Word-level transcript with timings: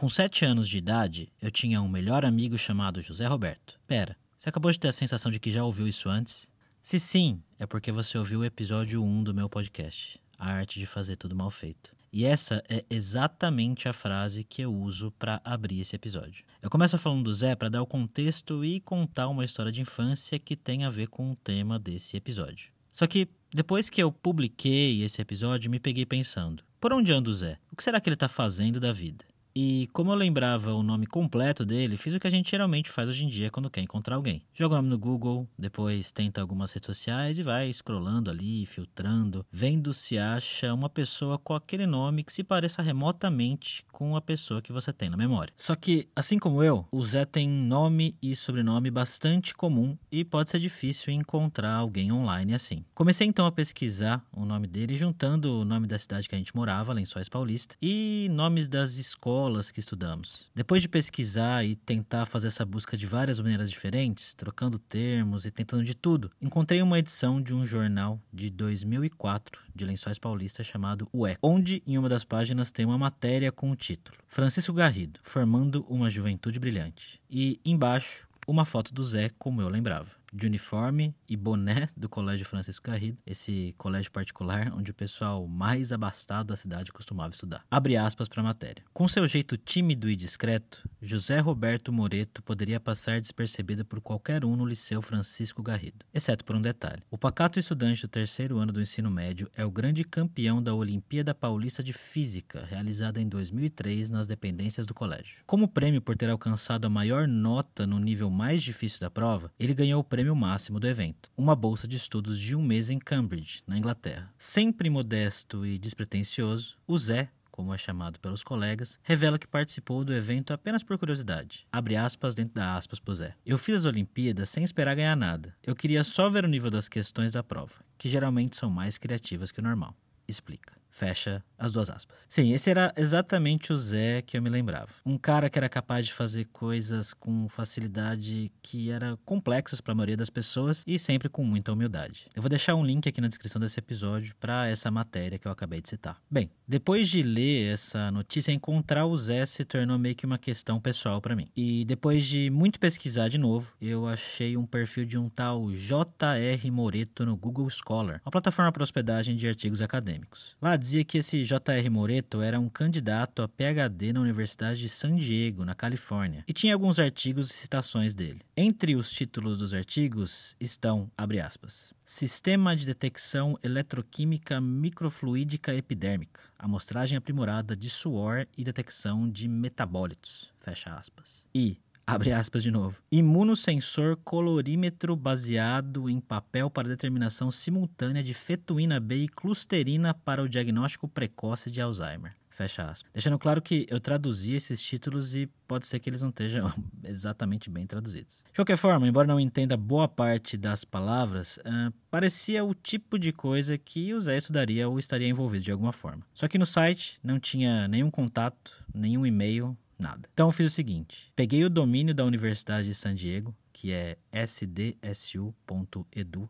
Com 0.00 0.08
sete 0.08 0.46
anos 0.46 0.66
de 0.66 0.78
idade, 0.78 1.30
eu 1.42 1.50
tinha 1.50 1.82
um 1.82 1.86
melhor 1.86 2.24
amigo 2.24 2.56
chamado 2.56 3.02
José 3.02 3.26
Roberto. 3.26 3.78
Pera, 3.86 4.16
você 4.34 4.48
acabou 4.48 4.72
de 4.72 4.78
ter 4.78 4.88
a 4.88 4.92
sensação 4.92 5.30
de 5.30 5.38
que 5.38 5.52
já 5.52 5.62
ouviu 5.62 5.86
isso 5.86 6.08
antes? 6.08 6.50
Se 6.80 6.98
sim, 6.98 7.42
é 7.58 7.66
porque 7.66 7.92
você 7.92 8.16
ouviu 8.16 8.40
o 8.40 8.44
episódio 8.46 9.04
1 9.04 9.24
do 9.24 9.34
meu 9.34 9.46
podcast, 9.46 10.18
A 10.38 10.52
Arte 10.52 10.78
de 10.78 10.86
Fazer 10.86 11.16
Tudo 11.16 11.36
Mal 11.36 11.50
Feito. 11.50 11.94
E 12.10 12.24
essa 12.24 12.64
é 12.66 12.82
exatamente 12.88 13.90
a 13.90 13.92
frase 13.92 14.42
que 14.42 14.62
eu 14.62 14.72
uso 14.72 15.10
para 15.18 15.38
abrir 15.44 15.82
esse 15.82 15.94
episódio. 15.94 16.46
Eu 16.62 16.70
começo 16.70 16.96
falando 16.96 17.24
do 17.24 17.34
Zé 17.34 17.54
para 17.54 17.68
dar 17.68 17.82
o 17.82 17.86
contexto 17.86 18.64
e 18.64 18.80
contar 18.80 19.28
uma 19.28 19.44
história 19.44 19.70
de 19.70 19.82
infância 19.82 20.38
que 20.38 20.56
tem 20.56 20.86
a 20.86 20.88
ver 20.88 21.08
com 21.08 21.30
o 21.30 21.36
tema 21.36 21.78
desse 21.78 22.16
episódio. 22.16 22.72
Só 22.90 23.06
que 23.06 23.28
depois 23.52 23.90
que 23.90 24.02
eu 24.02 24.10
publiquei 24.10 25.02
esse 25.02 25.20
episódio, 25.20 25.70
me 25.70 25.78
peguei 25.78 26.06
pensando: 26.06 26.64
por 26.80 26.90
onde 26.94 27.12
anda 27.12 27.28
o 27.28 27.34
Zé? 27.34 27.58
O 27.70 27.76
que 27.76 27.84
será 27.84 28.00
que 28.00 28.08
ele 28.08 28.14
está 28.14 28.30
fazendo 28.30 28.80
da 28.80 28.92
vida? 28.92 29.28
E 29.54 29.88
como 29.92 30.12
eu 30.12 30.16
lembrava 30.16 30.72
o 30.72 30.82
nome 30.82 31.06
completo 31.06 31.64
dele, 31.64 31.96
fiz 31.96 32.14
o 32.14 32.20
que 32.20 32.26
a 32.26 32.30
gente 32.30 32.50
geralmente 32.50 32.90
faz 32.90 33.08
hoje 33.08 33.24
em 33.24 33.28
dia 33.28 33.50
quando 33.50 33.70
quer 33.70 33.80
encontrar 33.80 34.16
alguém. 34.16 34.42
Joga 34.54 34.74
o 34.74 34.76
nome 34.78 34.88
no 34.88 34.98
Google, 34.98 35.48
depois 35.58 36.12
tenta 36.12 36.40
algumas 36.40 36.72
redes 36.72 36.86
sociais 36.86 37.38
e 37.38 37.42
vai 37.42 37.72
scrollando 37.72 38.30
ali, 38.30 38.64
filtrando, 38.66 39.44
vendo 39.50 39.92
se 39.92 40.18
acha 40.18 40.72
uma 40.72 40.88
pessoa 40.88 41.38
com 41.38 41.54
aquele 41.54 41.86
nome 41.86 42.22
que 42.22 42.32
se 42.32 42.44
pareça 42.44 42.82
remotamente 42.82 43.84
com 43.90 44.16
a 44.16 44.20
pessoa 44.20 44.62
que 44.62 44.72
você 44.72 44.92
tem 44.92 45.10
na 45.10 45.16
memória. 45.16 45.52
Só 45.56 45.74
que, 45.74 46.08
assim 46.14 46.38
como 46.38 46.62
eu, 46.62 46.86
o 46.92 47.04
Zé 47.04 47.24
tem 47.24 47.48
nome 47.48 48.16
e 48.22 48.36
sobrenome 48.36 48.90
bastante 48.90 49.54
comum 49.54 49.96
e 50.10 50.24
pode 50.24 50.50
ser 50.50 50.60
difícil 50.60 51.12
encontrar 51.12 51.74
alguém 51.74 52.12
online 52.12 52.54
assim. 52.54 52.84
Comecei 52.94 53.26
então 53.26 53.46
a 53.46 53.52
pesquisar 53.52 54.24
o 54.32 54.44
nome 54.44 54.66
dele, 54.66 54.96
juntando 54.96 55.60
o 55.60 55.64
nome 55.64 55.86
da 55.86 55.98
cidade 55.98 56.28
que 56.28 56.34
a 56.34 56.38
gente 56.38 56.54
morava, 56.54 56.92
Lençóis 56.92 57.28
Paulista, 57.28 57.74
e 57.82 58.28
nomes 58.30 58.68
das 58.68 58.96
escolas 58.96 59.39
escolas 59.40 59.70
que 59.70 59.80
estudamos. 59.80 60.50
Depois 60.54 60.82
de 60.82 60.88
pesquisar 60.88 61.64
e 61.64 61.74
tentar 61.74 62.26
fazer 62.26 62.48
essa 62.48 62.64
busca 62.64 62.94
de 62.94 63.06
várias 63.06 63.40
maneiras 63.40 63.70
diferentes, 63.70 64.34
trocando 64.34 64.78
termos 64.78 65.46
e 65.46 65.50
tentando 65.50 65.82
de 65.82 65.94
tudo, 65.94 66.30
encontrei 66.42 66.82
uma 66.82 66.98
edição 66.98 67.40
de 67.40 67.54
um 67.54 67.64
jornal 67.64 68.20
de 68.30 68.50
2004 68.50 69.62
de 69.74 69.84
Lençóis 69.86 70.18
Paulista 70.18 70.62
chamado 70.62 71.08
O 71.10 71.26
Eco, 71.26 71.40
onde 71.42 71.82
em 71.86 71.96
uma 71.96 72.08
das 72.08 72.22
páginas 72.22 72.70
tem 72.70 72.84
uma 72.84 72.98
matéria 72.98 73.50
com 73.50 73.70
o 73.70 73.76
título 73.76 74.18
Francisco 74.28 74.74
Garrido, 74.74 75.18
formando 75.22 75.86
uma 75.88 76.10
juventude 76.10 76.58
brilhante. 76.58 77.18
E 77.30 77.58
embaixo 77.64 78.28
uma 78.46 78.66
foto 78.66 78.92
do 78.92 79.02
Zé 79.02 79.30
como 79.38 79.62
eu 79.62 79.68
lembrava 79.68 80.19
de 80.32 80.46
uniforme 80.46 81.14
e 81.28 81.36
boné 81.36 81.88
do 81.96 82.08
Colégio 82.08 82.46
Francisco 82.46 82.86
Garrido, 82.86 83.18
esse 83.26 83.74
colégio 83.76 84.12
particular 84.12 84.72
onde 84.74 84.90
o 84.90 84.94
pessoal 84.94 85.46
mais 85.46 85.92
abastado 85.92 86.48
da 86.48 86.56
cidade 86.56 86.92
costumava 86.92 87.30
estudar. 87.30 87.64
Abre 87.70 87.96
aspas 87.96 88.28
para 88.28 88.40
a 88.40 88.44
matéria. 88.44 88.84
Com 88.92 89.08
seu 89.08 89.26
jeito 89.26 89.56
tímido 89.56 90.08
e 90.08 90.16
discreto, 90.16 90.88
José 91.00 91.38
Roberto 91.38 91.92
Moreto 91.92 92.42
poderia 92.42 92.80
passar 92.80 93.20
despercebido 93.20 93.84
por 93.84 94.00
qualquer 94.00 94.44
um 94.44 94.56
no 94.56 94.66
Liceu 94.66 95.02
Francisco 95.02 95.62
Garrido, 95.62 96.04
exceto 96.12 96.44
por 96.44 96.56
um 96.56 96.60
detalhe. 96.60 97.02
O 97.10 97.18
pacato 97.18 97.58
estudante 97.58 98.02
do 98.02 98.08
terceiro 98.08 98.58
ano 98.58 98.72
do 98.72 98.80
ensino 98.80 99.10
médio 99.10 99.50
é 99.56 99.64
o 99.64 99.70
grande 99.70 100.04
campeão 100.04 100.62
da 100.62 100.74
Olimpíada 100.74 101.34
Paulista 101.34 101.82
de 101.82 101.92
Física, 101.92 102.66
realizada 102.68 103.20
em 103.20 103.28
2003 103.28 104.10
nas 104.10 104.26
dependências 104.26 104.86
do 104.86 104.94
colégio. 104.94 105.38
Como 105.46 105.68
prêmio 105.68 106.02
por 106.02 106.16
ter 106.16 106.28
alcançado 106.28 106.86
a 106.86 106.90
maior 106.90 107.26
nota 107.26 107.86
no 107.86 107.98
nível 107.98 108.30
mais 108.30 108.62
difícil 108.62 109.00
da 109.00 109.10
prova, 109.10 109.52
ele 109.58 109.74
ganhou 109.74 110.00
o 110.00 110.04
prêmio 110.04 110.19
prêmio 110.20 110.36
máximo 110.36 110.78
do 110.78 110.86
evento, 110.86 111.30
uma 111.34 111.56
bolsa 111.56 111.88
de 111.88 111.96
estudos 111.96 112.38
de 112.38 112.54
um 112.54 112.62
mês 112.62 112.90
em 112.90 112.98
Cambridge, 112.98 113.62
na 113.66 113.78
Inglaterra. 113.78 114.30
Sempre 114.38 114.90
modesto 114.90 115.64
e 115.64 115.78
despretensioso, 115.78 116.76
o 116.86 116.98
Zé, 116.98 117.30
como 117.50 117.72
é 117.72 117.78
chamado 117.78 118.20
pelos 118.20 118.44
colegas, 118.44 119.00
revela 119.02 119.38
que 119.38 119.46
participou 119.46 120.04
do 120.04 120.12
evento 120.12 120.52
apenas 120.52 120.82
por 120.82 120.98
curiosidade. 120.98 121.66
Abre 121.72 121.96
aspas 121.96 122.34
dentro 122.34 122.52
da 122.52 122.76
aspas 122.76 123.00
pro 123.00 123.16
Zé. 123.16 123.34
Eu 123.46 123.56
fiz 123.56 123.76
as 123.76 123.84
Olimpíadas 123.86 124.50
sem 124.50 124.62
esperar 124.62 124.94
ganhar 124.94 125.16
nada. 125.16 125.56
Eu 125.62 125.74
queria 125.74 126.04
só 126.04 126.28
ver 126.28 126.44
o 126.44 126.48
nível 126.48 126.70
das 126.70 126.86
questões 126.86 127.32
da 127.32 127.42
prova, 127.42 127.76
que 127.96 128.06
geralmente 128.06 128.58
são 128.58 128.68
mais 128.68 128.98
criativas 128.98 129.50
que 129.50 129.60
o 129.60 129.62
normal. 129.62 129.96
Explica. 130.28 130.79
Fecha 130.90 131.42
as 131.60 131.72
duas 131.72 131.90
aspas. 131.90 132.26
Sim, 132.28 132.52
esse 132.52 132.70
era 132.70 132.92
exatamente 132.96 133.72
o 133.72 133.78
Zé 133.78 134.22
que 134.22 134.36
eu 134.36 134.42
me 134.42 134.48
lembrava. 134.48 134.88
Um 135.04 135.18
cara 135.18 135.50
que 135.50 135.58
era 135.58 135.68
capaz 135.68 136.06
de 136.06 136.12
fazer 136.12 136.46
coisas 136.46 137.12
com 137.12 137.46
facilidade 137.48 138.50
que 138.62 138.90
era 138.90 139.18
complexas 139.26 139.80
para 139.80 139.92
a 139.92 139.94
maioria 139.94 140.16
das 140.16 140.30
pessoas 140.30 140.82
e 140.86 140.98
sempre 140.98 141.28
com 141.28 141.44
muita 141.44 141.72
humildade. 141.72 142.28
Eu 142.34 142.40
vou 142.40 142.48
deixar 142.48 142.74
um 142.74 142.84
link 142.84 143.06
aqui 143.06 143.20
na 143.20 143.28
descrição 143.28 143.60
desse 143.60 143.78
episódio 143.78 144.34
para 144.40 144.68
essa 144.68 144.90
matéria 144.90 145.38
que 145.38 145.46
eu 145.46 145.52
acabei 145.52 145.82
de 145.82 145.90
citar. 145.90 146.16
Bem, 146.30 146.50
depois 146.66 147.10
de 147.10 147.22
ler 147.22 147.74
essa 147.74 148.10
notícia, 148.10 148.52
encontrar 148.52 149.04
o 149.04 149.16
Zé 149.16 149.44
se 149.44 149.64
tornou 149.64 149.98
meio 149.98 150.14
que 150.14 150.24
uma 150.24 150.38
questão 150.38 150.80
pessoal 150.80 151.20
para 151.20 151.36
mim. 151.36 151.46
E 151.54 151.84
depois 151.84 152.26
de 152.26 152.48
muito 152.48 152.80
pesquisar 152.80 153.28
de 153.28 153.36
novo, 153.36 153.74
eu 153.80 154.06
achei 154.06 154.56
um 154.56 154.64
perfil 154.64 155.04
de 155.04 155.18
um 155.18 155.28
tal 155.28 155.70
J.R. 155.70 156.70
Moreto 156.70 157.26
no 157.26 157.36
Google 157.36 157.68
Scholar, 157.68 158.22
uma 158.24 158.30
plataforma 158.30 158.72
para 158.72 158.82
hospedagem 158.82 159.36
de 159.36 159.46
artigos 159.46 159.82
acadêmicos. 159.82 160.56
Lá 160.60 160.79
dizia 160.80 161.04
que 161.04 161.18
esse 161.18 161.44
J.R. 161.44 161.88
Moreto 161.90 162.42
era 162.42 162.58
um 162.58 162.68
candidato 162.68 163.42
a 163.42 163.48
PhD 163.48 164.12
na 164.12 164.20
Universidade 164.20 164.80
de 164.80 164.88
San 164.88 165.14
Diego, 165.14 165.64
na 165.64 165.74
Califórnia, 165.74 166.44
e 166.48 166.52
tinha 166.52 166.74
alguns 166.74 166.98
artigos 166.98 167.50
e 167.50 167.54
citações 167.54 168.14
dele. 168.14 168.40
Entre 168.56 168.96
os 168.96 169.12
títulos 169.12 169.58
dos 169.58 169.72
artigos 169.72 170.56
estão, 170.58 171.10
abre 171.16 171.40
aspas, 171.40 171.92
Sistema 172.04 172.74
de 172.74 172.86
Detecção 172.86 173.56
Eletroquímica 173.62 174.60
Microfluídica 174.60 175.74
Epidérmica, 175.74 176.40
amostragem 176.58 177.16
aprimorada 177.16 177.76
de 177.76 177.88
suor 177.88 178.46
e 178.56 178.64
detecção 178.64 179.30
de 179.30 179.46
metabólitos, 179.46 180.50
fecha 180.58 180.92
aspas. 180.94 181.46
E 181.54 181.78
Abre 182.10 182.32
aspas 182.32 182.64
de 182.64 182.72
novo. 182.72 183.00
Imunossensor 183.12 184.16
colorímetro 184.24 185.14
baseado 185.14 186.10
em 186.10 186.18
papel 186.18 186.68
para 186.68 186.88
determinação 186.88 187.52
simultânea 187.52 188.20
de 188.20 188.34
fetuína 188.34 188.98
B 188.98 189.14
e 189.14 189.28
clusterina 189.28 190.12
para 190.12 190.42
o 190.42 190.48
diagnóstico 190.48 191.06
precoce 191.06 191.70
de 191.70 191.80
Alzheimer. 191.80 192.34
Fecha 192.48 192.82
aspas. 192.82 193.08
Deixando 193.12 193.38
claro 193.38 193.62
que 193.62 193.86
eu 193.88 194.00
traduzi 194.00 194.54
esses 194.54 194.82
títulos 194.82 195.36
e 195.36 195.46
pode 195.68 195.86
ser 195.86 196.00
que 196.00 196.10
eles 196.10 196.20
não 196.20 196.30
estejam 196.30 196.72
exatamente 197.04 197.70
bem 197.70 197.86
traduzidos. 197.86 198.42
De 198.50 198.56
qualquer 198.56 198.76
forma, 198.76 199.06
embora 199.06 199.28
não 199.28 199.38
entenda 199.38 199.76
boa 199.76 200.08
parte 200.08 200.56
das 200.56 200.84
palavras, 200.84 201.58
uh, 201.58 201.94
parecia 202.10 202.64
o 202.64 202.74
tipo 202.74 203.20
de 203.20 203.30
coisa 203.30 203.78
que 203.78 204.12
o 204.12 204.20
Zé 204.20 204.36
estudaria 204.36 204.88
ou 204.88 204.98
estaria 204.98 205.28
envolvido 205.28 205.62
de 205.62 205.70
alguma 205.70 205.92
forma. 205.92 206.24
Só 206.34 206.48
que 206.48 206.58
no 206.58 206.66
site 206.66 207.20
não 207.22 207.38
tinha 207.38 207.86
nenhum 207.86 208.10
contato, 208.10 208.84
nenhum 208.92 209.24
e-mail, 209.24 209.78
nada. 210.00 210.28
Então 210.32 210.48
eu 210.48 210.52
fiz 210.52 210.66
o 210.66 210.70
seguinte: 210.70 211.32
peguei 211.36 211.64
o 211.64 211.70
domínio 211.70 212.14
da 212.14 212.24
Universidade 212.24 212.88
de 212.88 212.94
San 212.94 213.14
Diego, 213.14 213.54
que 213.72 213.92
é 213.92 214.16
sdsu.edu. 214.32 215.54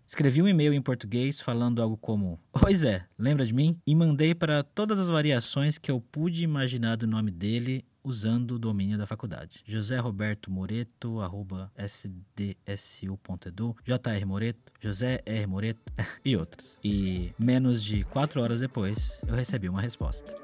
Escrevi 0.07 0.43
um 0.43 0.49
e-mail 0.49 0.73
em 0.73 0.83
português 0.83 1.41
falando 1.41 1.83
algo 1.83 1.97
como: 1.97 2.41
Oi 2.65 2.75
Zé, 2.75 3.07
lembra 3.19 3.47
de 3.47 3.55
mim? 3.55 3.79
E 3.87 3.95
mandei 3.95 4.35
para 4.35 4.63
todas 4.63 4.99
as 4.99 5.09
variações 5.09 5.79
que 5.79 5.91
eu 5.91 6.01
pude 6.01 6.43
imaginar 6.43 6.97
do 6.97 7.07
nome 7.07 7.31
dele 7.31 7.85
usando 8.03 8.53
o 8.53 8.59
domínio 8.59 8.99
da 8.99 9.07
faculdade. 9.07 9.61
José 9.65 9.99
Roberto 9.99 10.51
Moreto, 10.51 11.21
arroba 11.21 11.71
sdsu.edu, 11.77 13.77
JR 13.85 14.27
Moreto, 14.27 14.73
José 14.81 15.21
R. 15.27 15.47
Moreto 15.47 15.93
e 16.25 16.37
outras. 16.37 16.79
E 16.83 17.33
menos 17.39 17.85
de 17.85 18.05
quatro 18.05 18.41
horas 18.41 18.61
depois, 18.61 19.21
eu 19.27 19.35
recebi 19.35 19.69
uma 19.69 19.81
resposta. 19.81 20.35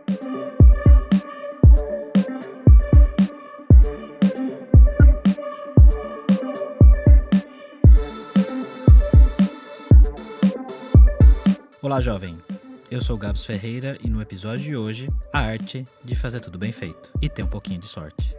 Olá, 11.87 12.01
jovem. 12.01 12.37
Eu 12.91 13.01
sou 13.01 13.15
o 13.15 13.19
Gabs 13.19 13.45
Ferreira 13.45 13.97
e 14.03 14.11
no 14.11 14.21
episódio 14.21 14.65
de 14.65 14.77
hoje, 14.77 15.09
a 15.33 15.39
arte 15.39 15.87
de 16.05 16.17
fazer 16.17 16.41
tudo 16.41 16.59
bem 16.59 16.73
feito 16.73 17.13
e 17.23 17.29
ter 17.29 17.45
um 17.45 17.47
pouquinho 17.47 17.79
de 17.79 17.87
sorte. 17.87 18.35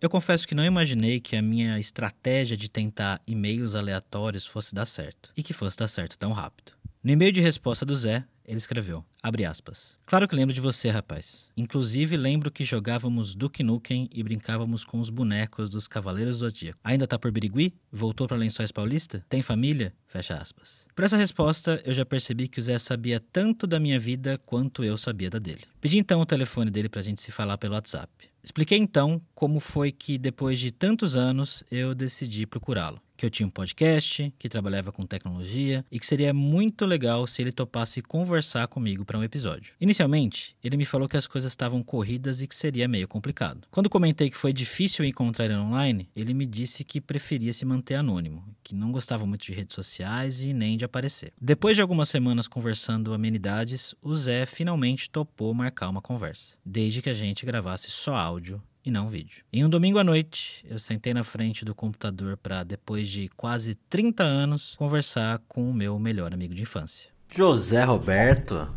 Eu 0.00 0.10
confesso 0.10 0.48
que 0.48 0.56
não 0.56 0.64
imaginei 0.64 1.20
que 1.20 1.36
a 1.36 1.42
minha 1.42 1.78
estratégia 1.78 2.56
de 2.56 2.68
tentar 2.68 3.22
e-mails 3.28 3.76
aleatórios 3.76 4.44
fosse 4.44 4.74
dar 4.74 4.86
certo 4.86 5.30
e 5.36 5.42
que 5.44 5.52
fosse 5.52 5.76
dar 5.76 5.86
certo 5.86 6.18
tão 6.18 6.32
rápido. 6.32 6.72
No 7.00 7.12
e-mail 7.12 7.30
de 7.30 7.40
resposta 7.40 7.86
do 7.86 7.94
Zé, 7.94 8.24
ele 8.50 8.58
escreveu, 8.58 9.04
abre 9.22 9.44
aspas. 9.44 9.96
Claro 10.04 10.26
que 10.26 10.34
lembro 10.34 10.52
de 10.52 10.60
você, 10.60 10.90
rapaz. 10.90 11.48
Inclusive 11.56 12.16
lembro 12.16 12.50
que 12.50 12.64
jogávamos 12.64 13.32
Duke 13.36 13.62
Nukem 13.62 14.10
e 14.12 14.24
brincávamos 14.24 14.84
com 14.84 14.98
os 14.98 15.08
bonecos 15.08 15.70
dos 15.70 15.86
Cavaleiros 15.86 16.38
do 16.38 16.40
Zodíaco. 16.40 16.80
Ainda 16.82 17.06
tá 17.06 17.16
por 17.16 17.30
Birigui? 17.30 17.72
Voltou 17.92 18.26
para 18.26 18.36
Lençóis 18.36 18.72
Paulista? 18.72 19.24
Tem 19.28 19.40
família? 19.40 19.94
Fecha 20.08 20.34
aspas. 20.34 20.84
Por 20.96 21.04
essa 21.04 21.16
resposta, 21.16 21.80
eu 21.84 21.94
já 21.94 22.04
percebi 22.04 22.48
que 22.48 22.58
o 22.58 22.62
Zé 22.62 22.76
sabia 22.76 23.20
tanto 23.20 23.68
da 23.68 23.78
minha 23.78 24.00
vida 24.00 24.36
quanto 24.44 24.82
eu 24.82 24.96
sabia 24.96 25.30
da 25.30 25.38
dele. 25.38 25.62
Pedi 25.80 25.98
então 25.98 26.20
o 26.20 26.26
telefone 26.26 26.72
dele 26.72 26.88
pra 26.88 27.02
gente 27.02 27.22
se 27.22 27.30
falar 27.30 27.56
pelo 27.56 27.74
WhatsApp. 27.74 28.10
Expliquei 28.42 28.78
então 28.78 29.22
como 29.32 29.60
foi 29.60 29.92
que, 29.92 30.18
depois 30.18 30.58
de 30.58 30.72
tantos 30.72 31.14
anos, 31.14 31.62
eu 31.70 31.94
decidi 31.94 32.46
procurá-lo 32.46 33.00
que 33.20 33.26
eu 33.26 33.30
tinha 33.30 33.46
um 33.46 33.50
podcast, 33.50 34.32
que 34.38 34.48
trabalhava 34.48 34.90
com 34.90 35.04
tecnologia 35.04 35.84
e 35.92 36.00
que 36.00 36.06
seria 36.06 36.32
muito 36.32 36.86
legal 36.86 37.26
se 37.26 37.42
ele 37.42 37.52
topasse 37.52 38.00
conversar 38.00 38.66
comigo 38.66 39.04
para 39.04 39.18
um 39.18 39.22
episódio. 39.22 39.74
Inicialmente, 39.78 40.56
ele 40.64 40.78
me 40.78 40.86
falou 40.86 41.06
que 41.06 41.18
as 41.18 41.26
coisas 41.26 41.52
estavam 41.52 41.82
corridas 41.82 42.40
e 42.40 42.46
que 42.46 42.54
seria 42.54 42.88
meio 42.88 43.06
complicado. 43.06 43.68
Quando 43.70 43.90
comentei 43.90 44.30
que 44.30 44.38
foi 44.38 44.54
difícil 44.54 45.04
encontrar 45.04 45.44
ele 45.44 45.54
online, 45.54 46.08
ele 46.16 46.32
me 46.32 46.46
disse 46.46 46.82
que 46.82 46.98
preferia 46.98 47.52
se 47.52 47.66
manter 47.66 47.96
anônimo, 47.96 48.42
que 48.62 48.74
não 48.74 48.90
gostava 48.90 49.26
muito 49.26 49.44
de 49.44 49.52
redes 49.52 49.74
sociais 49.74 50.40
e 50.40 50.54
nem 50.54 50.78
de 50.78 50.86
aparecer. 50.86 51.34
Depois 51.38 51.76
de 51.76 51.82
algumas 51.82 52.08
semanas 52.08 52.48
conversando 52.48 53.12
amenidades, 53.12 53.94
o 54.00 54.14
Zé 54.14 54.46
finalmente 54.46 55.10
topou 55.10 55.52
marcar 55.52 55.90
uma 55.90 56.00
conversa, 56.00 56.56
desde 56.64 57.02
que 57.02 57.10
a 57.10 57.14
gente 57.14 57.44
gravasse 57.44 57.90
só 57.90 58.16
áudio 58.16 58.62
e 58.84 58.90
não 58.90 59.08
vídeo. 59.08 59.44
Em 59.52 59.64
um 59.64 59.68
domingo 59.68 59.98
à 59.98 60.04
noite, 60.04 60.64
eu 60.68 60.78
sentei 60.78 61.12
na 61.14 61.24
frente 61.24 61.64
do 61.64 61.74
computador 61.74 62.36
para, 62.36 62.64
depois 62.64 63.08
de 63.08 63.28
quase 63.36 63.74
30 63.74 64.22
anos, 64.22 64.74
conversar 64.76 65.40
com 65.48 65.70
o 65.70 65.74
meu 65.74 65.98
melhor 65.98 66.32
amigo 66.32 66.54
de 66.54 66.62
infância. 66.62 67.10
José 67.34 67.84
Roberto. 67.84 68.68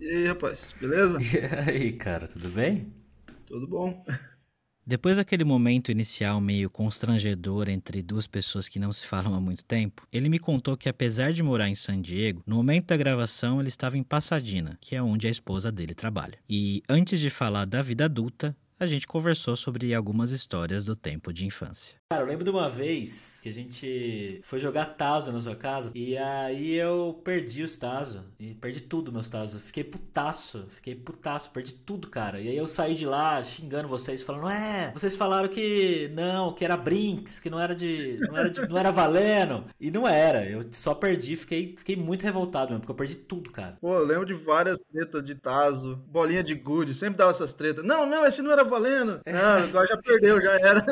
E 0.00 0.06
aí, 0.08 0.26
rapaz, 0.26 0.74
beleza? 0.80 1.18
E 1.68 1.70
aí, 1.70 1.92
cara, 1.92 2.26
tudo 2.26 2.48
bem? 2.48 2.92
Tudo 3.46 3.66
bom. 3.66 4.04
Depois 4.88 5.16
daquele 5.16 5.44
momento 5.44 5.92
inicial 5.92 6.40
meio 6.40 6.70
constrangedor 6.70 7.68
entre 7.68 8.02
duas 8.02 8.26
pessoas 8.26 8.70
que 8.70 8.78
não 8.78 8.90
se 8.90 9.06
falam 9.06 9.34
há 9.34 9.40
muito 9.40 9.62
tempo, 9.62 10.06
ele 10.10 10.30
me 10.30 10.38
contou 10.38 10.78
que 10.78 10.88
apesar 10.88 11.30
de 11.30 11.42
morar 11.42 11.68
em 11.68 11.74
San 11.74 12.00
Diego, 12.00 12.42
no 12.46 12.56
momento 12.56 12.86
da 12.86 12.96
gravação 12.96 13.60
ele 13.60 13.68
estava 13.68 13.98
em 13.98 14.02
Pasadena, 14.02 14.78
que 14.80 14.96
é 14.96 15.02
onde 15.02 15.26
a 15.26 15.30
esposa 15.30 15.70
dele 15.70 15.94
trabalha. 15.94 16.38
E 16.48 16.82
antes 16.88 17.20
de 17.20 17.28
falar 17.28 17.66
da 17.66 17.82
vida 17.82 18.06
adulta, 18.06 18.56
a 18.80 18.86
gente 18.86 19.06
conversou 19.06 19.56
sobre 19.56 19.92
algumas 19.92 20.30
histórias 20.30 20.84
do 20.84 20.94
tempo 20.94 21.32
de 21.32 21.44
infância. 21.44 21.98
Cara, 22.10 22.22
eu 22.22 22.28
lembro 22.28 22.44
de 22.44 22.50
uma 22.50 22.70
vez 22.70 23.38
que 23.42 23.48
a 23.48 23.52
gente 23.52 24.40
foi 24.42 24.58
jogar 24.58 24.86
Tazo 24.86 25.32
na 25.32 25.40
sua 25.40 25.56
casa 25.56 25.90
e 25.94 26.16
aí 26.16 26.74
eu 26.74 27.20
perdi 27.24 27.62
os 27.62 27.76
Tazo. 27.76 28.24
E 28.38 28.54
perdi 28.54 28.80
tudo 28.80 29.12
meus 29.12 29.28
Tazo. 29.28 29.58
Fiquei 29.58 29.84
putaço, 29.84 30.66
fiquei 30.70 30.94
putaço, 30.94 31.50
perdi 31.50 31.74
tudo, 31.74 32.08
cara. 32.08 32.40
E 32.40 32.48
aí 32.48 32.56
eu 32.56 32.66
saí 32.66 32.94
de 32.94 33.04
lá 33.04 33.42
xingando 33.42 33.88
vocês, 33.88 34.22
falando: 34.22 34.48
É, 34.48 34.90
vocês 34.92 35.14
falaram 35.16 35.48
que 35.48 36.10
não, 36.14 36.54
que 36.54 36.64
era 36.64 36.76
Brinks, 36.76 37.40
que 37.40 37.50
não 37.50 37.60
era 37.60 37.74
de. 37.74 38.18
não 38.28 38.36
era, 38.36 38.50
de, 38.50 38.68
não 38.68 38.78
era 38.78 38.90
valendo. 38.90 39.64
E 39.80 39.90
não 39.90 40.08
era. 40.08 40.48
Eu 40.48 40.66
só 40.72 40.94
perdi, 40.94 41.36
fiquei, 41.36 41.74
fiquei 41.76 41.96
muito 41.96 42.22
revoltado 42.22 42.70
mesmo, 42.70 42.80
porque 42.80 42.92
eu 42.92 42.96
perdi 42.96 43.16
tudo, 43.16 43.50
cara. 43.50 43.76
Pô, 43.80 43.94
eu 43.94 44.04
lembro 44.04 44.24
de 44.24 44.34
várias 44.34 44.80
tretas 44.80 45.22
de 45.22 45.34
Tazo, 45.34 45.96
bolinha 46.06 46.42
de 46.42 46.54
gude, 46.54 46.94
sempre 46.94 47.18
dava 47.18 47.30
essas 47.30 47.52
tretas. 47.52 47.84
Não, 47.84 48.06
não, 48.06 48.24
esse 48.24 48.40
não 48.40 48.52
era 48.52 48.64
valendo. 48.68 49.20
Ah, 49.26 49.64
agora 49.64 49.86
já 49.88 49.96
perdeu, 49.96 50.40
já 50.40 50.52
era. 50.52 50.84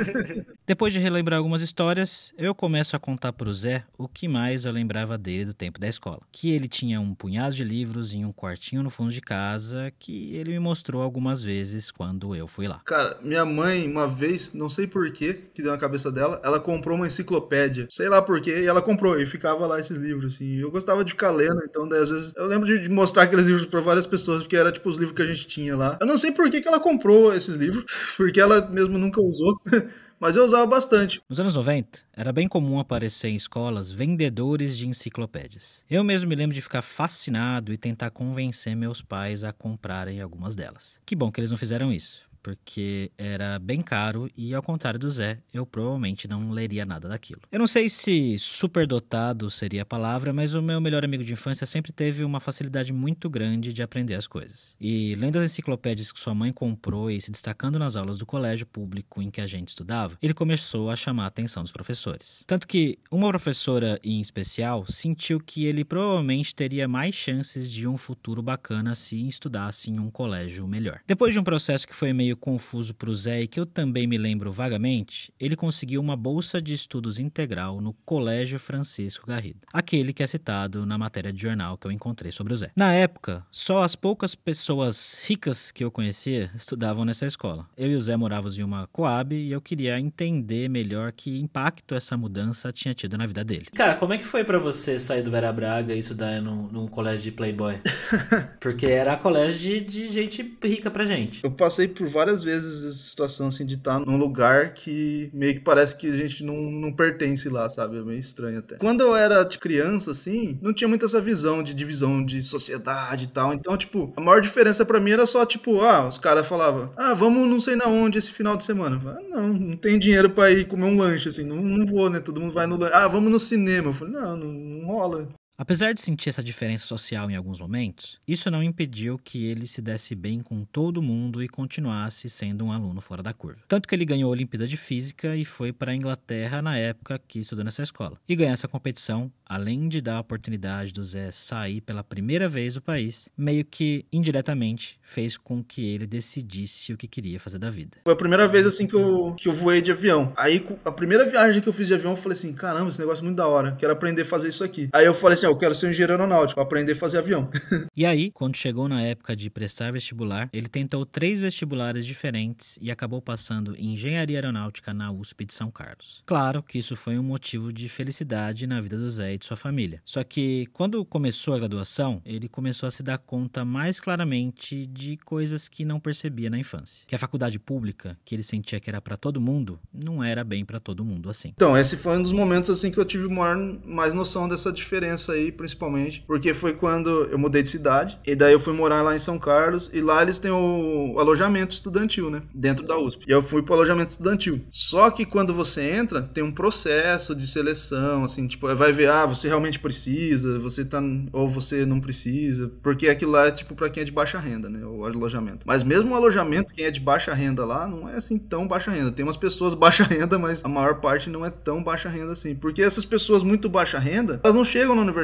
Depois 0.66 0.92
de 0.92 0.98
relembrar 0.98 1.38
algumas 1.38 1.62
histórias, 1.62 2.32
eu 2.36 2.54
começo 2.54 2.96
a 2.96 2.98
contar 2.98 3.32
para 3.32 3.48
o 3.48 3.54
Zé 3.54 3.84
o 3.96 4.08
que 4.08 4.26
mais 4.26 4.64
eu 4.64 4.72
lembrava 4.72 5.16
dele 5.18 5.46
do 5.46 5.54
tempo 5.54 5.78
da 5.78 5.88
escola. 5.88 6.20
Que 6.32 6.52
ele 6.52 6.68
tinha 6.68 7.00
um 7.00 7.14
punhado 7.14 7.54
de 7.54 7.64
livros 7.64 8.14
em 8.14 8.24
um 8.24 8.32
quartinho 8.32 8.82
no 8.82 8.90
fundo 8.90 9.12
de 9.12 9.20
casa 9.20 9.92
que 9.98 10.34
ele 10.34 10.52
me 10.52 10.58
mostrou 10.58 11.02
algumas 11.02 11.42
vezes 11.42 11.90
quando 11.90 12.34
eu 12.34 12.46
fui 12.46 12.66
lá. 12.66 12.80
Cara, 12.84 13.18
minha 13.22 13.44
mãe, 13.44 13.86
uma 13.86 14.06
vez, 14.08 14.52
não 14.52 14.68
sei 14.68 14.86
porquê, 14.86 15.40
que 15.54 15.62
deu 15.62 15.72
na 15.72 15.78
cabeça 15.78 16.10
dela, 16.10 16.40
ela 16.44 16.60
comprou 16.60 16.96
uma 16.96 17.06
enciclopédia. 17.06 17.86
Sei 17.90 18.08
lá 18.08 18.22
porquê, 18.22 18.62
e 18.62 18.66
ela 18.66 18.82
comprou, 18.82 19.20
e 19.20 19.26
ficava 19.26 19.66
lá 19.66 19.78
esses 19.78 19.98
livros, 19.98 20.34
assim. 20.34 20.56
Eu 20.56 20.70
gostava 20.70 21.04
de 21.04 21.12
ficar 21.12 21.30
lendo, 21.30 21.62
então 21.64 21.88
daí, 21.88 22.00
às 22.00 22.08
vezes 22.08 22.32
eu 22.36 22.46
lembro 22.46 22.66
de, 22.66 22.88
mostrar 22.88 23.24
aqueles 23.24 23.46
livros 23.46 23.66
para 23.66 23.80
várias 23.80 24.06
pessoas, 24.06 24.42
porque 24.42 24.56
era 24.56 24.72
tipo 24.72 24.88
os 24.88 24.96
livros 24.96 25.16
que 25.16 25.22
a 25.22 25.26
gente 25.26 25.46
tinha 25.46 25.76
lá. 25.76 25.98
Eu 26.00 26.06
não 26.06 26.16
sei 26.16 26.32
por 26.32 26.48
que, 26.50 26.60
que 26.60 26.68
ela 26.68 26.80
comprou 26.80 26.93
esses 27.34 27.56
livros, 27.56 27.84
porque 28.16 28.40
ela 28.40 28.68
mesmo 28.68 28.98
nunca 28.98 29.20
usou. 29.20 29.54
mas 30.18 30.36
eu 30.36 30.44
usava 30.44 30.66
bastante. 30.66 31.20
Nos 31.28 31.38
anos 31.38 31.54
90, 31.54 31.98
era 32.16 32.32
bem 32.32 32.48
comum 32.48 32.78
aparecer 32.78 33.28
em 33.28 33.36
escolas 33.36 33.90
vendedores 33.90 34.76
de 34.76 34.88
enciclopédias. 34.88 35.84
Eu 35.90 36.02
mesmo 36.02 36.28
me 36.28 36.34
lembro 36.34 36.54
de 36.54 36.62
ficar 36.62 36.82
fascinado 36.82 37.72
e 37.72 37.76
tentar 37.76 38.10
convencer 38.10 38.74
meus 38.74 39.02
pais 39.02 39.44
a 39.44 39.52
comprarem 39.52 40.20
algumas 40.20 40.56
delas. 40.56 40.98
Que 41.04 41.14
bom 41.14 41.30
que 41.30 41.40
eles 41.40 41.50
não 41.50 41.58
fizeram 41.58 41.92
isso 41.92 42.24
porque 42.44 43.10
era 43.16 43.58
bem 43.58 43.80
caro 43.80 44.30
e, 44.36 44.54
ao 44.54 44.62
contrário 44.62 45.00
do 45.00 45.10
Zé, 45.10 45.38
eu 45.52 45.64
provavelmente 45.64 46.28
não 46.28 46.50
leria 46.50 46.84
nada 46.84 47.08
daquilo. 47.08 47.40
Eu 47.50 47.58
não 47.58 47.66
sei 47.66 47.88
se 47.88 48.38
superdotado 48.38 49.50
seria 49.50 49.80
a 49.80 49.86
palavra, 49.86 50.30
mas 50.30 50.54
o 50.54 50.60
meu 50.60 50.78
melhor 50.78 51.02
amigo 51.02 51.24
de 51.24 51.32
infância 51.32 51.66
sempre 51.66 51.90
teve 51.90 52.22
uma 52.22 52.40
facilidade 52.40 52.92
muito 52.92 53.30
grande 53.30 53.72
de 53.72 53.82
aprender 53.82 54.14
as 54.14 54.26
coisas. 54.26 54.76
E 54.78 55.14
lendo 55.14 55.38
as 55.38 55.44
enciclopédias 55.44 56.12
que 56.12 56.20
sua 56.20 56.34
mãe 56.34 56.52
comprou 56.52 57.10
e 57.10 57.18
se 57.18 57.30
destacando 57.30 57.78
nas 57.78 57.96
aulas 57.96 58.18
do 58.18 58.26
colégio 58.26 58.66
público 58.66 59.22
em 59.22 59.30
que 59.30 59.40
a 59.40 59.46
gente 59.46 59.68
estudava, 59.68 60.18
ele 60.20 60.34
começou 60.34 60.90
a 60.90 60.96
chamar 60.96 61.24
a 61.24 61.28
atenção 61.28 61.62
dos 61.62 61.72
professores. 61.72 62.44
Tanto 62.46 62.68
que 62.68 62.98
uma 63.10 63.30
professora 63.30 63.98
em 64.04 64.20
especial 64.20 64.84
sentiu 64.86 65.40
que 65.40 65.64
ele 65.64 65.82
provavelmente 65.82 66.54
teria 66.54 66.86
mais 66.86 67.14
chances 67.14 67.72
de 67.72 67.88
um 67.88 67.96
futuro 67.96 68.42
bacana 68.42 68.94
se 68.94 69.26
estudasse 69.26 69.90
em 69.90 69.98
um 69.98 70.10
colégio 70.10 70.68
melhor. 70.68 71.00
Depois 71.06 71.32
de 71.32 71.40
um 71.40 71.44
processo 71.44 71.88
que 71.88 71.94
foi 71.94 72.12
meio 72.12 72.33
meio 72.34 72.36
confuso 72.36 72.92
para 72.92 73.08
o 73.08 73.16
Zé 73.16 73.42
e 73.42 73.46
que 73.46 73.58
eu 73.58 73.64
também 73.64 74.06
me 74.06 74.18
lembro 74.18 74.52
vagamente, 74.52 75.32
ele 75.38 75.56
conseguiu 75.56 76.00
uma 76.00 76.16
bolsa 76.16 76.60
de 76.60 76.74
estudos 76.74 77.18
integral 77.18 77.80
no 77.80 77.92
Colégio 78.04 78.58
Francisco 78.58 79.26
Garrido, 79.26 79.60
aquele 79.72 80.12
que 80.12 80.22
é 80.22 80.26
citado 80.26 80.84
na 80.84 80.98
matéria 80.98 81.32
de 81.32 81.40
jornal 81.40 81.78
que 81.78 81.86
eu 81.86 81.92
encontrei 81.92 82.32
sobre 82.32 82.52
o 82.52 82.56
Zé. 82.56 82.70
Na 82.76 82.92
época, 82.92 83.46
só 83.50 83.82
as 83.82 83.94
poucas 83.94 84.34
pessoas 84.34 85.22
ricas 85.26 85.70
que 85.70 85.84
eu 85.84 85.90
conhecia 85.90 86.50
estudavam 86.54 87.04
nessa 87.04 87.26
escola. 87.26 87.66
Eu 87.76 87.90
e 87.90 87.94
o 87.94 88.00
Zé 88.00 88.16
morávamos 88.16 88.58
em 88.58 88.62
uma 88.62 88.86
coab 88.88 89.34
e 89.34 89.52
eu 89.52 89.60
queria 89.60 89.98
entender 89.98 90.68
melhor 90.68 91.12
que 91.12 91.38
impacto 91.38 91.94
essa 91.94 92.16
mudança 92.16 92.72
tinha 92.72 92.94
tido 92.94 93.16
na 93.16 93.26
vida 93.26 93.44
dele. 93.44 93.66
Cara, 93.74 93.94
como 93.94 94.12
é 94.12 94.18
que 94.18 94.24
foi 94.24 94.44
para 94.44 94.58
você 94.58 94.98
sair 94.98 95.22
do 95.22 95.30
Vera 95.30 95.52
Braga 95.52 95.94
e 95.94 95.98
estudar 95.98 96.40
num, 96.40 96.68
num 96.68 96.88
colégio 96.88 97.22
de 97.22 97.32
playboy? 97.32 97.78
Porque 98.60 98.86
era 98.86 99.16
colégio 99.16 99.60
de, 99.60 99.80
de 99.80 100.08
gente 100.08 100.58
rica 100.62 100.90
pra 100.90 101.04
gente. 101.04 101.44
Eu 101.44 101.50
passei 101.50 101.86
por 101.88 102.08
várias 102.08 102.23
várias 102.24 102.42
vezes 102.42 102.84
essa 102.84 102.94
situação 102.94 103.48
assim 103.48 103.66
de 103.66 103.74
estar 103.74 104.00
num 104.00 104.16
lugar 104.16 104.72
que 104.72 105.30
meio 105.32 105.54
que 105.54 105.60
parece 105.60 105.94
que 105.94 106.10
a 106.10 106.14
gente 106.14 106.42
não, 106.42 106.56
não 106.56 106.90
pertence 106.90 107.48
lá, 107.50 107.68
sabe? 107.68 107.98
É 107.98 108.02
meio 108.02 108.18
estranho 108.18 108.60
até. 108.60 108.76
Quando 108.76 109.02
eu 109.02 109.14
era 109.14 109.44
tipo, 109.44 109.64
criança, 109.64 110.10
assim, 110.10 110.58
não 110.62 110.72
tinha 110.72 110.88
muito 110.88 111.04
essa 111.04 111.20
visão 111.20 111.62
de 111.62 111.74
divisão 111.74 112.24
de 112.24 112.42
sociedade 112.42 113.24
e 113.24 113.26
tal. 113.26 113.52
Então, 113.52 113.76
tipo, 113.76 114.12
a 114.16 114.20
maior 114.20 114.40
diferença 114.40 114.84
para 114.84 115.00
mim 115.00 115.10
era 115.10 115.26
só, 115.26 115.44
tipo, 115.44 115.80
ah, 115.80 116.08
os 116.08 116.18
caras 116.18 116.46
falavam, 116.46 116.90
ah, 116.96 117.12
vamos 117.12 117.48
não 117.48 117.60
sei 117.60 117.76
na 117.76 117.86
onde 117.86 118.18
esse 118.18 118.32
final 118.32 118.56
de 118.56 118.64
semana. 118.64 118.98
falei, 118.98 119.24
ah, 119.32 119.36
não, 119.36 119.48
não 119.52 119.76
tem 119.76 119.98
dinheiro 119.98 120.30
para 120.30 120.50
ir 120.50 120.66
comer 120.66 120.84
um 120.84 120.96
lanche, 120.96 121.28
assim, 121.28 121.44
não, 121.44 121.56
não 121.56 121.86
vou, 121.86 122.08
né? 122.08 122.20
Todo 122.20 122.40
mundo 122.40 122.54
vai 122.54 122.66
no 122.66 122.76
lanche. 122.76 122.94
Ah, 122.94 123.08
vamos 123.08 123.30
no 123.30 123.40
cinema. 123.40 123.90
Eu 123.90 123.94
falei, 123.94 124.14
não, 124.14 124.36
não, 124.36 124.52
não 124.52 124.86
rola. 124.86 125.28
Apesar 125.56 125.92
de 125.92 126.00
sentir 126.00 126.30
essa 126.30 126.42
diferença 126.42 126.84
social 126.84 127.30
em 127.30 127.36
alguns 127.36 127.60
momentos, 127.60 128.18
isso 128.26 128.50
não 128.50 128.60
impediu 128.60 129.16
que 129.16 129.46
ele 129.46 129.68
se 129.68 129.80
desse 129.80 130.12
bem 130.14 130.40
com 130.40 130.64
todo 130.64 131.00
mundo 131.00 131.40
e 131.40 131.48
continuasse 131.48 132.28
sendo 132.28 132.64
um 132.64 132.72
aluno 132.72 133.00
fora 133.00 133.22
da 133.22 133.32
curva. 133.32 133.62
Tanto 133.68 133.88
que 133.88 133.94
ele 133.94 134.04
ganhou 134.04 134.28
a 134.28 134.32
Olimpíada 134.32 134.66
de 134.66 134.76
Física 134.76 135.36
e 135.36 135.44
foi 135.44 135.72
para 135.72 135.92
a 135.92 135.94
Inglaterra 135.94 136.60
na 136.60 136.76
época 136.76 137.20
que 137.28 137.38
estudou 137.38 137.64
nessa 137.64 137.84
escola. 137.84 138.18
E 138.28 138.34
ganhar 138.34 138.52
essa 138.52 138.66
competição, 138.66 139.30
além 139.46 139.88
de 139.88 140.00
dar 140.00 140.16
a 140.16 140.20
oportunidade 140.20 140.92
do 140.92 141.04
Zé 141.04 141.30
sair 141.30 141.80
pela 141.80 142.02
primeira 142.02 142.48
vez 142.48 142.74
do 142.74 142.82
país, 142.82 143.28
meio 143.38 143.64
que 143.64 144.04
indiretamente 144.12 144.98
fez 145.02 145.36
com 145.36 145.62
que 145.62 145.88
ele 145.88 146.06
decidisse 146.06 146.92
o 146.92 146.96
que 146.96 147.06
queria 147.06 147.38
fazer 147.38 147.60
da 147.60 147.70
vida. 147.70 147.98
Foi 148.04 148.12
a 148.12 148.16
primeira 148.16 148.48
vez 148.48 148.66
assim 148.66 148.88
que 148.88 148.94
eu, 148.94 149.34
que 149.38 149.48
eu 149.48 149.54
voei 149.54 149.80
de 149.80 149.92
avião. 149.92 150.32
Aí 150.36 150.66
a 150.84 150.90
primeira 150.90 151.24
viagem 151.24 151.62
que 151.62 151.68
eu 151.68 151.72
fiz 151.72 151.86
de 151.86 151.94
avião, 151.94 152.12
eu 152.12 152.16
falei 152.16 152.36
assim: 152.36 152.52
caramba, 152.52 152.88
esse 152.88 152.98
negócio 152.98 153.22
é 153.22 153.24
muito 153.24 153.36
da 153.36 153.46
hora, 153.46 153.76
quero 153.78 153.92
aprender 153.92 154.22
a 154.22 154.26
fazer 154.26 154.48
isso 154.48 154.64
aqui. 154.64 154.88
Aí 154.92 155.06
eu 155.06 155.14
falei 155.14 155.34
assim, 155.34 155.43
assim, 155.44 155.46
eu 155.46 155.56
quero 155.56 155.74
ser 155.74 155.86
um 155.86 155.90
engenheiro 155.90 156.12
aeronáutico, 156.14 156.60
aprender 156.60 156.92
a 156.92 156.96
fazer 156.96 157.18
avião. 157.18 157.48
e 157.96 158.06
aí, 158.06 158.30
quando 158.30 158.56
chegou 158.56 158.88
na 158.88 159.02
época 159.02 159.36
de 159.36 159.50
prestar 159.50 159.92
vestibular, 159.92 160.48
ele 160.52 160.68
tentou 160.68 161.04
três 161.04 161.40
vestibulares 161.40 162.06
diferentes 162.06 162.78
e 162.80 162.90
acabou 162.90 163.20
passando 163.20 163.74
em 163.76 163.94
engenharia 163.94 164.38
aeronáutica 164.38 164.94
na 164.94 165.12
USP 165.12 165.44
de 165.44 165.54
São 165.54 165.70
Carlos. 165.70 166.22
Claro 166.26 166.62
que 166.62 166.78
isso 166.78 166.96
foi 166.96 167.18
um 167.18 167.22
motivo 167.22 167.72
de 167.72 167.88
felicidade 167.88 168.66
na 168.66 168.80
vida 168.80 168.96
do 168.96 169.08
Zé 169.10 169.34
e 169.34 169.38
de 169.38 169.46
sua 169.46 169.56
família. 169.56 170.00
Só 170.04 170.24
que 170.24 170.66
quando 170.72 171.04
começou 171.04 171.54
a 171.54 171.58
graduação, 171.58 172.22
ele 172.24 172.48
começou 172.48 172.86
a 172.86 172.90
se 172.90 173.02
dar 173.02 173.18
conta 173.18 173.64
mais 173.64 174.00
claramente 174.00 174.86
de 174.86 175.16
coisas 175.18 175.68
que 175.68 175.84
não 175.84 176.00
percebia 176.00 176.50
na 176.50 176.58
infância. 176.58 177.04
Que 177.06 177.14
a 177.14 177.18
faculdade 177.18 177.58
pública, 177.58 178.16
que 178.24 178.34
ele 178.34 178.42
sentia 178.42 178.80
que 178.80 178.88
era 178.88 179.00
para 179.00 179.16
todo 179.16 179.40
mundo, 179.40 179.78
não 179.92 180.22
era 180.22 180.42
bem 180.42 180.64
para 180.64 180.80
todo 180.80 181.04
mundo 181.04 181.28
assim. 181.28 181.52
Então, 181.54 181.76
esse 181.76 181.96
foi 181.96 182.16
um 182.16 182.22
dos 182.22 182.32
momentos 182.32 182.70
assim 182.70 182.90
que 182.90 182.98
eu 182.98 183.04
tive 183.04 183.28
maior, 183.28 183.56
mais 183.84 184.14
noção 184.14 184.48
dessa 184.48 184.72
diferença 184.72 185.33
aí, 185.34 185.52
principalmente, 185.52 186.24
porque 186.26 186.54
foi 186.54 186.72
quando 186.72 187.28
eu 187.30 187.38
mudei 187.38 187.62
de 187.62 187.68
cidade, 187.68 188.18
e 188.26 188.34
daí 188.34 188.52
eu 188.52 188.60
fui 188.60 188.72
morar 188.72 189.02
lá 189.02 189.14
em 189.14 189.18
São 189.18 189.38
Carlos, 189.38 189.90
e 189.92 190.00
lá 190.00 190.22
eles 190.22 190.38
têm 190.38 190.50
o 190.50 191.16
alojamento 191.18 191.74
estudantil, 191.74 192.30
né? 192.30 192.42
Dentro 192.54 192.86
da 192.86 192.96
USP. 192.98 193.24
E 193.26 193.30
eu 193.30 193.42
fui 193.42 193.62
pro 193.62 193.74
alojamento 193.74 194.10
estudantil. 194.10 194.60
Só 194.70 195.10
que 195.10 195.24
quando 195.24 195.52
você 195.52 195.82
entra, 195.82 196.22
tem 196.22 196.42
um 196.42 196.52
processo 196.52 197.34
de 197.34 197.46
seleção, 197.46 198.24
assim, 198.24 198.46
tipo, 198.46 198.74
vai 198.74 198.92
ver, 198.92 199.10
ah, 199.10 199.26
você 199.26 199.48
realmente 199.48 199.78
precisa, 199.78 200.58
você 200.58 200.84
tá. 200.84 201.02
ou 201.32 201.48
você 201.48 201.84
não 201.84 202.00
precisa. 202.00 202.70
Porque 202.82 203.08
aquilo 203.08 203.32
lá 203.32 203.46
é 203.46 203.50
tipo 203.50 203.74
pra 203.74 203.90
quem 203.90 204.02
é 204.02 204.04
de 204.04 204.12
baixa 204.12 204.38
renda, 204.38 204.68
né? 204.68 204.84
O 204.84 205.04
alojamento. 205.04 205.66
Mas 205.66 205.82
mesmo 205.82 206.12
o 206.12 206.14
alojamento, 206.14 206.72
quem 206.72 206.84
é 206.84 206.90
de 206.90 207.00
baixa 207.00 207.32
renda 207.32 207.64
lá, 207.64 207.86
não 207.86 208.08
é 208.08 208.16
assim 208.16 208.38
tão 208.38 208.66
baixa 208.66 208.90
renda. 208.90 209.12
Tem 209.12 209.24
umas 209.24 209.36
pessoas 209.36 209.74
baixa 209.74 210.04
renda, 210.04 210.38
mas 210.38 210.64
a 210.64 210.68
maior 210.68 211.00
parte 211.00 211.28
não 211.30 211.44
é 211.44 211.50
tão 211.50 211.82
baixa 211.82 212.08
renda 212.08 212.32
assim. 212.32 212.54
Porque 212.54 212.82
essas 212.82 213.04
pessoas 213.04 213.42
muito 213.42 213.68
baixa 213.68 213.98
renda, 213.98 214.40
elas 214.42 214.56
não 214.56 214.64
chegam 214.64 214.94
na 214.94 215.02
universidade. 215.02 215.23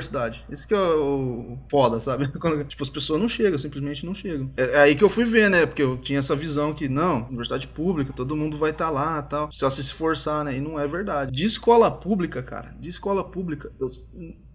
Isso 0.51 0.67
que 0.67 0.75
é 0.75 0.79
o 0.79 1.59
foda, 1.71 2.01
sabe? 2.01 2.29
Quando, 2.39 2.65
tipo, 2.65 2.83
as 2.83 2.89
pessoas 2.89 3.21
não 3.21 3.29
chegam, 3.29 3.59
simplesmente 3.59 4.07
não 4.07 4.15
chegam. 4.15 4.51
É, 4.57 4.63
é, 4.63 4.79
aí 4.81 4.95
que 4.95 5.05
eu 5.05 5.09
fui 5.09 5.25
ver, 5.25 5.51
né? 5.51 5.67
Porque 5.67 5.83
eu 5.83 5.97
tinha 5.97 6.19
essa 6.19 6.35
visão 6.35 6.73
que, 6.73 6.89
não, 6.89 7.27
universidade 7.29 7.69
pública, 7.69 8.13
todo 8.13 8.37
mundo 8.37 8.57
vai 8.57 8.71
estar 8.71 8.87
tá 8.87 8.91
lá 8.91 9.23
tal. 9.23 9.49
Só 9.53 9.69
se 9.69 9.81
esforçar, 9.81 10.45
né? 10.45 10.57
E 10.57 10.61
não 10.61 10.79
é 10.79 10.87
verdade. 10.87 11.33
De 11.33 11.45
escola 11.45 11.91
pública, 11.91 12.43
cara, 12.43 12.75
de 12.79 12.89
escola 12.89 13.25
pública, 13.25 13.73
eu 13.81 13.89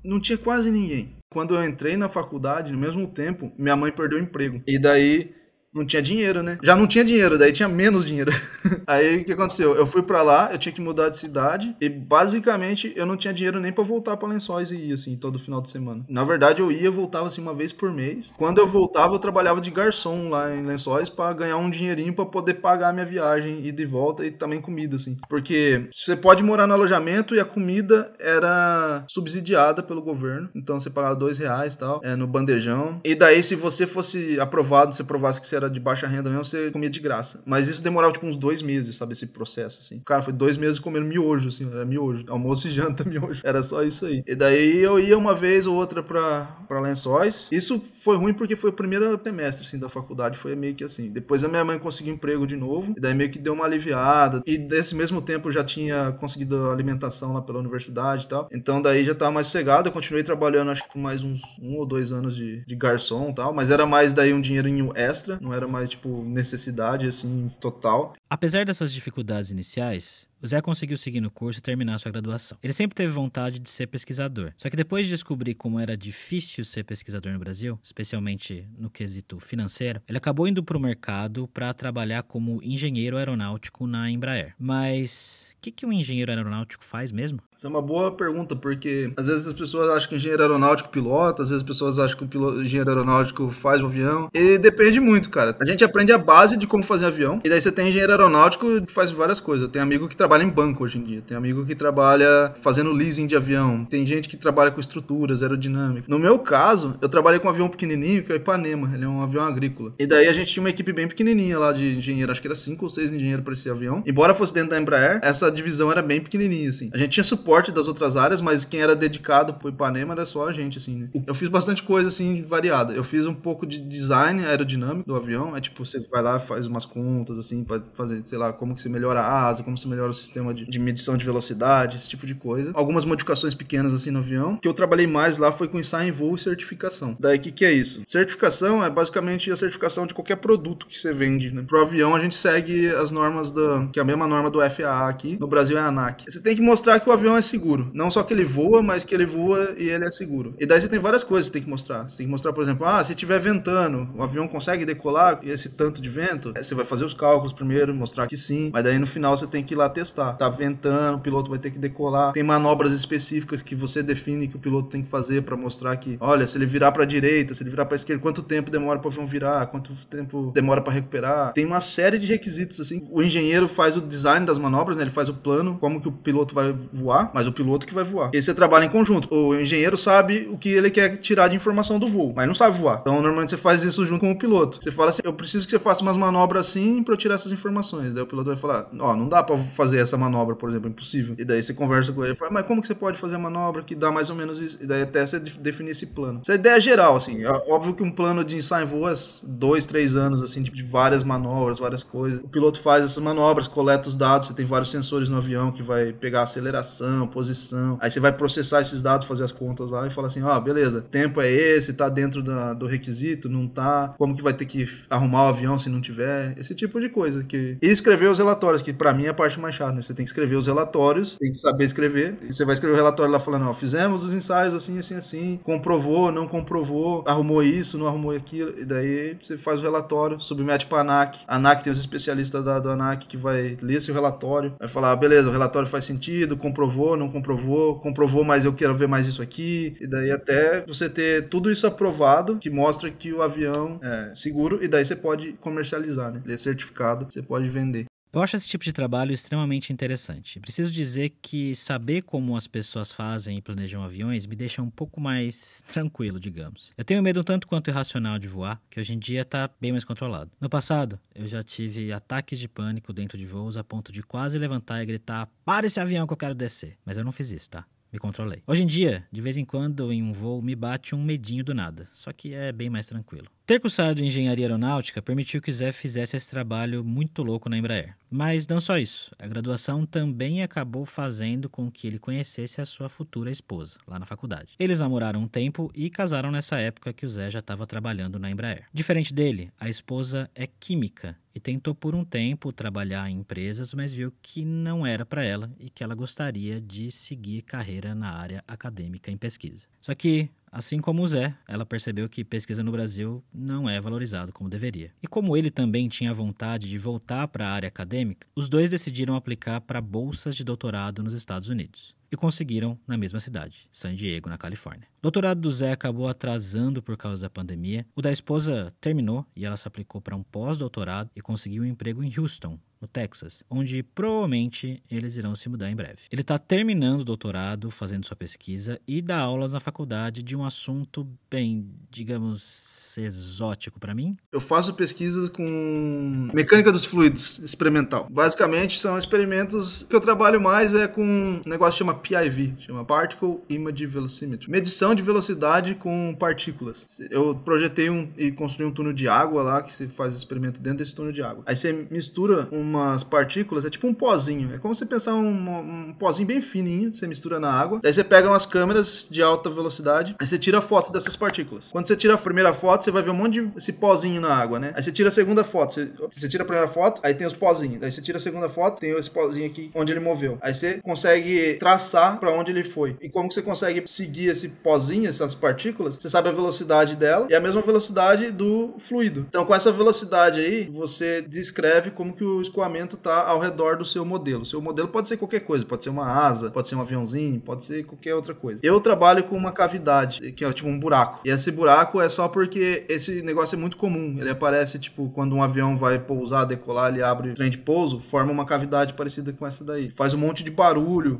não 0.03 0.19
tinha 0.19 0.37
quase 0.37 0.71
ninguém. 0.71 1.17
Quando 1.31 1.55
eu 1.55 1.63
entrei 1.63 1.97
na 1.97 2.07
faculdade, 2.07 2.71
no 2.71 2.77
mesmo 2.77 3.07
tempo, 3.07 3.51
minha 3.57 3.75
mãe 3.75 3.91
perdeu 3.91 4.19
o 4.19 4.21
emprego. 4.21 4.61
E 4.65 4.79
daí 4.79 5.33
não 5.75 5.85
tinha 5.85 6.01
dinheiro, 6.01 6.41
né? 6.41 6.57
Já 6.63 6.75
não 6.75 6.87
tinha 6.87 7.03
dinheiro, 7.03 7.37
daí 7.37 7.51
tinha 7.51 7.67
menos 7.67 8.05
dinheiro. 8.05 8.31
aí 8.87 9.17
o 9.17 9.25
que 9.25 9.33
aconteceu? 9.33 9.75
Eu 9.75 9.85
fui 9.85 10.01
para 10.01 10.21
lá, 10.21 10.49
eu 10.53 10.57
tinha 10.57 10.71
que 10.71 10.79
mudar 10.79 11.09
de 11.09 11.17
cidade 11.17 11.75
e 11.81 11.89
basicamente 11.89 12.93
eu 12.95 13.05
não 13.05 13.17
tinha 13.17 13.33
dinheiro 13.33 13.59
nem 13.59 13.73
para 13.73 13.83
voltar 13.83 14.15
para 14.15 14.29
Lençóis 14.29 14.71
e 14.71 14.77
ir 14.77 14.93
assim 14.93 15.17
todo 15.17 15.37
final 15.37 15.61
de 15.61 15.69
semana. 15.69 16.05
Na 16.07 16.23
verdade 16.23 16.61
eu 16.61 16.71
ia, 16.71 16.89
voltava 16.89 17.27
assim 17.27 17.41
uma 17.41 17.53
vez 17.53 17.73
por 17.73 17.91
mês. 17.91 18.33
Quando 18.37 18.59
eu 18.59 18.67
voltava, 18.67 19.13
eu 19.13 19.19
trabalhava 19.19 19.59
de 19.59 19.69
garçom 19.69 20.29
lá 20.29 20.55
em 20.55 20.65
Lençóis 20.65 21.09
para 21.09 21.33
ganhar 21.33 21.57
um 21.57 21.69
dinheirinho 21.69 22.13
para 22.13 22.25
poder 22.25 22.55
pagar 22.55 22.89
a 22.89 22.93
minha 22.93 23.05
viagem 23.05 23.65
e 23.65 23.71
de 23.71 23.85
volta 23.85 24.25
e 24.25 24.31
também 24.31 24.61
comida 24.61 24.95
assim. 24.95 25.17
Porque 25.29 25.89
você 25.93 26.15
pode 26.15 26.41
morar 26.41 26.67
no 26.67 26.73
alojamento 26.73 27.35
e 27.35 27.39
a 27.39 27.45
comida 27.45 28.13
era 28.19 29.03
subsidiada 29.09 29.83
pelo 29.83 30.01
governo, 30.01 30.49
então 30.55 30.79
você 30.79 30.89
pagava 30.89 31.15
dois 31.15 31.37
reais 31.37 31.75
tal, 31.75 31.99
é, 32.03 32.15
no 32.15 32.27
bandejão. 32.27 33.01
E 33.03 33.13
daí 33.13 33.43
se 33.43 33.55
você 33.55 33.85
fosse 33.85 34.39
aprovado, 34.39 34.95
se 34.95 35.03
provasse 35.03 35.41
que 35.41 35.47
você 35.47 35.55
era 35.55 35.64
era 35.65 35.73
de 35.73 35.79
baixa 35.79 36.07
renda 36.07 36.29
mesmo, 36.29 36.45
você 36.45 36.71
comia 36.71 36.89
de 36.89 36.99
graça. 36.99 37.41
Mas 37.45 37.67
isso 37.67 37.83
demorava 37.83 38.13
tipo 38.13 38.25
uns 38.25 38.37
dois 38.37 38.61
meses, 38.61 38.95
sabe? 38.95 39.13
Esse 39.13 39.27
processo, 39.27 39.81
assim. 39.81 40.01
Cara, 40.05 40.21
foi 40.21 40.33
dois 40.33 40.57
meses 40.57 40.79
comendo 40.79 41.05
miojo, 41.05 41.47
assim. 41.47 41.69
Era 41.69 41.85
miojo. 41.85 42.25
Almoço 42.27 42.67
e 42.67 42.71
janta, 42.71 43.03
miojo. 43.07 43.41
Era 43.43 43.61
só 43.63 43.83
isso 43.83 44.05
aí. 44.05 44.23
E 44.25 44.35
daí 44.35 44.77
eu 44.77 44.99
ia 44.99 45.17
uma 45.17 45.33
vez 45.33 45.65
ou 45.65 45.75
outra 45.75 46.01
pra, 46.03 46.45
pra 46.67 46.79
Lençóis. 46.79 47.49
Isso 47.51 47.79
foi 47.79 48.17
ruim 48.17 48.33
porque 48.33 48.55
foi 48.55 48.69
o 48.69 48.73
primeiro 48.73 49.19
semestre, 49.23 49.67
assim, 49.67 49.79
da 49.79 49.89
faculdade. 49.89 50.37
Foi 50.37 50.55
meio 50.55 50.75
que 50.75 50.83
assim. 50.83 51.09
Depois 51.09 51.43
a 51.43 51.47
minha 51.47 51.65
mãe 51.65 51.79
conseguiu 51.79 52.13
emprego 52.13 52.45
de 52.45 52.55
novo. 52.55 52.93
E 52.95 52.99
daí 52.99 53.13
meio 53.13 53.29
que 53.29 53.39
deu 53.39 53.53
uma 53.53 53.65
aliviada. 53.65 54.41
E 54.45 54.57
desse 54.57 54.95
mesmo 54.95 55.21
tempo 55.21 55.47
eu 55.47 55.51
já 55.51 55.63
tinha 55.63 56.11
conseguido 56.13 56.69
alimentação 56.69 57.33
lá 57.33 57.41
pela 57.41 57.59
universidade 57.59 58.25
e 58.25 58.27
tal. 58.27 58.49
Então 58.51 58.81
daí 58.81 59.03
já 59.03 59.15
tava 59.15 59.31
mais 59.31 59.47
sossegado. 59.47 59.89
Eu 59.89 59.93
continuei 59.93 60.23
trabalhando, 60.23 60.71
acho 60.71 60.83
que 60.83 60.93
por 60.93 60.99
mais 60.99 61.23
uns 61.23 61.41
um 61.61 61.75
ou 61.77 61.85
dois 61.85 62.11
anos 62.11 62.35
de, 62.35 62.63
de 62.65 62.75
garçom 62.75 63.29
e 63.29 63.35
tal. 63.35 63.53
Mas 63.53 63.69
era 63.71 63.85
mais 63.85 64.13
daí 64.13 64.33
um 64.33 64.41
dinheirinho 64.41 64.91
extra. 64.95 65.37
Não 65.41 65.53
era 65.55 65.67
mais, 65.67 65.89
tipo, 65.89 66.23
necessidade, 66.23 67.07
assim, 67.07 67.49
total. 67.59 68.13
Apesar 68.29 68.65
dessas 68.65 68.93
dificuldades 68.93 69.51
iniciais, 69.51 70.27
o 70.45 70.47
Zé 70.47 70.61
conseguiu 70.61 70.97
seguir 70.97 71.21
no 71.21 71.31
curso 71.31 71.59
e 71.59 71.61
terminar 71.61 71.97
sua 71.97 72.11
graduação. 72.11 72.57
Ele 72.61 72.73
sempre 72.73 72.93
teve 72.93 73.11
vontade 73.11 73.57
de 73.57 73.67
ser 73.67 73.87
pesquisador. 73.87 74.53
Só 74.57 74.69
que 74.69 74.75
depois 74.75 75.05
de 75.05 75.11
descobrir 75.11 75.55
como 75.55 75.79
era 75.79 75.97
difícil 75.97 76.63
ser 76.63 76.83
pesquisador 76.83 77.33
no 77.33 77.39
Brasil, 77.39 77.79
especialmente 77.81 78.67
no 78.77 78.89
quesito 78.89 79.39
financeiro, 79.39 80.01
ele 80.07 80.17
acabou 80.17 80.47
indo 80.47 80.63
para 80.63 80.77
o 80.77 80.79
mercado 80.79 81.47
para 81.47 81.73
trabalhar 81.73 82.21
como 82.23 82.61
engenheiro 82.61 83.17
aeronáutico 83.17 83.87
na 83.87 84.11
Embraer. 84.11 84.53
Mas 84.59 85.49
o 85.57 85.61
que, 85.61 85.71
que 85.71 85.85
um 85.85 85.91
engenheiro 85.91 86.31
aeronáutico 86.31 86.83
faz 86.83 87.11
mesmo? 87.11 87.41
Essa 87.57 87.67
é 87.67 87.69
uma 87.69 87.81
boa 87.81 88.11
pergunta, 88.11 88.53
porque 88.53 89.13
às 89.15 89.27
vezes 89.27 89.47
as 89.47 89.53
pessoas 89.53 89.89
acham 89.89 90.09
que 90.09 90.15
o 90.15 90.17
engenheiro 90.17 90.43
aeronáutico 90.43 90.89
pilota, 90.89 91.41
às 91.41 91.49
vezes 91.49 91.63
as 91.63 91.67
pessoas 91.67 91.97
acham 91.97 92.17
que 92.17 92.25
o 92.25 92.27
piloto, 92.27 92.61
engenheiro 92.61 92.89
aeronáutico 92.89 93.49
faz 93.49 93.81
o 93.81 93.85
avião. 93.85 94.29
E 94.33 94.57
depende 94.57 94.99
muito, 94.99 95.29
cara. 95.29 95.55
A 95.57 95.65
gente 95.65 95.81
aprende 95.81 96.11
a 96.11 96.17
base 96.17 96.57
de 96.57 96.67
como 96.67 96.83
fazer 96.83 97.05
avião, 97.05 97.39
e 97.45 97.49
daí 97.49 97.61
você 97.61 97.71
tem 97.71 97.87
engenheiro 97.87 98.11
aeronáutico 98.11 98.81
que 98.81 98.91
faz 98.91 99.09
várias 99.09 99.39
coisas. 99.39 99.69
Tem 99.69 99.81
amigo 99.81 100.09
que 100.09 100.17
trabalha 100.17 100.43
em 100.43 100.49
banco 100.49 100.83
hoje 100.83 100.97
em 100.97 101.03
dia, 101.03 101.21
tem 101.25 101.37
amigo 101.37 101.65
que 101.65 101.73
trabalha 101.75 102.53
fazendo 102.61 102.91
leasing 102.91 103.25
de 103.25 103.37
avião, 103.37 103.85
tem 103.85 104.05
gente 104.05 104.27
que 104.27 104.35
trabalha 104.35 104.69
com 104.69 104.81
estruturas, 104.81 105.41
aerodinâmica. 105.41 106.07
No 106.09 106.19
meu 106.19 106.37
caso, 106.39 106.97
eu 107.01 107.07
trabalhei 107.07 107.39
com 107.39 107.47
um 107.47 107.51
avião 107.51 107.69
pequenininho, 107.69 108.21
que 108.21 108.33
é 108.33 108.35
o 108.35 108.37
Ipanema, 108.37 108.91
ele 108.93 109.05
é 109.05 109.07
um 109.07 109.21
avião 109.21 109.45
agrícola. 109.45 109.93
E 109.97 110.05
daí 110.05 110.27
a 110.27 110.33
gente 110.33 110.51
tinha 110.51 110.61
uma 110.61 110.69
equipe 110.69 110.91
bem 110.91 111.07
pequenininha 111.07 111.57
lá 111.57 111.71
de 111.71 111.95
engenheiro, 111.97 112.33
acho 112.33 112.41
que 112.41 112.47
era 112.47 112.55
cinco 112.55 112.83
ou 112.83 112.89
seis 112.89 113.13
engenheiros 113.13 113.45
para 113.45 113.53
esse 113.53 113.69
avião. 113.69 114.03
Embora 114.05 114.33
fosse 114.33 114.53
dentro 114.53 114.71
da 114.71 114.77
Embraer, 114.77 115.21
essa 115.23 115.49
divisão 115.49 115.89
era 115.89 116.01
bem 116.01 116.19
pequenininha, 116.19 116.69
assim. 116.69 116.89
A 116.93 116.97
gente 116.97 117.11
tinha 117.11 117.23
das 117.71 117.87
outras 117.87 118.15
áreas, 118.15 118.41
mas 118.41 118.65
quem 118.65 118.81
era 118.81 118.95
dedicado 118.95 119.53
pro 119.53 119.69
Ipanema 119.69 120.13
era 120.13 120.25
só 120.25 120.47
a 120.47 120.51
gente, 120.51 120.77
assim, 120.77 120.95
né? 120.95 121.09
Eu 121.25 121.35
fiz 121.35 121.47
bastante 121.47 121.83
coisa, 121.83 122.07
assim, 122.09 122.43
variada. 122.43 122.93
Eu 122.93 123.03
fiz 123.03 123.25
um 123.25 123.33
pouco 123.33 123.65
de 123.65 123.79
design 123.79 124.45
aerodinâmico 124.45 125.07
do 125.07 125.15
avião, 125.15 125.55
é 125.55 125.61
tipo, 125.61 125.85
você 125.85 125.99
vai 126.11 126.21
lá 126.21 126.39
faz 126.39 126.67
umas 126.67 126.85
contas, 126.85 127.37
assim, 127.37 127.63
para 127.63 127.81
fazer, 127.93 128.21
sei 128.25 128.37
lá, 128.37 128.51
como 128.51 128.73
que 128.73 128.81
você 128.81 128.89
melhora 128.89 129.21
a 129.21 129.47
asa, 129.47 129.63
como 129.63 129.77
você 129.77 129.87
melhora 129.87 130.09
o 130.09 130.13
sistema 130.13 130.53
de, 130.53 130.65
de 130.65 130.79
medição 130.79 131.17
de 131.17 131.25
velocidade, 131.25 131.97
esse 131.97 132.09
tipo 132.09 132.25
de 132.25 132.35
coisa. 132.35 132.71
Algumas 132.73 133.05
modificações 133.05 133.53
pequenas, 133.53 133.93
assim, 133.93 134.11
no 134.11 134.19
avião. 134.19 134.53
O 134.53 134.57
que 134.59 134.67
eu 134.67 134.73
trabalhei 134.73 135.07
mais 135.07 135.37
lá 135.37 135.51
foi 135.51 135.67
com 135.67 135.79
ensaio 135.79 136.09
em 136.09 136.11
voo 136.11 136.35
e 136.35 136.39
certificação. 136.39 137.15
Daí, 137.19 137.37
o 137.37 137.41
que, 137.41 137.51
que 137.51 137.65
é 137.65 137.71
isso? 137.71 138.01
Certificação 138.05 138.83
é 138.83 138.89
basicamente 138.89 139.51
a 139.51 139.55
certificação 139.55 140.07
de 140.07 140.13
qualquer 140.13 140.37
produto 140.37 140.85
que 140.87 140.99
você 140.99 141.13
vende, 141.13 141.51
né? 141.51 141.63
Pro 141.67 141.81
avião, 141.81 142.15
a 142.15 142.19
gente 142.19 142.35
segue 142.35 142.89
as 142.89 143.11
normas 143.11 143.51
da... 143.51 143.87
que 143.91 143.99
é 143.99 144.01
a 144.01 144.05
mesma 144.05 144.27
norma 144.27 144.49
do 144.49 144.59
FAA 144.69 145.09
aqui. 145.09 145.37
No 145.39 145.47
Brasil 145.47 145.77
é 145.77 145.81
a 145.81 145.87
ANAC. 145.87 146.25
Você 146.27 146.41
tem 146.41 146.55
que 146.55 146.61
mostrar 146.61 146.99
que 146.99 147.09
o 147.09 147.11
avião 147.11 147.34
é 147.37 147.41
seguro. 147.41 147.89
Não 147.93 148.09
só 148.11 148.23
que 148.23 148.33
ele 148.33 148.45
voa, 148.45 148.81
mas 148.81 149.03
que 149.03 149.13
ele 149.13 149.25
voa 149.25 149.73
e 149.77 149.89
ele 149.89 150.05
é 150.05 150.11
seguro. 150.11 150.55
E 150.59 150.65
daí 150.65 150.81
você 150.81 150.87
tem 150.87 150.99
várias 150.99 151.23
coisas 151.23 151.49
que 151.49 151.53
tem 151.53 151.63
que 151.63 151.69
mostrar. 151.69 152.03
Você 152.09 152.17
tem 152.17 152.25
que 152.25 152.31
mostrar, 152.31 152.53
por 152.53 152.63
exemplo, 152.63 152.85
ah, 152.85 153.03
se 153.03 153.11
estiver 153.11 153.39
ventando, 153.39 154.09
o 154.15 154.23
avião 154.23 154.47
consegue 154.47 154.85
decolar 154.85 155.39
esse 155.43 155.69
tanto 155.69 156.01
de 156.01 156.09
vento? 156.09 156.53
Aí 156.55 156.63
você 156.63 156.75
vai 156.75 156.85
fazer 156.85 157.05
os 157.05 157.13
cálculos 157.13 157.53
primeiro, 157.53 157.93
mostrar 157.93 158.27
que 158.27 158.37
sim. 158.37 158.69
Mas 158.73 158.83
daí 158.83 158.99
no 158.99 159.07
final 159.07 159.35
você 159.35 159.47
tem 159.47 159.63
que 159.63 159.73
ir 159.73 159.77
lá 159.77 159.89
testar. 159.89 160.33
Tá 160.33 160.49
ventando, 160.49 161.17
o 161.17 161.19
piloto 161.19 161.49
vai 161.49 161.59
ter 161.59 161.71
que 161.71 161.79
decolar. 161.79 162.33
Tem 162.33 162.43
manobras 162.43 162.91
específicas 162.91 163.61
que 163.61 163.75
você 163.75 164.01
define 164.01 164.47
que 164.47 164.55
o 164.55 164.59
piloto 164.59 164.89
tem 164.89 165.01
que 165.01 165.09
fazer 165.09 165.43
para 165.43 165.55
mostrar 165.55 165.95
que, 165.97 166.17
olha, 166.19 166.45
se 166.47 166.57
ele 166.57 166.65
virar 166.65 166.91
para 166.91 167.05
direita, 167.05 167.53
se 167.53 167.63
ele 167.63 167.69
virar 167.69 167.85
para 167.85 167.95
esquerda, 167.95 168.21
quanto 168.21 168.41
tempo 168.41 168.69
demora 168.71 168.99
para 168.99 169.09
o 169.09 169.11
avião 169.11 169.27
virar, 169.27 169.65
quanto 169.67 169.93
tempo 170.09 170.51
demora 170.53 170.81
para 170.81 170.93
recuperar. 170.93 171.53
Tem 171.53 171.65
uma 171.65 171.81
série 171.81 172.17
de 172.17 172.25
requisitos 172.25 172.79
assim. 172.79 173.07
O 173.11 173.21
engenheiro 173.21 173.67
faz 173.67 173.95
o 173.95 174.01
design 174.01 174.45
das 174.45 174.57
manobras, 174.57 174.97
né? 174.97 175.03
Ele 175.03 175.11
faz 175.11 175.29
o 175.29 175.33
plano, 175.33 175.77
como 175.79 176.01
que 176.01 176.07
o 176.07 176.11
piloto 176.11 176.53
vai 176.53 176.73
voar, 176.93 177.24
mas 177.33 177.47
o 177.47 177.51
piloto 177.51 177.85
que 177.85 177.93
vai 177.93 178.03
voar. 178.03 178.31
E 178.33 178.41
você 178.41 178.53
trabalha 178.53 178.85
em 178.85 178.89
conjunto. 178.89 179.33
O 179.33 179.55
engenheiro 179.55 179.97
sabe 179.97 180.47
o 180.51 180.57
que 180.57 180.69
ele 180.69 180.89
quer 180.89 181.17
tirar 181.17 181.47
de 181.47 181.55
informação 181.55 181.99
do 181.99 182.07
voo, 182.07 182.33
mas 182.35 182.47
não 182.47 182.55
sabe 182.55 182.77
voar. 182.77 182.99
Então, 183.01 183.21
normalmente 183.21 183.49
você 183.49 183.57
faz 183.57 183.83
isso 183.83 184.05
junto 184.05 184.21
com 184.21 184.31
o 184.31 184.37
piloto. 184.37 184.79
Você 184.81 184.91
fala 184.91 185.09
assim: 185.09 185.21
eu 185.23 185.33
preciso 185.33 185.65
que 185.65 185.71
você 185.71 185.79
faça 185.79 186.01
umas 186.01 186.17
manobras 186.17 186.67
assim 186.67 187.03
para 187.03 187.13
eu 187.13 187.17
tirar 187.17 187.35
essas 187.35 187.51
informações. 187.51 188.13
Daí 188.13 188.23
o 188.23 188.27
piloto 188.27 188.49
vai 188.49 188.57
falar: 188.57 188.87
ó, 188.99 189.11
oh, 189.11 189.15
não 189.15 189.27
dá 189.27 189.43
para 189.43 189.57
fazer 189.57 189.99
essa 189.99 190.17
manobra, 190.17 190.55
por 190.55 190.69
exemplo, 190.69 190.87
é 190.87 190.91
impossível. 190.91 191.35
E 191.37 191.45
daí 191.45 191.61
você 191.61 191.73
conversa 191.73 192.11
com 192.11 192.23
ele 192.23 192.33
e 192.33 192.35
fala: 192.35 192.51
mas 192.51 192.65
como 192.65 192.81
que 192.81 192.87
você 192.87 192.95
pode 192.95 193.17
fazer 193.17 193.35
a 193.35 193.39
manobra 193.39 193.83
que 193.83 193.95
dá 193.95 194.11
mais 194.11 194.29
ou 194.29 194.35
menos 194.35 194.59
isso? 194.59 194.77
E 194.81 194.85
daí 194.85 195.01
até 195.01 195.25
você 195.25 195.39
definir 195.39 195.91
esse 195.91 196.07
plano. 196.07 196.39
Essa 196.41 196.53
é 196.53 196.55
a 196.55 196.59
ideia 196.59 196.79
geral, 196.79 197.15
assim. 197.15 197.43
É 197.43 197.49
óbvio 197.71 197.93
que 197.93 198.03
um 198.03 198.11
plano 198.11 198.43
de 198.43 198.55
ensaio 198.55 198.87
voo 198.87 199.09
é 199.09 199.13
dois, 199.47 199.85
três 199.85 200.15
anos, 200.15 200.43
assim, 200.43 200.61
de 200.61 200.83
várias 200.83 201.23
manobras, 201.23 201.79
várias 201.79 202.03
coisas. 202.03 202.39
O 202.39 202.47
piloto 202.47 202.79
faz 202.79 203.03
essas 203.03 203.21
manobras, 203.21 203.67
coleta 203.67 204.09
os 204.09 204.15
dados, 204.15 204.47
você 204.47 204.53
tem 204.53 204.65
vários 204.65 204.91
sensores 204.91 205.29
no 205.29 205.37
avião 205.37 205.71
que 205.71 205.83
vai 205.83 206.13
pegar 206.13 206.43
aceleração, 206.43 207.14
posição. 207.27 207.97
Aí 208.01 208.09
você 208.09 208.19
vai 208.19 208.31
processar 208.31 208.81
esses 208.81 209.01
dados, 209.01 209.27
fazer 209.27 209.43
as 209.43 209.51
contas 209.51 209.91
lá 209.91 210.05
e 210.05 210.09
falar 210.09 210.27
assim: 210.27 210.41
ó, 210.41 210.55
oh, 210.55 210.61
beleza, 210.61 211.01
tempo 211.01 211.41
é 211.41 211.51
esse, 211.51 211.93
tá 211.93 212.09
dentro 212.09 212.41
da, 212.41 212.73
do 212.73 212.85
requisito, 212.85 213.49
não 213.49 213.67
tá, 213.67 214.13
como 214.17 214.35
que 214.35 214.41
vai 214.41 214.53
ter 214.53 214.65
que 214.65 214.87
arrumar 215.09 215.45
o 215.45 215.47
avião 215.49 215.77
se 215.77 215.89
não 215.89 216.01
tiver, 216.01 216.55
esse 216.57 216.75
tipo 216.75 216.99
de 216.99 217.09
coisa. 217.09 217.43
Que... 217.43 217.77
E 217.81 217.87
escrever 217.87 218.29
os 218.29 218.37
relatórios, 218.37 218.81
que 218.81 218.93
para 218.93 219.13
mim 219.13 219.25
é 219.25 219.29
a 219.29 219.33
parte 219.33 219.59
mais 219.59 219.75
chata, 219.75 219.93
né? 219.93 220.01
Você 220.01 220.13
tem 220.13 220.25
que 220.25 220.29
escrever 220.29 220.55
os 220.55 220.67
relatórios, 220.67 221.37
tem 221.39 221.51
que 221.51 221.59
saber 221.59 221.83
escrever, 221.83 222.37
e 222.41 222.53
você 222.53 222.65
vai 222.65 222.73
escrever 222.73 222.93
o 222.93 222.97
relatório 222.97 223.31
lá 223.31 223.39
falando: 223.39 223.67
ó, 223.67 223.73
fizemos 223.73 224.23
os 224.23 224.33
ensaios 224.33 224.73
assim, 224.73 224.97
assim, 224.97 225.15
assim, 225.15 225.59
comprovou, 225.63 226.31
não 226.31 226.47
comprovou, 226.47 227.23
arrumou 227.27 227.63
isso, 227.63 227.97
não 227.97 228.07
arrumou 228.07 228.31
aquilo, 228.31 228.79
e 228.79 228.85
daí 228.85 229.37
você 229.41 229.57
faz 229.57 229.79
o 229.79 229.83
relatório, 229.83 230.39
submete 230.39 230.87
pra 230.87 231.01
ANAC. 231.01 231.39
A 231.47 231.55
ANAC 231.55 231.83
tem 231.83 231.91
os 231.91 231.99
especialistas 231.99 232.63
da, 232.63 232.79
do 232.79 232.89
ANAC 232.89 233.27
que 233.27 233.37
vai 233.37 233.77
ler 233.81 233.95
esse 233.95 234.11
relatório, 234.11 234.73
vai 234.79 234.87
falar: 234.87 235.11
ah, 235.11 235.15
beleza, 235.15 235.49
o 235.49 235.51
relatório 235.51 235.87
faz 235.87 236.05
sentido, 236.05 236.57
comprovou, 236.57 237.04
não 237.17 237.29
comprovou, 237.29 237.99
comprovou, 237.99 238.43
mas 238.43 238.65
eu 238.65 238.73
quero 238.73 238.95
ver 238.95 239.07
mais 239.07 239.27
isso 239.27 239.41
aqui, 239.41 239.95
e 239.99 240.07
daí 240.07 240.31
até 240.31 240.85
você 240.87 241.09
ter 241.09 241.49
tudo 241.49 241.69
isso 241.69 241.85
aprovado, 241.85 242.57
que 242.57 242.69
mostra 242.69 243.11
que 243.11 243.33
o 243.33 243.41
avião 243.41 243.99
é 244.01 244.33
seguro, 244.33 244.83
e 244.83 244.87
daí 244.87 245.03
você 245.03 245.15
pode 245.15 245.53
comercializar, 245.53 246.31
né? 246.31 246.41
Ele 246.43 246.53
é 246.53 246.57
certificado, 246.57 247.25
você 247.29 247.41
pode 247.41 247.67
vender. 247.69 248.05
Eu 248.35 248.41
acho 248.41 248.57
esse 248.57 248.67
tipo 248.67 248.83
de 248.83 248.91
trabalho 248.91 249.31
extremamente 249.31 249.93
interessante. 249.93 250.59
Preciso 250.59 250.91
dizer 250.91 251.37
que 251.41 251.73
saber 251.73 252.21
como 252.23 252.57
as 252.57 252.67
pessoas 252.67 253.09
fazem 253.09 253.57
e 253.57 253.61
planejam 253.61 254.03
aviões 254.03 254.45
me 254.45 254.57
deixa 254.57 254.81
um 254.81 254.89
pouco 254.89 255.21
mais 255.21 255.81
tranquilo, 255.87 256.37
digamos. 256.37 256.91
Eu 256.97 257.05
tenho 257.05 257.23
medo 257.23 257.45
tanto 257.45 257.65
quanto 257.65 257.89
irracional 257.89 258.37
de 258.37 258.45
voar, 258.45 258.81
que 258.89 258.99
hoje 258.99 259.13
em 259.13 259.19
dia 259.19 259.43
está 259.43 259.69
bem 259.79 259.93
mais 259.93 260.03
controlado. 260.03 260.51
No 260.59 260.69
passado, 260.69 261.17
eu 261.33 261.47
já 261.47 261.63
tive 261.63 262.11
ataques 262.11 262.59
de 262.59 262.67
pânico 262.67 263.13
dentro 263.13 263.37
de 263.37 263.45
voos 263.45 263.77
a 263.77 263.85
ponto 263.85 264.11
de 264.11 264.21
quase 264.21 264.57
levantar 264.57 265.01
e 265.01 265.05
gritar: 265.05 265.49
Para 265.63 265.87
esse 265.87 266.01
avião 266.01 266.27
que 266.27 266.33
eu 266.33 266.37
quero 266.37 266.53
descer. 266.53 266.97
Mas 267.05 267.15
eu 267.15 267.23
não 267.23 267.31
fiz 267.31 267.51
isso, 267.51 267.69
tá? 267.69 267.85
me 268.11 268.19
controlei. 268.19 268.63
Hoje 268.65 268.83
em 268.83 268.87
dia, 268.87 269.25
de 269.31 269.41
vez 269.41 269.57
em 269.57 269.65
quando 269.65 270.11
em 270.11 270.23
um 270.23 270.31
voo 270.31 270.61
me 270.61 270.75
bate 270.75 271.13
um 271.13 271.23
medinho 271.23 271.63
do 271.63 271.73
nada, 271.73 272.07
só 272.11 272.31
que 272.31 272.53
é 272.53 272.71
bem 272.71 272.89
mais 272.89 273.07
tranquilo. 273.07 273.47
Ter 273.65 273.79
cursado 273.79 274.23
engenharia 274.23 274.65
aeronáutica 274.65 275.23
permitiu 275.23 275.59
que 275.59 275.73
Zé 275.73 275.91
fizesse 275.91 276.37
esse 276.37 276.51
trabalho 276.51 277.03
muito 277.03 277.41
louco 277.41 277.67
na 277.67 277.75
Embraer. 277.75 278.15
Mas 278.29 278.67
não 278.67 278.79
só 278.79 278.99
isso, 278.99 279.31
a 279.39 279.47
graduação 279.47 280.05
também 280.05 280.61
acabou 280.61 281.03
fazendo 281.03 281.67
com 281.67 281.89
que 281.89 282.05
ele 282.05 282.19
conhecesse 282.19 282.79
a 282.79 282.85
sua 282.85 283.09
futura 283.09 283.49
esposa, 283.49 283.97
lá 284.07 284.19
na 284.19 284.25
faculdade. 284.27 284.75
Eles 284.77 284.99
namoraram 284.99 285.41
um 285.41 285.47
tempo 285.47 285.89
e 285.95 286.11
casaram 286.11 286.51
nessa 286.51 286.77
época 286.77 287.11
que 287.11 287.25
o 287.25 287.29
Zé 287.29 287.49
já 287.49 287.57
estava 287.57 287.87
trabalhando 287.87 288.37
na 288.37 288.51
Embraer. 288.51 288.85
Diferente 288.93 289.33
dele, 289.33 289.71
a 289.79 289.89
esposa 289.89 290.47
é 290.53 290.67
química 290.67 291.35
e 291.55 291.59
tentou 291.59 291.95
por 291.95 292.13
um 292.13 292.23
tempo 292.23 292.71
trabalhar 292.71 293.31
em 293.31 293.39
empresas, 293.39 293.95
mas 293.95 294.13
viu 294.13 294.31
que 294.43 294.63
não 294.63 295.07
era 295.07 295.25
para 295.25 295.43
ela 295.43 295.73
e 295.79 295.89
que 295.89 296.03
ela 296.03 296.13
gostaria 296.13 296.79
de 296.79 297.09
seguir 297.09 297.63
carreira 297.63 298.13
na 298.13 298.29
área 298.29 298.63
acadêmica 298.67 299.31
em 299.31 299.37
pesquisa. 299.37 299.87
Só 300.01 300.13
que 300.13 300.51
Assim 300.75 300.99
como 300.99 301.23
o 301.23 301.27
Zé, 301.29 301.55
ela 301.69 301.85
percebeu 301.85 302.27
que 302.27 302.43
pesquisa 302.43 302.83
no 302.83 302.91
Brasil 302.91 303.41
não 303.53 303.89
é 303.89 303.97
valorizado 304.01 304.51
como 304.51 304.69
deveria. 304.69 305.13
E 305.23 305.25
como 305.25 305.55
ele 305.55 305.71
também 305.71 306.09
tinha 306.09 306.33
vontade 306.33 306.89
de 306.89 306.97
voltar 306.97 307.47
para 307.47 307.65
a 307.65 307.71
área 307.71 307.87
acadêmica, 307.87 308.45
os 308.53 308.67
dois 308.67 308.89
decidiram 308.89 309.35
aplicar 309.35 309.79
para 309.79 310.01
bolsas 310.01 310.53
de 310.53 310.65
doutorado 310.65 311.23
nos 311.23 311.31
Estados 311.31 311.69
Unidos 311.69 312.13
e 312.29 312.35
conseguiram 312.35 312.99
na 313.07 313.17
mesma 313.17 313.39
cidade, 313.39 313.87
San 313.89 314.13
Diego, 314.13 314.49
na 314.49 314.57
Califórnia. 314.57 315.07
O 315.19 315.21
doutorado 315.21 315.61
do 315.61 315.71
Zé 315.71 315.93
acabou 315.93 316.27
atrasando 316.27 317.01
por 317.01 317.15
causa 317.15 317.43
da 317.43 317.49
pandemia. 317.49 318.05
O 318.13 318.21
da 318.21 318.31
esposa 318.31 318.91
terminou 318.99 319.45
e 319.55 319.65
ela 319.65 319.77
se 319.77 319.87
aplicou 319.87 320.19
para 320.19 320.35
um 320.35 320.43
pós-doutorado 320.43 321.29
e 321.33 321.41
conseguiu 321.41 321.83
um 321.83 321.87
emprego 321.87 322.21
em 322.21 322.37
Houston, 322.37 322.77
no 323.01 323.07
Texas, 323.07 323.63
onde 323.69 324.01
provavelmente 324.03 325.01
eles 325.09 325.37
irão 325.37 325.55
se 325.55 325.69
mudar 325.69 325.89
em 325.89 325.95
breve. 325.95 326.23
Ele 326.31 326.41
está 326.41 326.57
terminando 326.57 327.21
o 327.21 327.25
doutorado, 327.25 327.91
fazendo 327.91 328.25
sua 328.25 328.35
pesquisa 328.35 328.99
e 329.07 329.21
dá 329.21 329.37
aulas 329.37 329.73
na 329.73 329.79
faculdade 329.79 330.43
de 330.43 330.55
um 330.55 330.63
assunto 330.63 331.27
bem, 331.49 331.87
digamos, 332.09 333.15
exótico 333.21 333.99
para 333.99 334.13
mim. 334.13 334.37
Eu 334.51 334.59
faço 334.59 334.93
pesquisas 334.93 335.49
com 335.49 336.47
mecânica 336.53 336.91
dos 336.91 337.05
fluidos 337.05 337.59
experimental. 337.59 338.27
Basicamente 338.29 338.99
são 338.99 339.17
experimentos 339.17 340.03
que 340.03 340.15
eu 340.15 340.21
trabalho 340.21 340.59
mais 340.59 340.93
é 340.93 341.07
com 341.07 341.23
um 341.23 341.61
negócio 341.65 341.93
que 341.93 341.97
chama 341.99 342.15
PIV, 342.15 342.75
chama 342.79 343.05
Particle 343.05 343.59
Image 343.69 344.05
Velocimetry, 344.05 344.69
medição 344.69 345.15
de 345.15 345.21
velocidade 345.21 345.95
com 345.95 346.35
partículas. 346.37 347.19
Eu 347.29 347.55
projetei 347.55 348.09
um 348.09 348.29
e 348.37 348.51
construí 348.51 348.85
um 348.87 348.91
túnel 348.91 349.13
de 349.13 349.27
água 349.27 349.63
lá 349.63 349.81
que 349.81 349.91
se 349.91 350.07
faz 350.07 350.33
experimento 350.33 350.81
dentro 350.81 350.99
desse 350.99 351.15
túnel 351.15 351.31
de 351.31 351.41
água. 351.41 351.63
Aí 351.65 351.75
você 351.75 352.07
mistura 352.09 352.67
umas 352.85 353.23
partículas, 353.23 353.85
é 353.85 353.89
tipo 353.89 354.07
um 354.07 354.13
pozinho. 354.13 354.73
É 354.73 354.77
como 354.77 354.93
você 354.93 355.05
pensar 355.05 355.33
um, 355.33 356.09
um 356.09 356.13
pozinho 356.13 356.47
bem 356.47 356.61
fininho, 356.61 357.11
você 357.11 357.27
mistura 357.27 357.59
na 357.59 357.71
água. 357.71 357.99
Aí 358.03 358.13
você 358.13 358.23
pega 358.23 358.47
umas 358.47 358.65
câmeras 358.65 359.27
de 359.29 359.41
alta 359.41 359.69
velocidade, 359.69 360.35
aí 360.39 360.47
você 360.47 360.57
tira 360.57 360.81
foto 360.81 361.11
dessas 361.11 361.35
partículas. 361.35 361.89
Quando 361.91 362.07
você 362.07 362.15
tira 362.15 362.33
a 362.33 362.37
primeira 362.37 362.73
foto, 362.73 363.03
você 363.03 363.11
vai 363.11 363.23
ver 363.23 363.31
um 363.31 363.35
monte 363.35 363.61
de 363.61 363.71
esse 363.75 363.93
pozinho 363.93 364.39
na 364.39 364.53
água, 364.53 364.79
né? 364.79 364.93
Aí 364.95 365.03
você 365.03 365.11
tira 365.11 365.29
a 365.29 365.31
segunda 365.31 365.63
foto, 365.63 365.93
você, 365.93 366.11
você 366.31 366.47
tira 366.47 366.63
a 366.63 366.65
primeira 366.65 366.87
foto, 366.87 367.21
aí 367.23 367.33
tem 367.33 367.47
os 367.47 367.53
pozinhos. 367.53 368.03
Aí 368.03 368.11
você 368.11 368.21
tira 368.21 368.37
a 368.37 368.41
segunda 368.41 368.69
foto, 368.69 368.99
tem 368.99 369.11
esse 369.11 369.29
pozinho 369.29 369.67
aqui 369.67 369.89
onde 369.95 370.11
ele 370.11 370.19
moveu. 370.19 370.57
Aí 370.61 370.73
você 370.73 370.99
consegue 371.01 371.75
traçar 371.79 372.39
para 372.39 372.51
onde 372.51 372.71
ele 372.71 372.83
foi. 372.83 373.17
E 373.21 373.29
como 373.29 373.47
que 373.47 373.55
você 373.55 373.61
consegue 373.61 374.01
seguir 374.05 374.47
esse 374.47 374.69
pozinho, 374.69 375.27
essas 375.27 375.55
partículas? 375.55 376.15
Você 376.15 376.29
sabe 376.29 376.49
a 376.49 376.51
velocidade 376.51 377.15
dela 377.15 377.47
e 377.49 377.55
a 377.55 377.59
mesma 377.59 377.81
velocidade 377.81 378.51
do 378.51 378.93
fluido. 378.99 379.45
Então, 379.49 379.65
com 379.65 379.73
essa 379.73 379.91
velocidade 379.91 380.59
aí, 380.59 380.89
você 380.89 381.41
descreve 381.41 382.11
como 382.11 382.33
que 382.33 382.43
o 382.43 382.61
escoamento 382.75 383.15
tá 383.15 383.47
ao 383.47 383.59
redor 383.59 383.97
do 383.97 384.05
seu 384.05 384.25
modelo. 384.25 384.63
O 384.63 384.65
seu 384.65 384.81
modelo 384.81 385.07
pode 385.07 385.27
ser 385.27 385.37
qualquer 385.37 385.61
coisa, 385.61 385.85
pode 385.85 386.03
ser 386.03 386.09
uma 386.09 386.25
asa, 386.25 386.69
pode 386.69 386.87
ser 386.87 386.95
um 386.95 387.01
aviãozinho, 387.01 387.59
pode 387.61 387.83
ser 387.85 388.03
qualquer 388.03 388.35
outra 388.35 388.53
coisa. 388.53 388.81
Eu 388.83 388.99
trabalho 388.99 389.43
com 389.43 389.55
uma 389.55 389.71
cavidade, 389.71 390.51
que 390.51 390.65
é 390.65 390.73
tipo 390.73 390.89
um 390.89 390.99
buraco. 390.99 391.39
E 391.45 391.49
esse 391.49 391.71
buraco 391.71 392.19
é 392.21 392.27
só 392.27 392.47
porque 392.47 393.05
esse 393.07 393.41
negócio 393.41 393.75
é 393.75 393.79
muito 393.79 393.95
comum. 393.95 394.35
Ele 394.39 394.49
aparece, 394.49 394.99
tipo, 394.99 395.29
quando 395.29 395.55
um 395.55 395.63
avião 395.63 395.97
vai 395.97 396.19
pousar, 396.19 396.65
decolar, 396.65 397.11
ele 397.11 397.23
abre 397.23 397.51
o 397.51 397.53
trem 397.53 397.69
de 397.69 397.77
pouso, 397.77 398.19
forma 398.19 398.51
uma 398.51 398.65
cavidade 398.65 399.13
parecida 399.13 399.53
com 399.53 399.65
essa 399.65 399.83
daí. 399.83 400.11
Faz 400.11 400.33
um 400.33 400.37
monte 400.37 400.63
de 400.63 400.71
barulho, 400.71 401.39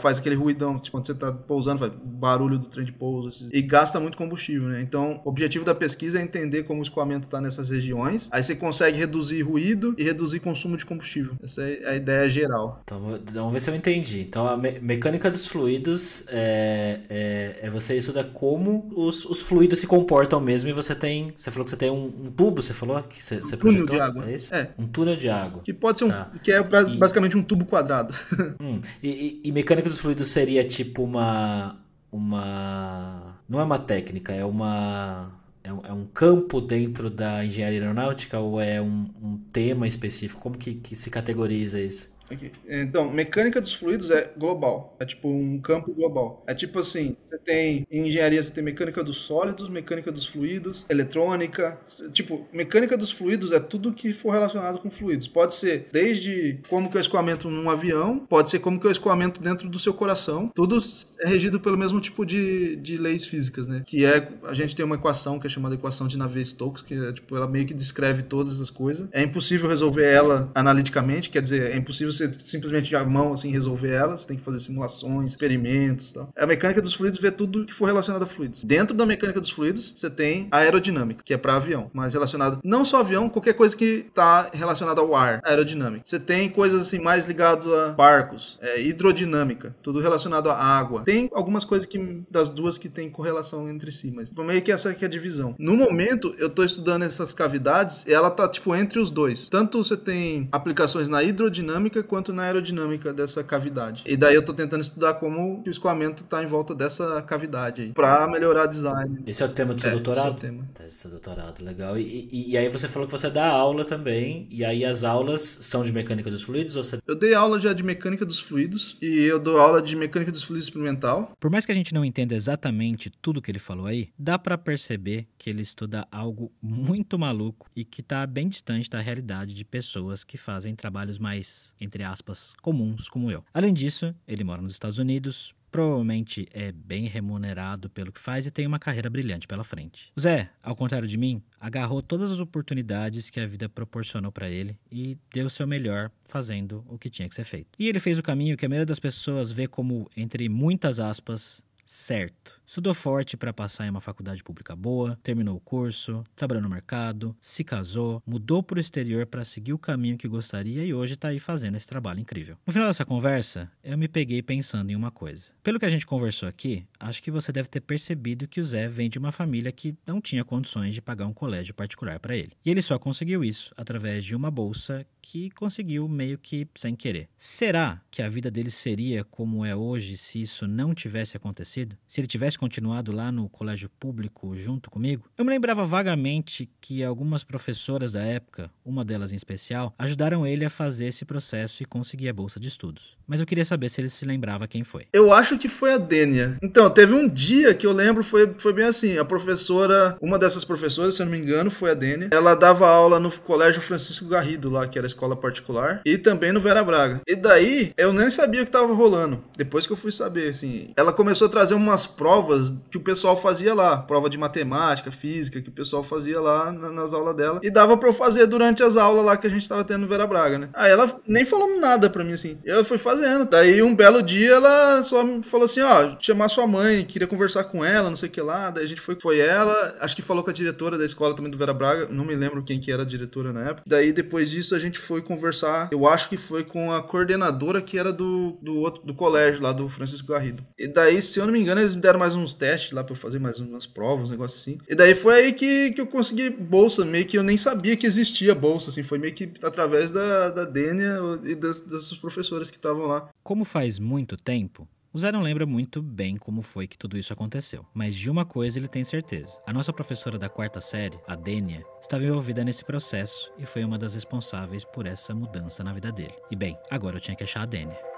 faz 0.00 0.18
aquele 0.18 0.34
ruidão, 0.34 0.78
tipo, 0.78 0.92
quando 0.92 1.06
você 1.06 1.14
tá 1.14 1.32
pousando, 1.32 1.78
faz 1.78 1.92
barulho 2.04 2.58
do 2.58 2.66
trem 2.66 2.84
de 2.84 2.92
pouso, 2.92 3.48
e 3.52 3.62
gasta 3.62 3.98
muito 3.98 4.16
combustível, 4.16 4.68
né? 4.68 4.82
Então, 4.82 5.20
o 5.24 5.28
objetivo 5.28 5.64
da 5.64 5.74
pesquisa 5.74 6.18
é 6.18 6.22
entender 6.22 6.64
como 6.64 6.80
o 6.80 6.82
escoamento 6.82 7.26
tá 7.26 7.40
nessas 7.40 7.70
regiões. 7.70 8.28
Aí 8.30 8.42
você 8.42 8.54
consegue 8.54 8.98
reduzir 8.98 9.42
ruído 9.42 9.94
e 9.96 10.04
reduzir 10.04 10.40
consumo 10.40 10.73
de 10.76 10.86
combustível. 10.86 11.34
Essa 11.42 11.62
é 11.62 11.88
a 11.88 11.94
ideia 11.94 12.28
geral. 12.28 12.80
Então, 12.84 13.20
vamos 13.32 13.52
ver 13.52 13.60
se 13.60 13.70
eu 13.70 13.74
entendi. 13.74 14.20
Então, 14.20 14.46
a 14.46 14.56
me 14.56 14.78
mecânica 14.80 15.30
dos 15.30 15.46
fluidos 15.46 16.24
é, 16.28 17.00
é, 17.08 17.58
é 17.62 17.70
você 17.70 17.96
estudar 17.96 18.24
como 18.24 18.90
os, 18.94 19.24
os 19.24 19.42
fluidos 19.42 19.78
se 19.78 19.86
comportam 19.86 20.40
mesmo 20.40 20.70
e 20.70 20.72
você 20.72 20.94
tem. 20.94 21.32
Você 21.36 21.50
falou 21.50 21.64
que 21.64 21.70
você 21.70 21.76
tem 21.76 21.90
um, 21.90 22.06
um 22.06 22.30
tubo, 22.30 22.62
você 22.62 22.74
falou? 22.74 23.02
Que 23.02 23.22
você, 23.22 23.36
um 23.36 23.42
você 23.42 23.56
túnel 23.56 23.86
de 23.86 24.00
água. 24.00 24.30
É 24.30 24.34
isso? 24.34 24.54
É. 24.54 24.70
Um 24.78 24.86
túnel 24.86 25.16
de 25.16 25.28
água. 25.28 25.62
Que 25.62 25.72
pode 25.72 25.98
ser 25.98 26.04
um. 26.04 26.10
Tá. 26.10 26.30
Que 26.42 26.52
é 26.52 26.62
basicamente 26.62 27.32
e... 27.32 27.36
um 27.36 27.42
tubo 27.42 27.64
quadrado. 27.64 28.14
Hum. 28.60 28.80
E, 29.02 29.08
e, 29.08 29.48
e 29.48 29.52
mecânica 29.52 29.88
dos 29.88 29.98
fluidos 29.98 30.28
seria 30.28 30.64
tipo 30.64 31.02
uma. 31.02 31.76
Uma. 32.10 33.36
Não 33.48 33.60
é 33.60 33.64
uma 33.64 33.78
técnica, 33.78 34.32
é 34.32 34.44
uma. 34.44 35.32
É 35.64 35.72
um, 35.72 35.80
é 35.86 35.92
um 35.92 36.06
campo 36.06 36.60
dentro 36.60 37.10
da 37.10 37.44
engenharia 37.44 37.80
aeronáutica 37.80 38.38
ou 38.38 38.60
é 38.60 38.80
um, 38.80 39.10
um 39.20 39.38
tema 39.52 39.88
específico? 39.88 40.40
Como 40.40 40.58
que, 40.58 40.74
que 40.74 40.94
se 40.94 41.10
categoriza 41.10 41.80
isso? 41.80 42.13
Aqui. 42.30 42.50
Então, 42.68 43.10
mecânica 43.10 43.60
dos 43.60 43.74
fluidos 43.74 44.10
é 44.10 44.32
global. 44.36 44.96
É 44.98 45.04
tipo 45.04 45.28
um 45.28 45.58
campo 45.60 45.92
global. 45.92 46.42
É 46.46 46.54
tipo 46.54 46.78
assim, 46.78 47.16
você 47.24 47.38
tem 47.38 47.86
em 47.90 48.08
engenharia 48.08 48.42
você 48.42 48.52
tem 48.52 48.64
mecânica 48.64 49.02
dos 49.04 49.18
sólidos, 49.18 49.68
mecânica 49.68 50.10
dos 50.10 50.26
fluidos, 50.26 50.86
eletrônica. 50.88 51.78
Tipo, 52.12 52.46
mecânica 52.52 52.96
dos 52.96 53.10
fluidos 53.10 53.52
é 53.52 53.60
tudo 53.60 53.92
que 53.92 54.12
for 54.12 54.30
relacionado 54.30 54.78
com 54.78 54.90
fluidos. 54.90 55.28
Pode 55.28 55.54
ser 55.54 55.88
desde 55.92 56.60
como 56.68 56.90
que 56.90 56.96
é 56.96 57.00
o 57.00 57.02
escoamento 57.02 57.50
num 57.50 57.68
avião, 57.70 58.18
pode 58.18 58.50
ser 58.50 58.58
como 58.58 58.80
que 58.80 58.86
é 58.86 58.90
o 58.90 58.92
escoamento 58.92 59.40
dentro 59.40 59.68
do 59.68 59.78
seu 59.78 59.92
coração. 59.92 60.50
Tudo 60.54 60.78
é 61.20 61.28
regido 61.28 61.60
pelo 61.60 61.76
mesmo 61.76 62.00
tipo 62.00 62.24
de, 62.24 62.76
de 62.76 62.96
leis 62.96 63.24
físicas, 63.24 63.68
né? 63.68 63.82
Que 63.86 64.04
é 64.04 64.28
a 64.44 64.54
gente 64.54 64.74
tem 64.74 64.84
uma 64.84 64.96
equação 64.96 65.38
que 65.38 65.46
é 65.46 65.50
chamada 65.50 65.74
equação 65.74 66.06
de 66.06 66.16
Navier-Stokes, 66.16 66.82
que 66.82 66.94
é 66.94 67.12
tipo 67.12 67.36
ela 67.36 67.46
meio 67.46 67.66
que 67.66 67.74
descreve 67.74 68.22
todas 68.22 68.60
as 68.60 68.70
coisas. 68.70 69.08
É 69.12 69.22
impossível 69.22 69.68
resolver 69.68 70.04
ela 70.04 70.50
analiticamente, 70.54 71.28
quer 71.30 71.42
dizer, 71.42 71.72
é 71.72 71.76
impossível 71.76 72.12
você 72.16 72.32
simplesmente 72.38 72.94
à 72.94 73.04
mão 73.04 73.32
assim 73.32 73.50
resolver 73.50 73.90
elas, 73.90 74.20
você 74.20 74.28
tem 74.28 74.36
que 74.36 74.42
fazer 74.42 74.60
simulações, 74.60 75.30
experimentos, 75.30 76.12
tal. 76.12 76.28
A 76.36 76.46
mecânica 76.46 76.80
dos 76.80 76.94
fluidos 76.94 77.18
vê 77.18 77.30
tudo 77.30 77.64
que 77.64 77.72
for 77.72 77.86
relacionado 77.86 78.22
a 78.22 78.26
fluidos. 78.26 78.62
Dentro 78.62 78.96
da 78.96 79.04
mecânica 79.04 79.40
dos 79.40 79.50
fluidos, 79.50 79.92
você 79.94 80.08
tem 80.08 80.48
a 80.50 80.58
aerodinâmica, 80.58 81.22
que 81.24 81.34
é 81.34 81.38
para 81.38 81.56
avião, 81.56 81.90
mas 81.92 82.14
relacionado 82.14 82.60
não 82.64 82.84
só 82.84 83.00
avião, 83.00 83.28
qualquer 83.28 83.54
coisa 83.54 83.76
que 83.76 84.06
está 84.08 84.50
relacionada 84.52 85.00
ao 85.00 85.14
ar, 85.14 85.40
aerodinâmica. 85.44 86.02
Você 86.04 86.18
tem 86.18 86.48
coisas 86.48 86.82
assim 86.82 86.98
mais 86.98 87.26
ligadas 87.26 87.66
a 87.66 87.90
barcos, 87.90 88.58
é, 88.62 88.80
hidrodinâmica, 88.80 89.74
tudo 89.82 90.00
relacionado 90.00 90.50
à 90.50 90.56
água. 90.56 91.02
Tem 91.02 91.28
algumas 91.32 91.64
coisas 91.64 91.86
que 91.86 92.22
das 92.30 92.50
duas 92.50 92.78
que 92.78 92.88
tem 92.88 93.10
correlação 93.10 93.68
entre 93.68 93.90
si, 93.90 94.10
mas 94.10 94.30
meio 94.44 94.62
que 94.62 94.70
essa 94.70 94.90
aqui 94.90 95.04
é 95.04 95.06
a 95.06 95.10
divisão. 95.10 95.54
No 95.58 95.76
momento, 95.76 96.34
eu 96.38 96.48
estou 96.48 96.64
estudando 96.64 97.02
essas 97.02 97.32
cavidades 97.32 98.04
e 98.06 98.12
ela 98.12 98.30
tá 98.30 98.48
tipo 98.48 98.74
entre 98.74 98.98
os 98.98 99.10
dois. 99.10 99.48
Tanto 99.48 99.82
você 99.82 99.96
tem 99.96 100.48
aplicações 100.52 101.08
na 101.08 101.22
hidrodinâmica 101.22 102.02
quanto 102.04 102.32
na 102.32 102.44
aerodinâmica 102.44 103.12
dessa 103.12 103.42
cavidade. 103.42 104.02
E 104.06 104.16
daí 104.16 104.34
eu 104.34 104.44
tô 104.44 104.52
tentando 104.52 104.80
estudar 104.80 105.14
como 105.14 105.62
o 105.66 105.70
escoamento 105.70 106.24
tá 106.24 106.42
em 106.42 106.46
volta 106.46 106.74
dessa 106.74 107.22
cavidade 107.22 107.82
aí, 107.82 107.92
pra 107.92 108.26
melhorar 108.28 108.66
design. 108.66 109.22
Esse 109.26 109.42
é 109.42 109.46
o 109.46 109.48
tema 109.48 109.74
do 109.74 109.80
seu 109.80 109.90
é, 109.90 109.92
doutorado? 109.92 110.36
Esse 110.36 110.46
é 110.46 110.48
o 110.48 110.52
tema. 110.52 110.68
Tá, 110.74 110.86
esse 110.86 111.06
é 111.06 111.08
o 111.08 111.10
doutorado, 111.10 111.64
legal. 111.64 111.98
E, 111.98 112.28
e, 112.30 112.52
e, 112.52 112.58
aí 112.58 112.68
você 112.68 112.88
falou 112.88 113.06
que 113.06 113.12
você 113.12 113.30
dá 113.30 113.46
aula 113.46 113.84
também, 113.84 114.46
e 114.50 114.64
aí 114.64 114.84
as 114.84 115.04
aulas 115.04 115.40
são 115.40 115.82
de 115.82 115.92
mecânica 115.92 116.30
dos 116.30 116.42
fluidos? 116.42 116.76
Ou 116.76 116.82
você... 116.82 116.98
Eu 117.06 117.14
dei 117.14 117.34
aula 117.34 117.60
já 117.60 117.72
de 117.72 117.82
mecânica 117.82 118.24
dos 118.24 118.40
fluidos, 118.40 118.96
e 119.00 119.24
eu 119.24 119.38
dou 119.38 119.58
aula 119.58 119.80
de 119.80 119.96
mecânica 119.96 120.30
dos 120.30 120.42
fluidos 120.42 120.68
experimental. 120.68 121.32
Por 121.38 121.50
mais 121.50 121.66
que 121.66 121.72
a 121.72 121.74
gente 121.74 121.94
não 121.94 122.04
entenda 122.04 122.34
exatamente 122.34 123.10
tudo 123.10 123.40
que 123.40 123.50
ele 123.50 123.58
falou 123.58 123.86
aí, 123.86 124.08
dá 124.18 124.38
para 124.38 124.58
perceber 124.58 125.26
que 125.38 125.50
ele 125.50 125.62
estuda 125.62 126.06
algo 126.10 126.52
muito 126.62 127.18
maluco 127.18 127.68
e 127.74 127.84
que 127.84 128.02
tá 128.02 128.26
bem 128.26 128.48
distante 128.48 128.88
da 128.88 129.00
realidade 129.00 129.54
de 129.54 129.64
pessoas 129.64 130.24
que 130.24 130.36
fazem 130.36 130.74
trabalhos 130.74 131.18
mais, 131.18 131.74
entre 131.80 131.93
aspas, 132.02 132.24
aspas, 132.24 132.54
comuns 132.62 133.08
como 133.08 133.30
eu. 133.30 133.44
Além 133.52 133.72
disso, 133.72 134.14
ele 134.26 134.42
mora 134.42 134.62
nos 134.62 134.72
Estados 134.72 134.98
Unidos, 134.98 135.54
provavelmente 135.70 136.48
é 136.52 136.72
bem 136.72 137.06
remunerado 137.06 137.90
pelo 137.90 138.12
que 138.12 138.20
faz 138.20 138.46
e 138.46 138.50
tem 138.50 138.66
uma 138.66 138.78
carreira 138.78 139.10
brilhante 139.10 139.46
pela 139.46 139.64
frente. 139.64 140.12
O 140.16 140.20
Zé, 140.20 140.50
ao 140.62 140.74
contrário 140.74 141.06
de 141.08 141.18
mim, 141.18 141.42
agarrou 141.60 142.00
todas 142.00 142.32
as 142.32 142.38
oportunidades 142.38 143.30
que 143.30 143.40
a 143.40 143.46
vida 143.46 143.68
proporcionou 143.68 144.32
para 144.32 144.48
ele 144.48 144.78
e 144.90 145.18
deu 145.32 145.50
seu 145.50 145.66
melhor 145.66 146.10
fazendo 146.24 146.84
o 146.88 146.98
que 146.98 147.10
tinha 147.10 147.28
que 147.28 147.34
ser 147.34 147.44
feito. 147.44 147.70
E 147.78 147.88
ele 147.88 148.00
fez 148.00 148.18
o 148.18 148.22
caminho 148.22 148.56
que 148.56 148.64
a 148.64 148.68
maioria 148.68 148.86
das 148.86 149.00
pessoas 149.00 149.50
vê 149.50 149.66
como, 149.66 150.08
entre 150.16 150.48
muitas 150.48 151.00
aspas, 151.00 151.64
certo. 151.84 152.60
Estudou 152.66 152.94
forte 152.94 153.36
para 153.36 153.52
passar 153.52 153.86
em 153.86 153.90
uma 153.90 154.00
faculdade 154.00 154.42
pública 154.42 154.74
boa, 154.74 155.18
terminou 155.22 155.56
o 155.56 155.60
curso, 155.60 156.24
trabalhou 156.34 156.62
no 156.62 156.68
mercado, 156.68 157.36
se 157.40 157.62
casou, 157.62 158.22
mudou 158.26 158.62
para 158.62 158.78
o 158.78 158.80
exterior 158.80 159.26
para 159.26 159.44
seguir 159.44 159.74
o 159.74 159.78
caminho 159.78 160.16
que 160.16 160.26
gostaria 160.26 160.82
e 160.82 160.94
hoje 160.94 161.12
está 161.14 161.28
aí 161.28 161.38
fazendo 161.38 161.76
esse 161.76 161.86
trabalho 161.86 162.20
incrível. 162.20 162.56
No 162.66 162.72
final 162.72 162.88
dessa 162.88 163.04
conversa, 163.04 163.70
eu 163.82 163.98
me 163.98 164.08
peguei 164.08 164.42
pensando 164.42 164.90
em 164.90 164.96
uma 164.96 165.10
coisa. 165.10 165.52
Pelo 165.62 165.78
que 165.78 165.84
a 165.84 165.90
gente 165.90 166.06
conversou 166.06 166.48
aqui, 166.48 166.86
acho 166.98 167.22
que 167.22 167.30
você 167.30 167.52
deve 167.52 167.68
ter 167.68 167.80
percebido 167.80 168.48
que 168.48 168.60
o 168.60 168.64
Zé 168.64 168.88
vem 168.88 169.10
de 169.10 169.18
uma 169.18 169.30
família 169.30 169.70
que 169.70 169.94
não 170.06 170.20
tinha 170.20 170.44
condições 170.44 170.94
de 170.94 171.02
pagar 171.02 171.26
um 171.26 171.34
colégio 171.34 171.74
particular 171.74 172.18
para 172.18 172.34
ele. 172.34 172.52
E 172.64 172.70
ele 172.70 172.80
só 172.80 172.98
conseguiu 172.98 173.44
isso 173.44 173.74
através 173.76 174.24
de 174.24 174.34
uma 174.34 174.50
bolsa 174.50 175.06
que 175.20 175.50
conseguiu 175.50 176.06
meio 176.06 176.38
que 176.38 176.68
sem 176.74 176.94
querer. 176.94 177.28
Será 177.36 178.00
que 178.10 178.20
a 178.20 178.28
vida 178.28 178.50
dele 178.50 178.70
seria 178.70 179.24
como 179.24 179.64
é 179.64 179.74
hoje 179.74 180.18
se 180.18 180.42
isso 180.42 180.66
não 180.66 180.94
tivesse 180.94 181.36
acontecido? 181.36 181.96
Se 182.06 182.20
ele 182.20 182.28
tivesse 182.28 182.53
tivesse 182.54 182.58
continuado 182.58 183.12
lá 183.12 183.30
no 183.30 183.48
colégio 183.48 183.90
público 184.00 184.56
junto 184.56 184.90
comigo, 184.90 185.28
eu 185.36 185.44
me 185.44 185.50
lembrava 185.50 185.84
vagamente 185.84 186.70
que 186.80 187.02
algumas 187.02 187.44
professoras 187.44 188.12
da 188.12 188.22
época, 188.22 188.70
uma 188.84 189.04
delas 189.04 189.32
em 189.32 189.36
especial, 189.36 189.92
ajudaram 189.98 190.46
ele 190.46 190.64
a 190.64 190.70
fazer 190.70 191.06
esse 191.06 191.24
processo 191.24 191.82
e 191.82 191.86
conseguir 191.86 192.28
a 192.28 192.32
bolsa 192.32 192.58
de 192.60 192.68
estudos. 192.68 193.16
Mas 193.26 193.40
eu 193.40 193.46
queria 193.46 193.64
saber 193.64 193.88
se 193.88 194.00
ele 194.00 194.08
se 194.08 194.24
lembrava 194.24 194.68
quem 194.68 194.84
foi. 194.84 195.06
Eu 195.12 195.32
acho 195.32 195.56
que 195.56 195.68
foi 195.68 195.94
a 195.94 195.98
Dênia. 195.98 196.58
Então, 196.62 196.90
teve 196.90 197.14
um 197.14 197.26
dia 197.28 197.74
que 197.74 197.86
eu 197.86 197.92
lembro, 197.92 198.22
foi, 198.22 198.54
foi 198.58 198.72
bem 198.72 198.84
assim, 198.84 199.16
a 199.18 199.24
professora, 199.24 200.16
uma 200.20 200.38
dessas 200.38 200.64
professoras, 200.64 201.14
se 201.14 201.22
eu 201.22 201.26
não 201.26 201.32
me 201.32 201.38
engano, 201.38 201.70
foi 201.70 201.90
a 201.90 201.94
Dênia. 201.94 202.28
Ela 202.32 202.54
dava 202.54 202.86
aula 202.86 203.18
no 203.18 203.30
Colégio 203.30 203.80
Francisco 203.80 204.26
Garrido 204.26 204.68
lá, 204.68 204.86
que 204.86 204.98
era 204.98 205.06
escola 205.06 205.34
particular, 205.34 206.02
e 206.04 206.18
também 206.18 206.52
no 206.52 206.60
Vera 206.60 206.84
Braga. 206.84 207.22
E 207.26 207.34
daí, 207.34 207.92
eu 207.96 208.12
nem 208.12 208.30
sabia 208.30 208.62
o 208.62 208.64
que 208.64 208.70
tava 208.70 208.92
rolando. 208.92 209.42
Depois 209.56 209.86
que 209.86 209.92
eu 209.92 209.96
fui 209.96 210.12
saber, 210.12 210.50
assim, 210.50 210.90
ela 210.96 211.12
começou 211.12 211.46
a 211.46 211.50
trazer 211.50 211.74
umas 211.74 212.06
provas 212.06 212.43
provas 212.44 212.74
que 212.90 212.98
o 212.98 213.00
pessoal 213.00 213.36
fazia 213.36 213.74
lá, 213.74 213.96
prova 213.98 214.28
de 214.28 214.36
matemática, 214.36 215.10
física, 215.10 215.60
que 215.60 215.68
o 215.68 215.72
pessoal 215.72 216.02
fazia 216.02 216.40
lá 216.40 216.70
nas 216.72 217.12
aulas 217.12 217.34
dela, 217.34 217.60
e 217.62 217.70
dava 217.70 217.96
para 217.96 218.08
eu 218.08 218.14
fazer 218.14 218.46
durante 218.46 218.82
as 218.82 218.96
aulas 218.96 219.24
lá 219.24 219.36
que 219.36 219.46
a 219.46 219.50
gente 219.50 219.68
tava 219.68 219.84
tendo 219.84 220.02
no 220.02 220.08
Vera 220.08 220.26
Braga, 220.26 220.58
né? 220.58 220.68
Aí 220.74 220.90
ela 220.90 221.20
nem 221.26 221.44
falou 221.44 221.80
nada 221.80 222.10
para 222.10 222.24
mim 222.24 222.32
assim. 222.32 222.58
Eu 222.64 222.84
fui 222.84 222.98
fazendo. 222.98 223.44
Daí 223.44 223.82
um 223.82 223.94
belo 223.94 224.22
dia 224.22 224.52
ela 224.52 225.02
só 225.02 225.24
me 225.24 225.42
falou 225.42 225.64
assim, 225.64 225.80
ó, 225.80 226.14
chamar 226.18 226.48
sua 226.48 226.66
mãe, 226.66 227.04
queria 227.04 227.26
conversar 227.26 227.64
com 227.64 227.84
ela, 227.84 228.10
não 228.10 228.16
sei 228.16 228.28
o 228.28 228.32
que 228.32 228.40
lá. 228.40 228.70
Daí 228.70 228.84
a 228.84 228.88
gente 228.88 229.00
foi, 229.00 229.16
foi 229.20 229.38
ela, 229.38 229.96
acho 230.00 230.14
que 230.14 230.22
falou 230.22 230.42
com 230.42 230.50
a 230.50 230.52
diretora 230.52 230.98
da 230.98 231.04
escola 231.04 231.34
também 231.34 231.50
do 231.50 231.58
Vera 231.58 231.72
Braga, 231.72 232.08
não 232.10 232.24
me 232.24 232.34
lembro 232.34 232.62
quem 232.62 232.80
que 232.80 232.92
era 232.92 233.02
a 233.02 233.06
diretora 233.06 233.52
na 233.52 233.62
época. 233.62 233.82
Daí 233.86 234.12
depois 234.12 234.50
disso 234.50 234.74
a 234.74 234.78
gente 234.78 234.98
foi 234.98 235.22
conversar, 235.22 235.88
eu 235.92 236.06
acho 236.06 236.28
que 236.28 236.36
foi 236.36 236.64
com 236.64 236.92
a 236.92 237.02
coordenadora 237.02 237.80
que 237.80 237.98
era 237.98 238.12
do, 238.12 238.58
do 238.60 238.78
outro 238.78 239.02
do 239.04 239.14
colégio 239.14 239.62
lá 239.62 239.72
do 239.72 239.88
Francisco 239.88 240.28
Garrido. 240.28 240.64
E 240.78 240.86
daí, 240.86 241.20
se 241.22 241.38
eu 241.38 241.46
não 241.46 241.52
me 241.52 241.60
engano, 241.60 241.80
eles 241.80 241.94
me 241.94 242.00
deram 242.00 242.18
mais 242.18 242.33
uns 242.34 242.54
testes 242.54 242.92
lá 242.92 243.02
para 243.02 243.14
fazer 243.16 243.38
mais 243.38 243.60
umas 243.60 243.86
provas, 243.86 244.28
um 244.28 244.32
negócio 244.32 244.58
assim. 244.58 244.78
E 244.88 244.94
daí 244.94 245.14
foi 245.14 245.34
aí 245.34 245.52
que, 245.52 245.92
que 245.92 246.00
eu 246.00 246.06
consegui 246.06 246.50
bolsa, 246.50 247.04
meio 247.04 247.26
que 247.26 247.38
eu 247.38 247.42
nem 247.42 247.56
sabia 247.56 247.96
que 247.96 248.06
existia 248.06 248.54
bolsa, 248.54 248.90
assim, 248.90 249.02
foi 249.02 249.18
meio 249.18 249.34
que 249.34 249.50
através 249.62 250.10
da, 250.10 250.50
da 250.50 250.64
Dênia 250.64 251.18
e 251.44 251.54
das, 251.54 251.80
dessas 251.80 252.16
professoras 252.18 252.70
que 252.70 252.76
estavam 252.76 253.06
lá. 253.06 253.28
Como 253.42 253.64
faz 253.64 253.98
muito 253.98 254.36
tempo, 254.36 254.88
o 255.14 255.18
Zé 255.20 255.30
não 255.30 255.42
lembra 255.42 255.64
muito 255.64 256.02
bem 256.02 256.36
como 256.36 256.60
foi 256.60 256.88
que 256.88 256.98
tudo 256.98 257.16
isso 257.16 257.32
aconteceu, 257.32 257.86
mas 257.94 258.16
de 258.16 258.28
uma 258.28 258.44
coisa 258.44 258.80
ele 258.80 258.88
tem 258.88 259.04
certeza. 259.04 259.60
A 259.64 259.72
nossa 259.72 259.92
professora 259.92 260.36
da 260.36 260.48
quarta 260.48 260.80
série, 260.80 261.16
a 261.28 261.36
Dênia, 261.36 261.84
estava 262.02 262.24
envolvida 262.24 262.64
nesse 262.64 262.84
processo 262.84 263.52
e 263.56 263.64
foi 263.64 263.84
uma 263.84 263.96
das 263.96 264.14
responsáveis 264.14 264.84
por 264.84 265.06
essa 265.06 265.32
mudança 265.32 265.84
na 265.84 265.92
vida 265.92 266.10
dele. 266.10 266.34
E 266.50 266.56
bem, 266.56 266.76
agora 266.90 267.16
eu 267.16 267.20
tinha 267.20 267.36
que 267.36 267.44
achar 267.44 267.62
a 267.62 267.66
Dênia. 267.66 268.13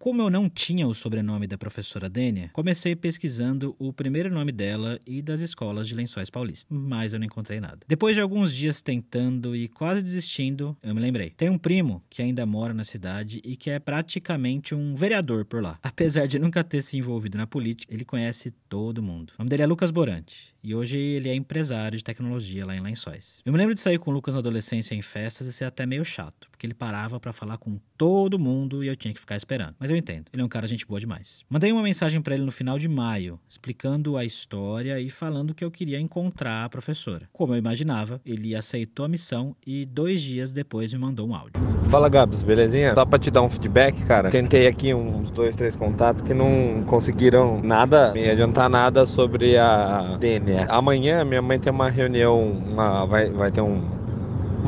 Como 0.00 0.22
eu 0.22 0.30
não 0.30 0.48
tinha 0.48 0.86
o 0.86 0.94
sobrenome 0.94 1.48
da 1.48 1.58
professora 1.58 2.08
Dênia, 2.08 2.50
comecei 2.52 2.94
pesquisando 2.94 3.74
o 3.80 3.92
primeiro 3.92 4.32
nome 4.32 4.52
dela 4.52 4.96
e 5.04 5.20
das 5.20 5.40
escolas 5.40 5.88
de 5.88 5.94
Lençóis 5.96 6.30
Paulista, 6.30 6.72
mas 6.72 7.12
eu 7.12 7.18
não 7.18 7.26
encontrei 7.26 7.58
nada. 7.58 7.80
Depois 7.84 8.14
de 8.14 8.20
alguns 8.20 8.54
dias 8.54 8.80
tentando 8.80 9.56
e 9.56 9.66
quase 9.66 10.00
desistindo, 10.00 10.76
eu 10.84 10.94
me 10.94 11.00
lembrei. 11.00 11.30
Tem 11.30 11.50
um 11.50 11.58
primo 11.58 12.00
que 12.08 12.22
ainda 12.22 12.46
mora 12.46 12.72
na 12.72 12.84
cidade 12.84 13.40
e 13.44 13.56
que 13.56 13.70
é 13.70 13.80
praticamente 13.80 14.72
um 14.72 14.94
vereador 14.94 15.44
por 15.44 15.60
lá. 15.60 15.76
Apesar 15.82 16.28
de 16.28 16.38
nunca 16.38 16.62
ter 16.62 16.80
se 16.80 16.96
envolvido 16.96 17.36
na 17.36 17.48
política, 17.48 17.92
ele 17.92 18.04
conhece 18.04 18.52
todo 18.68 19.02
mundo. 19.02 19.32
O 19.36 19.38
nome 19.40 19.50
dele 19.50 19.64
é 19.64 19.66
Lucas 19.66 19.90
Borante 19.90 20.56
e 20.62 20.74
hoje 20.74 20.96
ele 20.96 21.28
é 21.28 21.34
empresário 21.34 21.96
de 21.96 22.04
tecnologia 22.04 22.66
lá 22.66 22.76
em 22.76 22.80
Lençóis. 22.80 23.40
Eu 23.44 23.52
me 23.52 23.58
lembro 23.58 23.74
de 23.74 23.80
sair 23.80 23.98
com 23.98 24.10
o 24.10 24.14
Lucas 24.14 24.34
na 24.34 24.40
adolescência 24.40 24.94
em 24.94 25.02
festas 25.02 25.46
e 25.46 25.52
ser 25.52 25.64
até 25.64 25.86
meio 25.86 26.04
chato, 26.04 26.48
porque 26.50 26.66
ele 26.66 26.74
parava 26.74 27.20
para 27.20 27.32
falar 27.32 27.58
com 27.58 27.78
todo 27.96 28.38
mundo 28.38 28.82
e 28.82 28.88
eu 28.88 28.96
tinha 28.96 29.14
que 29.14 29.20
ficar 29.20 29.36
esperando. 29.36 29.76
Mas 29.78 29.90
eu 29.90 29.96
entendo, 29.98 30.26
ele 30.32 30.42
é 30.42 30.44
um 30.44 30.48
cara 30.48 30.66
gente 30.66 30.86
boa 30.86 30.98
demais. 30.98 31.44
Mandei 31.48 31.70
uma 31.72 31.82
mensagem 31.82 32.20
para 32.20 32.34
ele 32.34 32.44
no 32.44 32.50
final 32.50 32.78
de 32.78 32.88
maio, 32.88 33.38
explicando 33.48 34.16
a 34.16 34.24
história 34.24 34.98
e 35.00 35.10
falando 35.10 35.54
que 35.54 35.64
eu 35.64 35.70
queria 35.70 36.00
encontrar 36.00 36.64
a 36.64 36.68
professora. 36.68 37.28
Como 37.32 37.52
eu 37.54 37.58
imaginava, 37.58 38.20
ele 38.24 38.54
aceitou 38.54 39.04
a 39.04 39.08
missão 39.08 39.54
e 39.66 39.84
dois 39.84 40.22
dias 40.22 40.52
depois 40.52 40.92
me 40.92 40.98
mandou 40.98 41.28
um 41.28 41.34
áudio. 41.34 41.60
Fala 41.90 42.08
Gabs, 42.08 42.42
belezinha? 42.42 42.94
Só 42.94 43.04
pra 43.04 43.18
te 43.18 43.30
dar 43.30 43.42
um 43.42 43.50
feedback, 43.50 44.04
cara. 44.06 44.30
Tentei 44.30 44.66
aqui 44.66 44.94
uns 44.94 45.30
dois, 45.30 45.56
três 45.56 45.76
contatos 45.76 46.22
que 46.22 46.32
não 46.32 46.84
conseguiram 46.86 47.60
nada, 47.62 48.12
me 48.12 48.28
adiantar 48.28 48.68
nada 48.70 49.04
sobre 49.06 49.56
a 49.56 50.16
DNA 50.18 50.68
amanhã 50.78 51.24
minha 51.24 51.42
mãe 51.42 51.58
tem 51.58 51.72
uma 51.72 51.90
reunião, 51.90 52.40
uma, 52.40 53.04
vai, 53.04 53.30
vai 53.30 53.50
ter 53.50 53.60
um, 53.60 53.80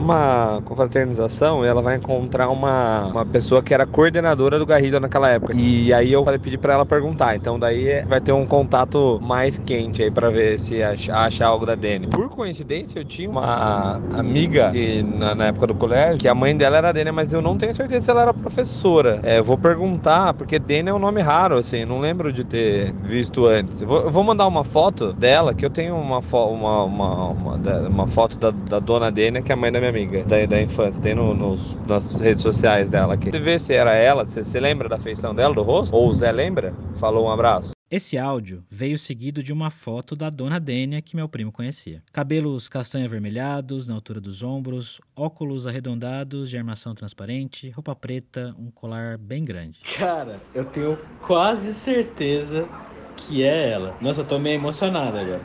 uma 0.01 0.61
confraternização 0.65 1.65
e 1.65 1.69
ela 1.69 1.83
vai 1.83 1.97
encontrar 1.97 2.49
uma, 2.49 3.07
uma 3.07 3.27
pessoa 3.27 3.63
que 3.63 3.73
era 3.73 3.87
coordenadora 3.87 4.59
do 4.59 4.67
Garrido 4.67 4.99
naquela 4.99 5.29
época. 5.29 5.55
E 5.55 5.93
aí 5.93 6.13
eu 6.13 6.25
falei, 6.25 6.39
pedi 6.39 6.59
para 6.59 6.75
ela 6.75 6.87
perguntar. 6.87 7.37
Então 7.37 7.59
daí 7.59 8.03
vai 8.07 8.21
ter 8.21 8.33
um 8.33 8.47
contato 8.47 9.19
mais 9.23 9.59
quente 9.59 10.03
aí 10.03 10.11
para 10.11 10.31
ver 10.31 10.59
se 10.59 10.83
acha, 10.83 11.15
acha 11.15 11.47
algo 11.47 11.67
da 11.67 11.75
Dani. 11.75 12.07
Por 12.09 12.29
coincidência, 12.29 12.99
eu 12.99 13.05
tinha 13.05 13.29
uma 13.29 14.01
amiga 14.17 14.71
que, 14.71 15.03
na, 15.03 15.35
na, 15.35 15.47
época 15.47 15.69
do 15.69 15.75
colégio, 15.75 16.19
que 16.19 16.29
a 16.29 16.35
mãe 16.35 16.57
dela 16.57 16.79
era 16.79 16.93
Dani, 16.93 17.13
mas 17.13 17.33
eu 17.33 17.43
não 17.43 17.57
tenho 17.57 17.75
certeza 17.75 18.05
se 18.05 18.11
ela 18.11 18.23
era 18.23 18.35
professora. 18.35 19.21
É, 19.23 19.39
eu 19.39 19.45
vou 19.45 19.59
perguntar, 19.59 20.35
porque 20.35 20.59
Dani 20.59 20.89
é 20.89 20.95
um 20.95 20.99
nome 20.99 21.21
raro, 21.21 21.57
assim, 21.57 21.85
não 21.85 22.01
lembro 22.01 22.33
de 22.33 22.45
ter 22.45 22.93
visto 23.03 23.47
antes. 23.47 23.81
Eu 23.81 23.89
vou, 23.89 24.01
eu 24.03 24.11
vou 24.11 24.25
mandar 24.25 24.47
uma 24.47 24.65
foto 24.65 25.13
dela, 25.13 25.55
que 25.55 25.65
eu 25.65 25.71
tenho 25.71 25.97
uma, 25.97 26.23
fo 26.23 26.47
uma, 26.47 26.85
uma, 26.85 27.29
uma, 27.29 27.55
uma, 27.89 28.07
foto 28.07 28.37
da, 28.39 28.51
da 28.51 28.79
dona 28.79 29.11
Dani, 29.11 29.43
que 29.43 29.53
é 29.53 29.55
a 29.55 29.57
mãe 29.57 29.71
da 29.71 29.79
minha 29.79 29.90
amiga 29.91 30.25
da, 30.25 30.45
da 30.47 30.63
infância, 30.63 31.03
tem 31.03 31.15
no, 31.15 31.35
nos, 31.35 31.75
nas 31.87 32.13
redes 32.15 32.43
sociais 32.43 32.89
dela 32.89 33.15
aqui. 33.15 33.31
Você 33.31 33.39
vê 33.39 33.59
se 33.59 33.75
era 33.75 33.95
ela, 33.95 34.25
você, 34.25 34.43
você 34.43 34.59
lembra 34.59 34.89
da 34.89 34.99
feição 34.99 35.35
dela, 35.35 35.55
do 35.55 35.63
rosto? 35.63 35.95
Ou 35.95 36.09
o 36.09 36.15
Zé 36.15 36.33
lembra? 36.33 36.75
Falou 36.95 37.27
um 37.27 37.31
abraço. 37.31 37.73
Esse 37.91 38.17
áudio 38.17 38.65
veio 38.71 38.97
seguido 38.97 39.43
de 39.43 39.53
uma 39.53 39.69
foto 39.69 40.15
da 40.15 40.31
dona 40.31 40.61
Dênia 40.61 41.03
que 41.03 41.17
meu 41.17 41.29
primo 41.29 41.51
conhecia. 41.51 42.05
Cabelos 42.13 42.69
castanho 42.69 43.05
avermelhados 43.05 43.89
na 43.89 43.95
altura 43.97 44.21
dos 44.21 44.45
ombros, 44.45 45.01
óculos 45.17 45.67
arredondados 45.67 46.49
de 46.49 46.57
armação 46.57 46.95
transparente, 46.95 47.69
roupa 47.71 47.97
preta, 47.97 48.55
um 48.57 48.71
colar 48.71 49.19
bem 49.19 49.45
grande. 49.45 49.81
Cara, 49.99 50.41
eu 50.55 50.65
tenho 50.67 50.97
quase 51.27 51.75
certeza 51.75 52.69
que 53.17 53.43
é 53.43 53.71
ela. 53.71 53.97
Nossa, 54.01 54.21
eu 54.21 54.25
tô 54.25 54.39
meio 54.39 54.55
emocionado 54.55 55.19
agora. 55.19 55.43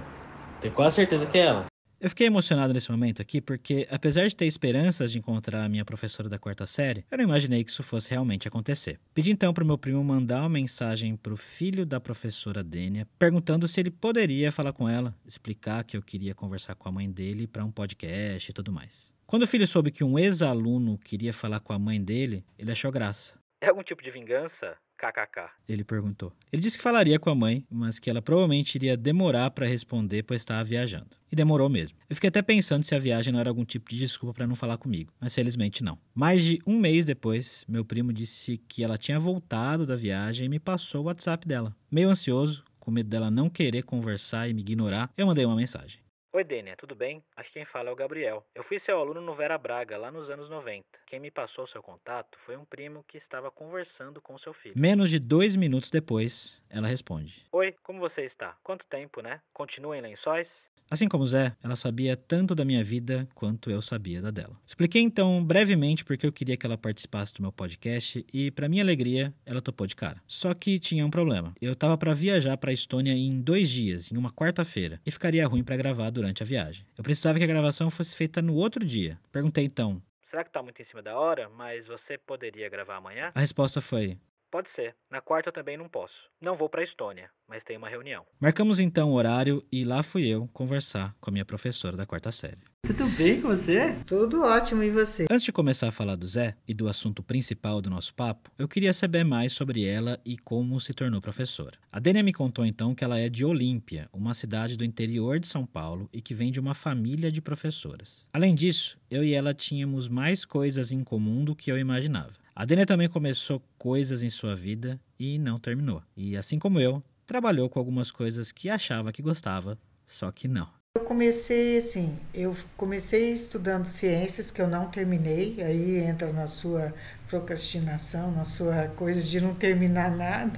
Tenho 0.61 0.73
quase 0.75 0.97
certeza 0.97 1.25
que 1.25 1.39
é 1.39 1.45
ela. 1.45 1.65
Eu 1.99 2.09
fiquei 2.09 2.27
emocionado 2.27 2.73
nesse 2.73 2.91
momento 2.91 3.21
aqui 3.21 3.39
porque, 3.39 3.87
apesar 3.89 4.27
de 4.27 4.35
ter 4.35 4.45
esperanças 4.45 5.11
de 5.11 5.17
encontrar 5.17 5.63
a 5.63 5.69
minha 5.69 5.85
professora 5.85 6.27
da 6.27 6.37
quarta 6.37 6.65
série, 6.67 7.05
eu 7.09 7.17
não 7.17 7.23
imaginei 7.23 7.63
que 7.63 7.71
isso 7.71 7.81
fosse 7.81 8.11
realmente 8.11 8.47
acontecer. 8.47 8.99
Pedi 9.13 9.31
então 9.31 9.53
para 9.53 9.63
o 9.63 9.67
meu 9.67 9.77
primo 9.77 10.03
mandar 10.03 10.41
uma 10.41 10.49
mensagem 10.49 11.15
para 11.15 11.33
o 11.33 11.37
filho 11.37 11.85
da 11.85 11.99
professora 11.99 12.63
Dênia, 12.63 13.07
perguntando 13.17 13.67
se 13.67 13.79
ele 13.79 13.89
poderia 13.89 14.51
falar 14.51 14.73
com 14.73 14.89
ela, 14.89 15.15
explicar 15.25 15.83
que 15.83 15.95
eu 15.95 16.01
queria 16.01 16.35
conversar 16.35 16.75
com 16.75 16.89
a 16.89 16.91
mãe 16.91 17.09
dele 17.09 17.47
para 17.47 17.63
um 17.63 17.71
podcast 17.71 18.51
e 18.51 18.53
tudo 18.53 18.73
mais. 18.73 19.11
Quando 19.25 19.43
o 19.43 19.47
filho 19.47 19.65
soube 19.65 19.89
que 19.89 20.03
um 20.03 20.19
ex-aluno 20.19 20.99
queria 20.99 21.33
falar 21.33 21.59
com 21.59 21.73
a 21.73 21.79
mãe 21.79 22.03
dele, 22.03 22.45
ele 22.59 22.71
achou 22.71 22.91
graça. 22.91 23.39
É 23.61 23.69
algum 23.69 23.81
tipo 23.81 24.03
de 24.03 24.11
vingança? 24.11 24.77
KKK. 25.11 25.49
Ele 25.67 25.83
perguntou. 25.83 26.31
Ele 26.51 26.61
disse 26.61 26.77
que 26.77 26.83
falaria 26.83 27.19
com 27.19 27.29
a 27.29 27.35
mãe, 27.35 27.65
mas 27.69 27.99
que 27.99 28.09
ela 28.09 28.21
provavelmente 28.21 28.75
iria 28.75 28.97
demorar 28.97 29.51
para 29.51 29.67
responder, 29.67 30.23
pois 30.23 30.41
estava 30.41 30.63
viajando. 30.63 31.09
E 31.31 31.35
demorou 31.35 31.69
mesmo. 31.69 31.97
Eu 32.09 32.15
fiquei 32.15 32.29
até 32.29 32.41
pensando 32.41 32.83
se 32.83 32.95
a 32.95 32.99
viagem 32.99 33.33
não 33.33 33.39
era 33.39 33.49
algum 33.49 33.65
tipo 33.65 33.89
de 33.89 33.97
desculpa 33.97 34.33
para 34.33 34.47
não 34.47 34.55
falar 34.55 34.77
comigo, 34.77 35.11
mas 35.19 35.33
felizmente 35.33 35.83
não. 35.83 35.97
Mais 36.13 36.43
de 36.43 36.59
um 36.65 36.79
mês 36.79 37.05
depois, 37.05 37.65
meu 37.67 37.83
primo 37.83 38.13
disse 38.13 38.57
que 38.57 38.83
ela 38.83 38.97
tinha 38.97 39.19
voltado 39.19 39.85
da 39.85 39.95
viagem 39.95 40.45
e 40.45 40.49
me 40.49 40.59
passou 40.59 41.01
o 41.01 41.05
WhatsApp 41.05 41.47
dela. 41.47 41.75
Meio 41.91 42.09
ansioso, 42.09 42.63
com 42.79 42.91
medo 42.91 43.09
dela 43.09 43.31
não 43.31 43.49
querer 43.49 43.83
conversar 43.83 44.47
e 44.47 44.53
me 44.53 44.61
ignorar, 44.61 45.09
eu 45.17 45.25
mandei 45.25 45.45
uma 45.45 45.55
mensagem. 45.55 46.04
Oi, 46.35 46.43
Dênia, 46.43 46.75
tudo 46.75 46.93
bem? 46.93 47.23
Aqui 47.33 47.53
quem 47.53 47.63
fala 47.63 47.89
é 47.89 47.93
o 47.93 47.95
Gabriel. 47.95 48.45
Eu 48.53 48.61
fui 48.61 48.77
seu 48.77 48.99
aluno 48.99 49.21
no 49.21 49.33
Vera 49.33 49.57
Braga, 49.57 49.97
lá 49.97 50.11
nos 50.11 50.29
anos 50.29 50.49
90. 50.49 50.83
Quem 51.07 51.17
me 51.17 51.31
passou 51.31 51.63
o 51.63 51.67
seu 51.67 51.81
contato 51.81 52.37
foi 52.39 52.57
um 52.57 52.65
primo 52.65 53.05
que 53.07 53.17
estava 53.17 53.49
conversando 53.49 54.19
com 54.21 54.37
seu 54.37 54.53
filho. 54.53 54.77
Menos 54.77 55.09
de 55.09 55.17
dois 55.17 55.55
minutos 55.55 55.89
depois, 55.89 56.61
ela 56.69 56.89
responde. 56.89 57.45
Oi, 57.53 57.73
como 57.81 58.01
você 58.01 58.25
está? 58.25 58.57
Quanto 58.61 58.85
tempo, 58.85 59.21
né? 59.21 59.39
Continua 59.53 59.97
em 59.97 60.01
lençóis? 60.01 60.69
Assim 60.89 61.07
como 61.07 61.25
Zé, 61.25 61.55
ela 61.63 61.75
sabia 61.75 62.15
tanto 62.15 62.53
da 62.53 62.63
minha 62.63 62.83
vida 62.83 63.27
quanto 63.33 63.71
eu 63.71 63.81
sabia 63.81 64.21
da 64.21 64.29
dela. 64.29 64.55
Expliquei 64.65 65.01
então 65.01 65.43
brevemente 65.43 66.05
porque 66.05 66.27
eu 66.27 66.31
queria 66.31 66.55
que 66.55 66.65
ela 66.65 66.77
participasse 66.77 67.33
do 67.33 67.41
meu 67.41 67.51
podcast 67.51 68.23
e, 68.31 68.51
para 68.51 68.69
minha 68.69 68.83
alegria, 68.83 69.33
ela 69.45 69.61
topou 69.61 69.87
de 69.87 69.95
cara. 69.95 70.21
Só 70.27 70.53
que 70.53 70.79
tinha 70.79 71.03
um 71.03 71.09
problema. 71.09 71.55
Eu 71.59 71.75
tava 71.75 71.97
para 71.97 72.13
viajar 72.13 72.55
para 72.57 72.71
Estônia 72.71 73.13
em 73.13 73.41
dois 73.41 73.69
dias, 73.69 74.11
em 74.11 74.17
uma 74.17 74.31
quarta-feira, 74.31 75.01
e 75.03 75.09
ficaria 75.09 75.47
ruim 75.47 75.63
para 75.63 75.75
gravar 75.75 76.11
durante 76.11 76.24
a 76.41 76.45
viagem. 76.45 76.85
Eu 76.97 77.03
precisava 77.03 77.37
que 77.37 77.43
a 77.43 77.47
gravação 77.47 77.89
fosse 77.89 78.15
feita 78.15 78.41
no 78.41 78.55
outro 78.55 78.85
dia. 78.85 79.19
Perguntei 79.31 79.65
então. 79.65 80.01
Será 80.21 80.43
que 80.43 80.51
tá 80.51 80.61
muito 80.61 80.81
em 80.81 80.85
cima 80.85 81.01
da 81.01 81.17
hora, 81.17 81.49
mas 81.49 81.87
você 81.87 82.17
poderia 82.17 82.67
gravar 82.69 82.97
amanhã? 82.97 83.31
A 83.33 83.39
resposta 83.39 83.79
foi: 83.79 84.17
Pode 84.55 84.69
ser. 84.69 84.95
Na 85.09 85.19
quarta 85.19 85.49
eu 85.49 85.53
também 85.53 85.75
não 85.75 85.89
posso. 85.89 86.29
Não 86.39 86.55
vou 86.55 86.69
para 86.69 86.83
Estônia, 86.83 87.29
mas 87.47 87.63
tem 87.63 87.75
uma 87.75 87.89
reunião. 87.89 88.25
Marcamos 88.39 88.79
então 88.79 89.11
o 89.11 89.15
horário 89.15 89.61
e 89.71 89.83
lá 89.83 90.01
fui 90.01 90.27
eu 90.27 90.49
conversar 90.53 91.13
com 91.19 91.29
a 91.29 91.33
minha 91.33 91.43
professora 91.43 91.97
da 91.97 92.05
quarta 92.05 92.31
série. 92.31 92.59
Tudo 92.85 93.09
bem 93.17 93.41
com 93.41 93.47
você? 93.47 93.95
Tudo 94.05 94.43
ótimo, 94.43 94.83
e 94.83 94.91
você? 94.91 95.25
Antes 95.31 95.43
de 95.43 95.51
começar 95.51 95.87
a 95.87 95.91
falar 95.91 96.15
do 96.15 96.27
Zé 96.27 96.55
e 96.67 96.73
do 96.73 96.87
assunto 96.87 97.23
principal 97.23 97.81
do 97.81 97.89
nosso 97.89 98.13
papo, 98.13 98.51
eu 98.59 98.67
queria 98.67 98.93
saber 98.93 99.25
mais 99.25 99.53
sobre 99.53 99.83
ela 99.83 100.19
e 100.23 100.37
como 100.37 100.79
se 100.79 100.93
tornou 100.93 101.19
professora. 101.19 101.79
A 101.91 101.99
Dênia 101.99 102.21
me 102.21 102.31
contou 102.31 102.63
então 102.63 102.93
que 102.93 103.03
ela 103.03 103.17
é 103.17 103.27
de 103.27 103.43
Olímpia, 103.43 104.07
uma 104.13 104.35
cidade 104.35 104.77
do 104.77 104.85
interior 104.85 105.39
de 105.39 105.47
São 105.47 105.65
Paulo 105.65 106.07
e 106.13 106.21
que 106.21 106.35
vem 106.35 106.51
de 106.51 106.59
uma 106.59 106.75
família 106.75 107.31
de 107.31 107.41
professoras. 107.41 108.23
Além 108.31 108.53
disso, 108.53 108.99
eu 109.09 109.23
e 109.23 109.33
ela 109.33 109.51
tínhamos 109.51 110.07
mais 110.07 110.45
coisas 110.45 110.91
em 110.91 111.03
comum 111.03 111.43
do 111.43 111.55
que 111.55 111.71
eu 111.71 111.79
imaginava. 111.79 112.37
A 112.55 112.65
Dênia 112.65 112.85
também 112.85 113.09
começou 113.09 113.63
coisas 113.79 114.21
em 114.21 114.29
sua 114.29 114.55
vida 114.55 115.01
e 115.19 115.39
não 115.39 115.57
terminou. 115.57 116.03
E 116.15 116.37
assim 116.37 116.59
como 116.59 116.79
eu, 116.79 117.03
trabalhou 117.25 117.67
com 117.67 117.79
algumas 117.79 118.11
coisas 118.11 118.51
que 118.51 118.69
achava 118.69 119.11
que 119.11 119.23
gostava, 119.23 119.75
só 120.05 120.31
que 120.31 120.47
não. 120.47 120.69
Eu 120.97 121.03
comecei 121.03 121.77
assim, 121.77 122.17
eu 122.33 122.55
comecei 122.77 123.33
estudando 123.33 123.85
ciências 123.85 124.49
que 124.49 124.61
eu 124.61 124.67
não 124.67 124.89
terminei, 124.89 125.61
aí 125.61 125.97
entra 125.97 126.31
na 126.31 126.47
sua 126.47 126.93
procrastinação, 127.27 128.31
na 128.31 128.45
sua 128.45 128.87
coisa 128.95 129.21
de 129.21 129.41
não 129.41 129.53
terminar 129.53 130.09
nada. 130.09 130.57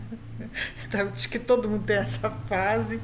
Então, 0.86 1.10
acho 1.10 1.28
que 1.28 1.39
todo 1.39 1.67
mundo 1.67 1.86
tem 1.86 1.95
essa 1.95 2.30
fase. 2.30 3.02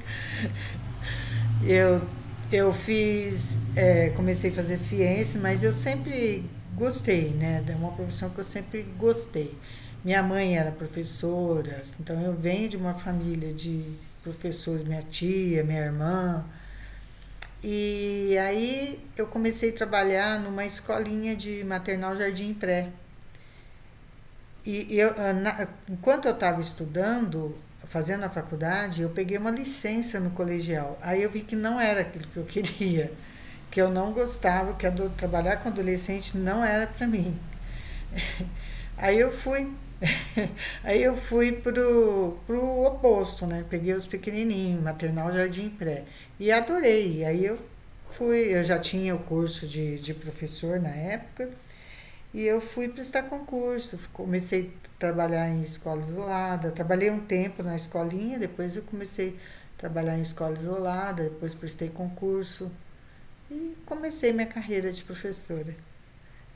Eu, 1.64 2.08
eu 2.52 2.72
fiz, 2.72 3.58
é, 3.76 4.10
comecei 4.10 4.52
a 4.52 4.54
fazer 4.54 4.78
ciência, 4.78 5.42
mas 5.42 5.64
eu 5.64 5.74
sempre 5.74 6.48
gostei, 6.76 7.32
né? 7.32 7.64
É 7.68 7.76
uma 7.76 7.94
profissão 7.94 8.30
que 8.30 8.42
eu 8.42 8.44
sempre 8.44 8.84
gostei. 9.00 9.58
Minha 10.06 10.22
mãe 10.22 10.56
era 10.56 10.72
professora, 10.72 11.82
então 12.00 12.22
eu 12.22 12.36
venho 12.36 12.70
de 12.70 12.78
uma 12.78 12.94
família 12.94 13.52
de 13.52 13.84
professores, 14.22 14.84
minha 14.84 15.02
tia, 15.02 15.64
minha 15.64 15.82
irmã. 15.82 16.46
E 17.64 18.38
aí 18.38 19.00
eu 19.18 19.28
comecei 19.28 19.70
a 19.70 19.74
trabalhar 19.74 20.40
numa 20.40 20.66
escolinha 20.66 21.36
de 21.36 21.64
maternal 21.64 22.16
jardim 22.16 22.54
pré. 22.54 22.90
E 24.66 24.98
eu, 24.98 25.14
na, 25.34 25.68
enquanto 25.90 26.26
eu 26.26 26.34
estava 26.34 26.62
estudando, 26.62 27.54
fazendo 27.86 28.24
a 28.24 28.30
faculdade, 28.30 29.02
eu 29.02 29.10
peguei 29.10 29.38
uma 29.38 29.52
licença 29.52 30.20
no 30.20 30.32
colegial. 30.32 30.98
Aí 31.02 31.22
eu 31.24 31.30
vi 31.30 31.42
que 31.42 31.56
não 31.56 31.80
era 31.80 32.02
aquilo 32.02 32.26
que 32.28 32.38
eu 32.38 32.46
queria 32.46 33.12
que 33.74 33.82
eu 33.82 33.90
não 33.90 34.14
gostava, 34.14 34.76
que 34.76 34.88
do, 34.92 35.10
trabalhar 35.10 35.58
com 35.58 35.70
adolescente 35.70 36.38
não 36.38 36.64
era 36.64 36.86
para 36.86 37.08
mim. 37.08 37.36
Aí 38.96 39.20
eu 39.20 39.32
fui, 39.32 39.72
aí 40.84 41.02
eu 41.02 41.16
fui 41.16 41.52
pro, 41.52 42.38
pro 42.46 42.84
oposto, 42.86 43.46
né? 43.46 43.66
Peguei 43.70 43.94
os 43.94 44.06
pequenininhos, 44.06 44.82
maternal, 44.84 45.32
jardim 45.32 45.70
pré, 45.70 46.04
e 46.40 46.52
adorei. 46.52 47.24
Aí 47.26 47.46
eu 47.46 47.58
fui, 48.12 48.56
eu 48.56 48.64
já 48.64 48.80
tinha 48.80 49.16
o 49.16 49.20
curso 49.20 49.68
de, 49.68 49.98
de 49.98 50.14
professor 50.14 50.80
na 50.80 50.90
época, 50.90 51.50
e 52.34 52.44
eu 52.44 52.60
fui 52.60 52.88
prestar 52.90 53.24
concurso. 53.24 54.00
Comecei 54.14 54.72
a 54.86 55.00
trabalhar 55.00 55.50
em 55.50 55.62
escola 55.62 56.02
isolada, 56.02 56.72
trabalhei 56.72 57.10
um 57.10 57.20
tempo 57.20 57.64
na 57.64 57.76
escolinha, 57.76 58.40
depois 58.40 58.76
eu 58.76 58.84
comecei 58.84 59.38
a 59.78 59.80
trabalhar 59.80 60.18
em 60.18 60.22
escola 60.22 60.54
isolada, 60.58 61.24
depois 61.24 61.54
prestei 61.54 61.90
concurso 61.90 62.72
e 63.50 63.76
comecei 63.86 64.34
minha 64.34 64.48
carreira 64.48 64.92
de 64.92 65.04
professora. 65.04 65.76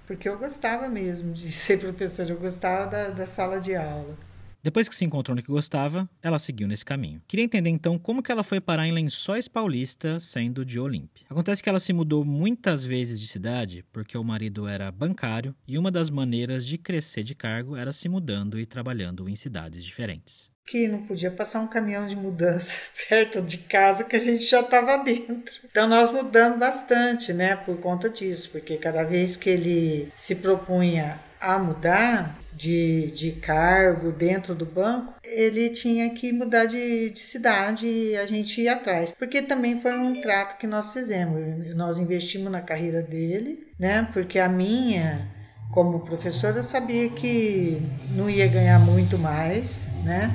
Porque 0.07 0.27
eu 0.27 0.39
gostava 0.39 0.87
mesmo 0.87 1.33
de 1.33 1.51
ser 1.53 1.79
professora, 1.79 2.29
eu 2.29 2.39
gostava 2.39 2.87
da, 2.87 3.09
da 3.09 3.27
sala 3.27 3.59
de 3.59 3.75
aula. 3.75 4.17
Depois 4.63 4.89
que 4.89 4.95
se 4.95 5.05
encontrou 5.05 5.35
no 5.35 5.41
que 5.41 5.47
gostava, 5.47 6.09
ela 6.21 6.39
seguiu 6.39 6.67
nesse 6.67 6.83
caminho. 6.83 7.21
Queria 7.27 7.45
entender 7.45 7.69
então 7.69 7.97
como 7.97 8.23
que 8.23 8.31
ela 8.31 8.43
foi 8.43 8.59
parar 8.59 8.87
em 8.87 8.91
Lençóis 8.91 9.47
Paulista, 9.47 10.19
sendo 10.19 10.65
de 10.65 10.79
Olímpia. 10.79 11.25
Acontece 11.29 11.61
que 11.61 11.69
ela 11.69 11.79
se 11.79 11.93
mudou 11.93 12.25
muitas 12.25 12.83
vezes 12.83 13.19
de 13.19 13.27
cidade 13.27 13.85
porque 13.93 14.17
o 14.17 14.23
marido 14.23 14.67
era 14.67 14.91
bancário 14.91 15.55
e 15.67 15.77
uma 15.77 15.91
das 15.91 16.09
maneiras 16.09 16.65
de 16.65 16.77
crescer 16.77 17.23
de 17.23 17.35
cargo 17.35 17.75
era 17.75 17.91
se 17.91 18.09
mudando 18.09 18.59
e 18.59 18.65
trabalhando 18.65 19.29
em 19.29 19.35
cidades 19.35 19.83
diferentes 19.83 20.49
que 20.67 20.85
não 20.89 20.99
podia 21.03 21.31
passar 21.31 21.61
um 21.61 21.67
caminhão 21.67 22.05
de 22.05 22.15
mudança 22.15 22.77
perto 23.07 23.41
de 23.41 23.57
casa 23.59 24.03
que 24.03 24.17
a 24.17 24.19
gente 24.19 24.43
já 24.43 24.59
estava 24.59 24.97
dentro. 24.97 25.55
Então 25.63 25.87
nós 25.87 26.11
mudamos 26.11 26.59
bastante, 26.59 27.31
né, 27.31 27.55
por 27.55 27.79
conta 27.79 28.09
disso, 28.09 28.49
porque 28.51 28.75
cada 28.75 29.03
vez 29.03 29.37
que 29.37 29.49
ele 29.49 30.11
se 30.15 30.35
propunha 30.35 31.17
a 31.39 31.57
mudar 31.57 32.37
de, 32.51 33.11
de 33.11 33.31
cargo 33.33 34.11
dentro 34.11 34.55
do 34.55 34.65
banco, 34.65 35.13
ele 35.23 35.69
tinha 35.69 36.09
que 36.09 36.33
mudar 36.33 36.65
de, 36.65 37.11
de 37.11 37.19
cidade 37.19 37.87
e 37.87 38.17
a 38.17 38.25
gente 38.25 38.59
ia 38.59 38.73
atrás. 38.73 39.13
Porque 39.17 39.43
também 39.43 39.79
foi 39.79 39.95
um 39.97 40.19
trato 40.19 40.57
que 40.57 40.65
nós 40.65 40.91
fizemos. 40.91 41.75
Nós 41.75 41.99
investimos 41.99 42.51
na 42.51 42.61
carreira 42.61 43.01
dele, 43.01 43.67
né? 43.79 44.09
Porque 44.11 44.39
a 44.39 44.49
minha, 44.49 45.27
como 45.71 45.99
professora, 45.99 46.57
eu 46.57 46.63
sabia 46.63 47.07
que 47.09 47.79
não 48.15 48.27
ia 48.27 48.47
ganhar 48.47 48.79
muito 48.79 49.19
mais, 49.19 49.87
né? 50.03 50.31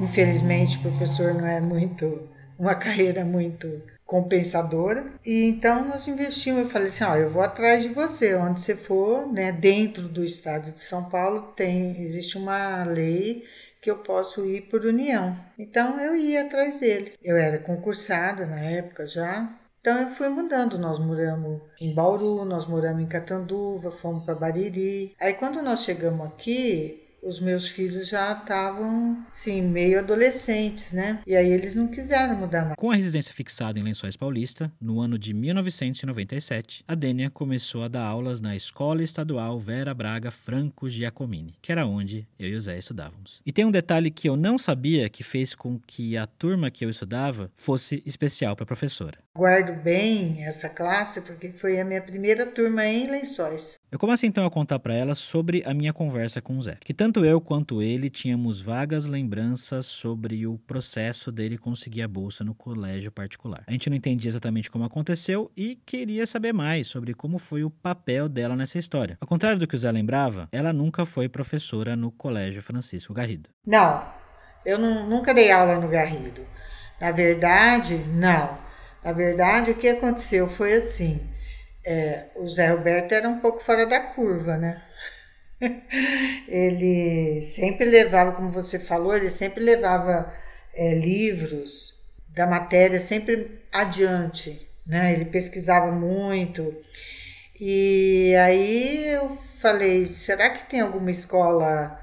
Infelizmente, 0.00 0.78
professor 0.78 1.34
não 1.34 1.46
é 1.46 1.60
muito 1.60 2.28
uma 2.58 2.74
carreira 2.76 3.24
muito 3.24 3.82
compensadora. 4.04 5.06
E 5.24 5.44
então 5.44 5.84
nós 5.86 6.06
investimos. 6.06 6.62
Eu 6.62 6.70
falei 6.70 6.88
assim: 6.88 7.04
ó, 7.04 7.16
eu 7.16 7.30
vou 7.30 7.42
atrás 7.42 7.82
de 7.82 7.88
você, 7.90 8.34
onde 8.34 8.60
você 8.60 8.76
for, 8.76 9.30
né? 9.32 9.52
Dentro 9.52 10.08
do 10.08 10.24
estado 10.24 10.72
de 10.72 10.80
São 10.80 11.08
Paulo 11.08 11.52
tem 11.56 12.02
existe 12.02 12.36
uma 12.36 12.84
lei 12.84 13.44
que 13.80 13.90
eu 13.90 13.98
posso 13.98 14.46
ir 14.46 14.62
por 14.62 14.84
união. 14.84 15.36
Então 15.58 16.00
eu 16.00 16.16
ia 16.16 16.42
atrás 16.42 16.78
dele. 16.78 17.12
Eu 17.22 17.36
era 17.36 17.58
concursada 17.58 18.46
na 18.46 18.58
época 18.60 19.06
já. 19.06 19.50
Então 19.80 20.00
eu 20.00 20.08
fui 20.08 20.30
mudando. 20.30 20.78
Nós 20.78 20.98
moramos 20.98 21.60
em 21.78 21.94
Bauru, 21.94 22.46
nós 22.46 22.66
moramos 22.66 23.02
em 23.02 23.06
Catanduva, 23.06 23.90
fomos 23.90 24.24
para 24.24 24.34
Bariri. 24.34 25.14
Aí 25.20 25.34
quando 25.34 25.60
nós 25.60 25.84
chegamos 25.84 26.26
aqui, 26.26 27.03
os 27.24 27.40
meus 27.40 27.68
filhos 27.68 28.08
já 28.08 28.32
estavam, 28.32 29.24
sim, 29.32 29.62
meio 29.62 29.98
adolescentes, 29.98 30.92
né? 30.92 31.20
E 31.26 31.34
aí 31.34 31.50
eles 31.50 31.74
não 31.74 31.88
quiseram 31.88 32.36
mudar 32.36 32.64
mais. 32.64 32.74
Com 32.76 32.90
a 32.90 32.94
residência 32.94 33.32
fixada 33.32 33.78
em 33.78 33.82
Lençóis 33.82 34.16
Paulista, 34.16 34.70
no 34.80 35.00
ano 35.00 35.18
de 35.18 35.32
1997, 35.32 36.84
a 36.86 36.94
Dênia 36.94 37.30
começou 37.30 37.82
a 37.82 37.88
dar 37.88 38.04
aulas 38.04 38.40
na 38.40 38.54
Escola 38.54 39.02
Estadual 39.02 39.58
Vera 39.58 39.94
Braga 39.94 40.30
Franco 40.30 40.88
Giacomini, 40.88 41.54
que 41.62 41.72
era 41.72 41.86
onde 41.86 42.26
eu 42.38 42.48
e 42.48 42.54
o 42.56 42.60
Zé 42.60 42.78
estudávamos. 42.78 43.40
E 43.44 43.52
tem 43.52 43.64
um 43.64 43.70
detalhe 43.70 44.10
que 44.10 44.28
eu 44.28 44.36
não 44.36 44.58
sabia 44.58 45.08
que 45.08 45.22
fez 45.22 45.54
com 45.54 45.78
que 45.78 46.16
a 46.16 46.26
turma 46.26 46.70
que 46.70 46.84
eu 46.84 46.90
estudava 46.90 47.50
fosse 47.54 48.02
especial 48.04 48.54
para 48.54 48.64
a 48.64 48.66
professora. 48.66 49.23
Guardo 49.36 49.72
bem 49.72 50.44
essa 50.44 50.68
classe 50.68 51.22
porque 51.22 51.50
foi 51.50 51.80
a 51.80 51.84
minha 51.84 52.00
primeira 52.00 52.46
turma 52.46 52.86
em 52.86 53.10
Lençóis. 53.10 53.80
Eu 53.90 53.98
comecei 53.98 54.28
então 54.28 54.46
a 54.46 54.50
contar 54.50 54.78
para 54.78 54.94
ela 54.94 55.12
sobre 55.16 55.60
a 55.66 55.74
minha 55.74 55.92
conversa 55.92 56.40
com 56.40 56.56
o 56.56 56.62
Zé, 56.62 56.78
que 56.80 56.94
tanto 56.94 57.24
eu 57.24 57.40
quanto 57.40 57.82
ele 57.82 58.08
tínhamos 58.08 58.62
vagas 58.62 59.06
lembranças 59.06 59.86
sobre 59.86 60.46
o 60.46 60.56
processo 60.56 61.32
dele 61.32 61.58
conseguir 61.58 62.02
a 62.02 62.08
bolsa 62.08 62.44
no 62.44 62.54
colégio 62.54 63.10
particular. 63.10 63.64
A 63.66 63.72
gente 63.72 63.90
não 63.90 63.96
entendia 63.96 64.28
exatamente 64.28 64.70
como 64.70 64.84
aconteceu 64.84 65.50
e 65.56 65.80
queria 65.84 66.28
saber 66.28 66.52
mais 66.52 66.86
sobre 66.86 67.12
como 67.12 67.36
foi 67.36 67.64
o 67.64 67.70
papel 67.70 68.28
dela 68.28 68.54
nessa 68.54 68.78
história. 68.78 69.18
Ao 69.20 69.26
contrário 69.26 69.58
do 69.58 69.66
que 69.66 69.74
o 69.74 69.78
Zé 69.78 69.90
lembrava, 69.90 70.48
ela 70.52 70.72
nunca 70.72 71.04
foi 71.04 71.28
professora 71.28 71.96
no 71.96 72.12
Colégio 72.12 72.62
Francisco 72.62 73.12
Garrido. 73.12 73.50
Não, 73.66 74.06
eu 74.64 74.78
não, 74.78 75.08
nunca 75.08 75.34
dei 75.34 75.50
aula 75.50 75.80
no 75.80 75.88
Garrido. 75.88 76.46
Na 77.00 77.10
verdade, 77.10 77.96
não. 77.96 78.62
Na 79.04 79.12
verdade, 79.12 79.70
o 79.70 79.76
que 79.76 79.88
aconteceu 79.88 80.48
foi 80.48 80.72
assim 80.72 81.20
é, 81.84 82.24
o 82.36 82.48
Zé 82.48 82.68
Roberto 82.68 83.12
era 83.12 83.28
um 83.28 83.40
pouco 83.40 83.62
fora 83.62 83.86
da 83.86 84.00
curva, 84.00 84.56
né? 84.56 84.82
ele 86.48 87.42
sempre 87.42 87.84
levava, 87.84 88.32
como 88.32 88.48
você 88.48 88.78
falou, 88.78 89.14
ele 89.14 89.30
sempre 89.30 89.62
levava 89.62 90.32
é, 90.74 90.94
livros 90.94 92.02
da 92.28 92.46
matéria 92.46 92.98
sempre 92.98 93.60
adiante, 93.70 94.66
né? 94.86 95.12
Ele 95.12 95.26
pesquisava 95.26 95.92
muito. 95.92 96.74
E 97.60 98.34
aí 98.36 99.08
eu 99.08 99.38
falei, 99.58 100.12
será 100.14 100.50
que 100.50 100.68
tem 100.68 100.80
alguma 100.80 101.10
escola 101.10 102.00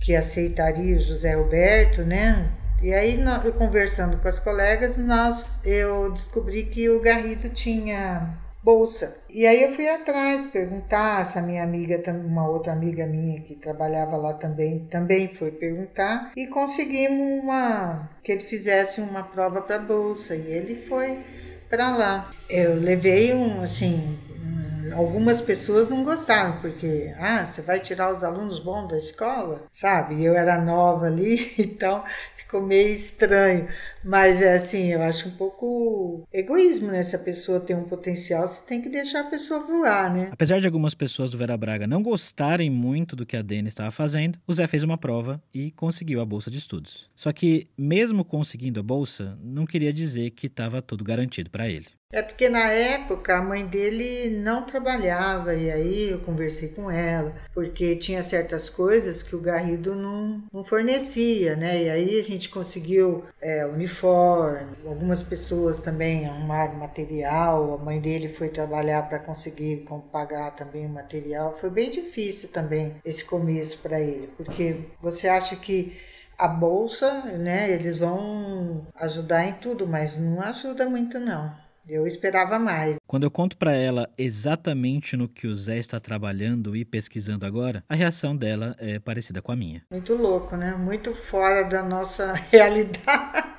que 0.00 0.14
aceitaria 0.14 0.96
o 0.96 1.00
José 1.00 1.34
Roberto, 1.34 2.02
né? 2.02 2.50
E 2.82 2.94
aí, 2.94 3.20
eu 3.44 3.52
conversando 3.52 4.16
com 4.16 4.26
as 4.26 4.38
colegas, 4.38 4.96
nós, 4.96 5.60
eu 5.66 6.10
descobri 6.12 6.64
que 6.64 6.88
o 6.88 7.00
Garrido 7.00 7.50
tinha 7.50 8.38
bolsa. 8.62 9.18
E 9.28 9.46
aí 9.46 9.64
eu 9.64 9.72
fui 9.72 9.88
atrás 9.88 10.46
perguntar, 10.46 11.20
essa 11.20 11.42
minha 11.42 11.62
amiga, 11.62 12.02
uma 12.10 12.48
outra 12.48 12.72
amiga 12.72 13.06
minha 13.06 13.40
que 13.40 13.54
trabalhava 13.54 14.16
lá 14.16 14.32
também, 14.34 14.86
também 14.90 15.28
foi 15.28 15.50
perguntar 15.50 16.32
e 16.36 16.46
conseguimos 16.46 17.42
uma 17.42 18.08
que 18.22 18.32
ele 18.32 18.44
fizesse 18.44 19.00
uma 19.00 19.22
prova 19.22 19.62
para 19.62 19.78
bolsa 19.78 20.34
e 20.34 20.46
ele 20.50 20.86
foi 20.88 21.18
para 21.68 21.96
lá. 21.96 22.30
Eu 22.48 22.74
levei 22.74 23.32
um 23.34 23.62
assim 23.62 24.18
algumas 24.92 25.40
pessoas 25.40 25.88
não 25.88 26.04
gostaram, 26.04 26.60
porque, 26.60 27.12
ah, 27.18 27.44
você 27.44 27.62
vai 27.62 27.80
tirar 27.80 28.12
os 28.12 28.24
alunos 28.24 28.60
bons 28.60 28.88
da 28.88 28.98
escola, 28.98 29.66
sabe? 29.72 30.22
Eu 30.24 30.34
era 30.34 30.62
nova 30.62 31.06
ali, 31.06 31.52
então 31.58 32.04
ficou 32.36 32.62
meio 32.62 32.94
estranho. 32.94 33.68
Mas 34.02 34.40
é 34.42 34.54
assim, 34.54 34.92
eu 34.92 35.02
acho 35.02 35.28
um 35.28 35.32
pouco 35.32 36.26
egoísmo, 36.32 36.90
né? 36.90 37.02
Se 37.02 37.14
a 37.14 37.18
pessoa 37.18 37.60
tem 37.60 37.76
um 37.76 37.84
potencial, 37.84 38.46
você 38.46 38.62
tem 38.66 38.80
que 38.80 38.88
deixar 38.88 39.20
a 39.20 39.30
pessoa 39.30 39.60
voar, 39.60 40.12
né? 40.12 40.28
Apesar 40.32 40.60
de 40.60 40.66
algumas 40.66 40.94
pessoas 40.94 41.30
do 41.30 41.38
Vera 41.38 41.56
Braga 41.56 41.86
não 41.86 42.02
gostarem 42.02 42.70
muito 42.70 43.14
do 43.14 43.26
que 43.26 43.36
a 43.36 43.42
Dani 43.42 43.68
estava 43.68 43.90
fazendo, 43.90 44.38
o 44.46 44.52
Zé 44.52 44.66
fez 44.66 44.82
uma 44.84 44.98
prova 44.98 45.42
e 45.52 45.70
conseguiu 45.72 46.20
a 46.20 46.24
bolsa 46.24 46.50
de 46.50 46.58
estudos. 46.58 47.10
Só 47.14 47.32
que, 47.32 47.68
mesmo 47.76 48.24
conseguindo 48.24 48.80
a 48.80 48.82
bolsa, 48.82 49.38
não 49.42 49.66
queria 49.66 49.92
dizer 49.92 50.30
que 50.30 50.46
estava 50.46 50.80
tudo 50.80 51.04
garantido 51.04 51.50
para 51.50 51.68
ele. 51.68 51.86
É 52.12 52.22
porque 52.22 52.48
na 52.48 52.68
época 52.68 53.36
a 53.36 53.42
mãe 53.42 53.64
dele 53.64 54.30
não 54.30 54.64
trabalhava 54.64 55.54
e 55.54 55.70
aí 55.70 56.10
eu 56.10 56.18
conversei 56.18 56.68
com 56.70 56.90
ela, 56.90 57.32
porque 57.54 57.94
tinha 57.94 58.20
certas 58.20 58.68
coisas 58.68 59.22
que 59.22 59.36
o 59.36 59.40
Garrido 59.40 59.94
não, 59.94 60.42
não 60.52 60.64
fornecia, 60.64 61.54
né? 61.54 61.84
E 61.84 61.88
aí 61.88 62.18
a 62.18 62.22
gente 62.24 62.48
conseguiu 62.48 63.24
é, 63.40 63.64
uniforme, 63.64 64.76
algumas 64.84 65.22
pessoas 65.22 65.82
também 65.82 66.26
arrumaram 66.26 66.74
material, 66.74 67.74
a 67.74 67.78
mãe 67.78 68.00
dele 68.00 68.28
foi 68.34 68.48
trabalhar 68.48 69.08
para 69.08 69.20
conseguir 69.20 69.86
pagar 70.10 70.50
também 70.56 70.86
o 70.86 70.88
material. 70.88 71.56
Foi 71.58 71.70
bem 71.70 71.92
difícil 71.92 72.48
também 72.48 72.96
esse 73.04 73.24
começo 73.24 73.78
para 73.78 74.00
ele, 74.00 74.28
porque 74.36 74.80
você 75.00 75.28
acha 75.28 75.54
que 75.54 75.96
a 76.36 76.48
bolsa, 76.48 77.22
né, 77.38 77.70
eles 77.70 77.98
vão 77.98 78.86
ajudar 78.96 79.44
em 79.44 79.52
tudo, 79.54 79.86
mas 79.86 80.16
não 80.16 80.40
ajuda 80.42 80.88
muito 80.88 81.20
não. 81.20 81.69
Eu 81.92 82.06
esperava 82.06 82.56
mais. 82.56 82.98
Quando 83.04 83.24
eu 83.24 83.30
conto 83.32 83.56
para 83.56 83.72
ela 83.72 84.08
exatamente 84.16 85.16
no 85.16 85.28
que 85.28 85.48
o 85.48 85.54
Zé 85.56 85.76
está 85.76 85.98
trabalhando 85.98 86.76
e 86.76 86.84
pesquisando 86.84 87.44
agora, 87.44 87.82
a 87.88 87.96
reação 87.96 88.36
dela 88.36 88.76
é 88.78 89.00
parecida 89.00 89.42
com 89.42 89.50
a 89.50 89.56
minha. 89.56 89.82
Muito 89.90 90.14
louco, 90.14 90.56
né? 90.56 90.76
Muito 90.76 91.12
fora 91.12 91.64
da 91.64 91.82
nossa 91.82 92.32
realidade. 92.52 93.50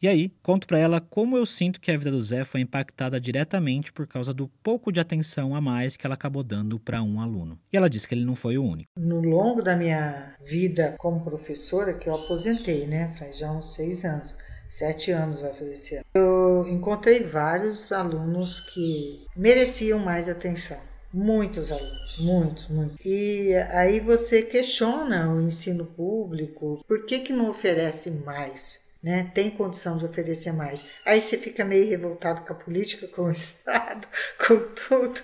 E 0.00 0.06
aí, 0.06 0.32
conto 0.44 0.68
para 0.68 0.78
ela 0.78 1.00
como 1.00 1.36
eu 1.36 1.44
sinto 1.44 1.80
que 1.80 1.90
a 1.90 1.96
vida 1.96 2.12
do 2.12 2.22
Zé 2.22 2.44
foi 2.44 2.60
impactada 2.60 3.20
diretamente 3.20 3.92
por 3.92 4.06
causa 4.06 4.32
do 4.32 4.46
pouco 4.62 4.92
de 4.92 5.00
atenção 5.00 5.52
a 5.56 5.60
mais 5.60 5.96
que 5.96 6.06
ela 6.06 6.14
acabou 6.14 6.44
dando 6.44 6.78
para 6.78 7.02
um 7.02 7.20
aluno. 7.20 7.58
E 7.72 7.76
ela 7.76 7.90
disse 7.90 8.06
que 8.06 8.14
ele 8.14 8.24
não 8.24 8.36
foi 8.36 8.58
o 8.58 8.64
único. 8.64 8.88
No 8.96 9.20
longo 9.20 9.60
da 9.60 9.74
minha 9.74 10.36
vida 10.40 10.94
como 10.98 11.24
professora, 11.24 11.94
que 11.94 12.08
eu 12.08 12.14
aposentei, 12.14 12.86
né? 12.86 13.12
Faz 13.18 13.38
já 13.38 13.50
uns 13.50 13.74
seis 13.74 14.04
anos 14.04 14.36
sete 14.70 15.10
anos 15.10 15.40
vai 15.40 15.52
fazer 15.52 15.72
esse 15.72 15.96
ano. 15.96 16.04
Eu 16.14 16.66
encontrei 16.68 17.24
vários 17.24 17.90
alunos 17.90 18.60
que 18.60 19.26
mereciam 19.36 19.98
mais 19.98 20.28
atenção. 20.28 20.78
Muitos 21.12 21.72
alunos, 21.72 22.18
muitos, 22.20 22.68
muitos. 22.68 22.96
E 23.04 23.52
aí 23.72 23.98
você 23.98 24.42
questiona 24.42 25.28
o 25.28 25.40
ensino 25.40 25.84
público, 25.84 26.84
por 26.86 27.04
que, 27.04 27.18
que 27.18 27.32
não 27.32 27.50
oferece 27.50 28.12
mais? 28.24 28.88
Né? 29.02 29.30
Tem 29.34 29.50
condição 29.50 29.96
de 29.96 30.04
oferecer 30.04 30.52
mais. 30.52 30.84
Aí 31.04 31.20
você 31.20 31.36
fica 31.36 31.64
meio 31.64 31.88
revoltado 31.88 32.42
com 32.42 32.52
a 32.52 32.56
política, 32.56 33.08
com 33.08 33.22
o 33.22 33.30
Estado, 33.32 34.06
com 34.46 34.58
tudo, 34.88 35.20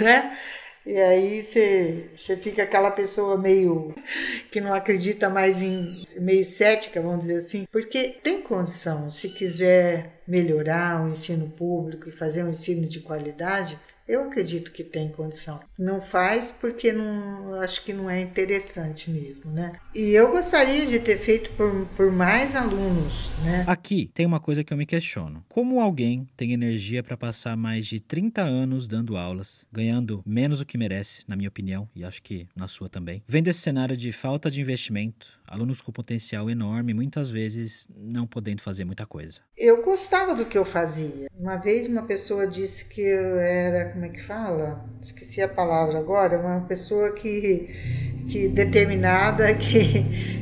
né? 0.00 0.36
E 0.84 0.96
aí 0.96 1.42
você, 1.42 2.10
você 2.16 2.36
fica 2.36 2.62
aquela 2.62 2.90
pessoa 2.90 3.36
meio 3.36 3.94
que 4.50 4.60
não 4.60 4.72
acredita 4.72 5.28
mais 5.28 5.62
em 5.62 6.02
meio 6.16 6.44
cética, 6.44 7.02
vamos 7.02 7.20
dizer 7.20 7.36
assim, 7.36 7.66
porque 7.70 8.18
tem 8.22 8.40
condição, 8.40 9.10
se 9.10 9.28
quiser 9.28 10.22
melhorar 10.26 11.04
o 11.04 11.10
ensino 11.10 11.50
público 11.50 12.08
e 12.08 12.12
fazer 12.12 12.44
um 12.44 12.48
ensino 12.48 12.86
de 12.86 13.00
qualidade, 13.00 13.78
eu 14.10 14.24
acredito 14.24 14.72
que 14.72 14.82
tem 14.82 15.08
condição. 15.08 15.60
Não 15.78 16.00
faz 16.00 16.50
porque 16.50 16.92
não 16.92 17.54
acho 17.60 17.84
que 17.84 17.92
não 17.92 18.10
é 18.10 18.20
interessante 18.20 19.08
mesmo, 19.08 19.52
né? 19.52 19.78
E 19.94 20.10
eu 20.10 20.32
gostaria 20.32 20.84
de 20.84 20.98
ter 20.98 21.16
feito 21.16 21.50
por, 21.52 21.86
por 21.96 22.10
mais 22.10 22.56
alunos, 22.56 23.30
né? 23.44 23.64
Aqui 23.68 24.10
tem 24.12 24.26
uma 24.26 24.40
coisa 24.40 24.64
que 24.64 24.72
eu 24.72 24.76
me 24.76 24.84
questiono. 24.84 25.44
Como 25.48 25.80
alguém 25.80 26.28
tem 26.36 26.52
energia 26.52 27.04
para 27.04 27.16
passar 27.16 27.56
mais 27.56 27.86
de 27.86 28.00
30 28.00 28.42
anos 28.42 28.88
dando 28.88 29.16
aulas, 29.16 29.64
ganhando 29.72 30.22
menos 30.26 30.58
do 30.58 30.66
que 30.66 30.76
merece, 30.76 31.22
na 31.28 31.36
minha 31.36 31.48
opinião, 31.48 31.88
e 31.94 32.04
acho 32.04 32.20
que 32.20 32.48
na 32.56 32.66
sua 32.66 32.88
também, 32.88 33.22
vendo 33.26 33.48
esse 33.48 33.60
cenário 33.60 33.96
de 33.96 34.10
falta 34.10 34.50
de 34.50 34.60
investimento, 34.60 35.40
alunos 35.46 35.80
com 35.80 35.92
potencial 35.92 36.48
enorme, 36.48 36.94
muitas 36.94 37.28
vezes 37.28 37.88
não 37.96 38.26
podendo 38.26 38.62
fazer 38.62 38.84
muita 38.84 39.04
coisa. 39.04 39.40
Eu 39.56 39.82
gostava 39.82 40.34
do 40.34 40.46
que 40.46 40.56
eu 40.56 40.64
fazia. 40.64 41.28
Uma 41.36 41.56
vez 41.56 41.86
uma 41.88 42.02
pessoa 42.02 42.46
disse 42.46 42.88
que 42.88 43.00
eu 43.00 43.38
era, 43.38 43.94
como 44.00 44.06
é 44.06 44.14
que 44.14 44.22
fala? 44.22 44.82
Esqueci 45.02 45.42
a 45.42 45.48
palavra 45.48 45.98
agora, 45.98 46.38
uma 46.38 46.62
pessoa 46.62 47.12
que, 47.12 47.68
que 48.30 48.48
determinada, 48.48 49.52
que, 49.52 50.40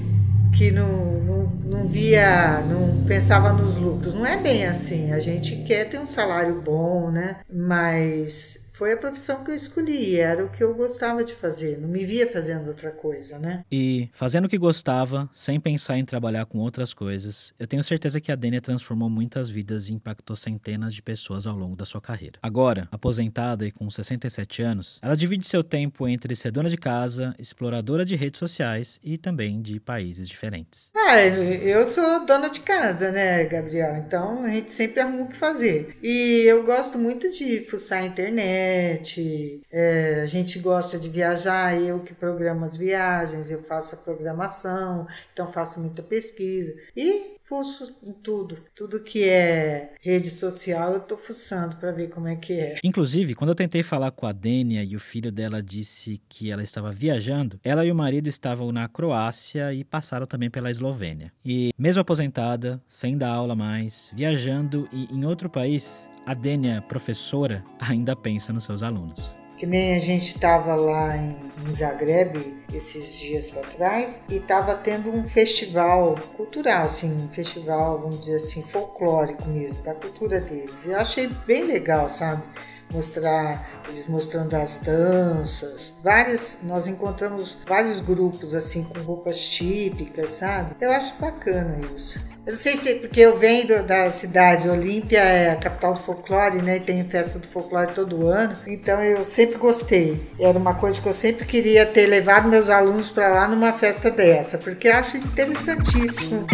que 0.56 0.70
não, 0.70 1.20
não, 1.24 1.37
não 1.64 1.86
via, 1.88 2.60
não 2.62 3.04
pensava 3.04 3.52
nos 3.52 3.76
lucros. 3.76 4.14
Não 4.14 4.26
é 4.26 4.36
bem 4.36 4.66
assim. 4.66 5.12
A 5.12 5.20
gente 5.20 5.56
quer 5.64 5.88
ter 5.88 5.98
um 5.98 6.06
salário 6.06 6.60
bom, 6.60 7.10
né? 7.10 7.40
Mas 7.52 8.68
foi 8.78 8.92
a 8.92 8.96
profissão 8.96 9.42
que 9.42 9.50
eu 9.50 9.56
escolhi, 9.56 10.20
era 10.20 10.44
o 10.44 10.48
que 10.48 10.62
eu 10.62 10.72
gostava 10.72 11.24
de 11.24 11.34
fazer, 11.34 11.80
não 11.80 11.88
me 11.88 12.04
via 12.04 12.30
fazendo 12.30 12.68
outra 12.68 12.92
coisa, 12.92 13.36
né? 13.36 13.64
E 13.72 14.08
fazendo 14.12 14.44
o 14.44 14.48
que 14.48 14.56
gostava, 14.56 15.28
sem 15.32 15.58
pensar 15.58 15.98
em 15.98 16.04
trabalhar 16.04 16.46
com 16.46 16.58
outras 16.58 16.94
coisas, 16.94 17.52
eu 17.58 17.66
tenho 17.66 17.82
certeza 17.82 18.20
que 18.20 18.30
a 18.30 18.36
Dênia 18.36 18.60
transformou 18.60 19.10
muitas 19.10 19.50
vidas 19.50 19.88
e 19.88 19.94
impactou 19.94 20.36
centenas 20.36 20.94
de 20.94 21.02
pessoas 21.02 21.44
ao 21.44 21.56
longo 21.56 21.74
da 21.74 21.84
sua 21.84 22.00
carreira. 22.00 22.38
Agora, 22.40 22.86
aposentada 22.92 23.66
e 23.66 23.72
com 23.72 23.90
67 23.90 24.62
anos, 24.62 25.00
ela 25.02 25.16
divide 25.16 25.44
seu 25.44 25.64
tempo 25.64 26.06
entre 26.06 26.36
ser 26.36 26.52
dona 26.52 26.70
de 26.70 26.76
casa, 26.76 27.34
exploradora 27.36 28.04
de 28.04 28.14
redes 28.14 28.38
sociais 28.38 29.00
e 29.02 29.18
também 29.18 29.60
de 29.60 29.80
países 29.80 30.28
diferentes. 30.28 30.92
Ah, 30.94 31.16
eu 31.38 31.86
sou 31.86 32.24
dona 32.26 32.48
de 32.48 32.60
casa, 32.60 33.10
né, 33.10 33.44
Gabriel? 33.44 33.96
Então 33.96 34.44
a 34.44 34.50
gente 34.50 34.72
sempre 34.72 35.00
arruma 35.00 35.24
o 35.24 35.28
que 35.28 35.36
fazer. 35.36 35.96
E 36.02 36.42
eu 36.46 36.64
gosto 36.64 36.98
muito 36.98 37.30
de 37.30 37.60
fuçar 37.62 38.02
a 38.02 38.06
internet 38.06 39.62
é, 39.70 40.20
a 40.22 40.26
gente 40.26 40.58
gosta 40.58 40.98
de 40.98 41.08
viajar, 41.08 41.80
eu 41.80 42.00
que 42.00 42.14
programo 42.14 42.64
as 42.64 42.76
viagens, 42.76 43.50
eu 43.50 43.62
faço 43.62 43.94
a 43.94 43.98
programação, 43.98 45.06
então 45.32 45.50
faço 45.50 45.80
muita 45.80 46.02
pesquisa. 46.02 46.74
E 46.96 47.37
fuço 47.48 47.96
em 48.02 48.12
tudo. 48.12 48.58
Tudo 48.74 49.02
que 49.02 49.24
é 49.24 49.94
rede 50.00 50.30
social, 50.30 50.92
eu 50.92 51.00
tô 51.00 51.16
fuçando 51.16 51.76
para 51.76 51.90
ver 51.90 52.10
como 52.10 52.28
é 52.28 52.36
que 52.36 52.52
é. 52.52 52.78
Inclusive, 52.84 53.34
quando 53.34 53.50
eu 53.50 53.56
tentei 53.56 53.82
falar 53.82 54.10
com 54.10 54.26
a 54.26 54.32
Dênia 54.32 54.84
e 54.84 54.94
o 54.94 55.00
filho 55.00 55.32
dela 55.32 55.62
disse 55.62 56.20
que 56.28 56.50
ela 56.50 56.62
estava 56.62 56.92
viajando, 56.92 57.58
ela 57.64 57.84
e 57.84 57.90
o 57.90 57.94
marido 57.94 58.28
estavam 58.28 58.70
na 58.70 58.86
Croácia 58.86 59.72
e 59.72 59.82
passaram 59.82 60.26
também 60.26 60.50
pela 60.50 60.70
Eslovênia. 60.70 61.32
E 61.44 61.72
mesmo 61.78 62.02
aposentada, 62.02 62.82
sem 62.86 63.16
dar 63.16 63.30
aula 63.30 63.56
mais, 63.56 64.10
viajando 64.12 64.88
e 64.92 65.08
em 65.10 65.24
outro 65.24 65.48
país, 65.48 66.08
a 66.26 66.34
Dênia, 66.34 66.82
professora, 66.82 67.64
ainda 67.80 68.14
pensa 68.14 68.52
nos 68.52 68.64
seus 68.64 68.82
alunos. 68.82 69.37
Que 69.58 69.66
nem 69.66 69.94
a 69.94 69.98
gente 69.98 70.26
estava 70.26 70.76
lá 70.76 71.16
em, 71.16 71.36
Zagreb 71.72 72.62
esses 72.72 73.18
dias 73.18 73.50
para 73.50 73.62
trás 73.62 74.24
e 74.28 74.36
estava 74.36 74.76
tendo 74.76 75.10
um 75.10 75.24
festival 75.24 76.14
cultural, 76.36 76.86
assim, 76.86 77.12
um 77.12 77.28
festival, 77.28 77.98
vamos 77.98 78.20
dizer 78.20 78.36
assim, 78.36 78.62
folclórico 78.62 79.46
mesmo, 79.48 79.82
da 79.82 79.94
cultura 79.94 80.40
deles. 80.40 80.86
Eu 80.86 80.98
achei 80.98 81.26
bem 81.44 81.64
legal, 81.64 82.08
sabe? 82.08 82.42
Mostrar 82.90 83.82
eles 83.88 84.06
mostrando 84.06 84.54
as 84.54 84.78
danças 84.78 85.94
várias 86.02 86.60
nós 86.62 86.86
encontramos 86.86 87.56
vários 87.66 88.00
grupos 88.00 88.54
assim 88.54 88.84
com 88.84 89.00
roupas 89.00 89.40
típicas 89.40 90.30
sabe 90.30 90.74
eu 90.80 90.90
acho 90.90 91.20
bacana 91.20 91.80
isso 91.96 92.20
eu 92.48 92.52
não 92.52 92.58
sei 92.58 92.76
se 92.76 92.94
porque 92.94 93.20
eu 93.20 93.38
venho 93.38 93.84
da 93.84 94.10
cidade, 94.10 94.70
Olímpia 94.70 95.18
é 95.18 95.50
a 95.50 95.56
capital 95.56 95.92
do 95.92 96.00
folclore, 96.00 96.62
né? 96.62 96.78
E 96.78 96.80
tem 96.80 97.04
festa 97.04 97.38
do 97.38 97.46
folclore 97.46 97.92
todo 97.92 98.26
ano. 98.26 98.56
Então 98.66 99.02
eu 99.02 99.22
sempre 99.22 99.58
gostei. 99.58 100.18
Era 100.40 100.56
uma 100.58 100.72
coisa 100.72 100.98
que 100.98 101.06
eu 101.06 101.12
sempre 101.12 101.44
queria 101.44 101.84
ter 101.84 102.06
levado 102.06 102.48
meus 102.48 102.70
alunos 102.70 103.10
para 103.10 103.28
lá 103.28 103.46
numa 103.46 103.74
festa 103.74 104.10
dessa, 104.10 104.56
porque 104.56 104.88
acho 104.88 105.18
interessantíssimo. 105.18 106.46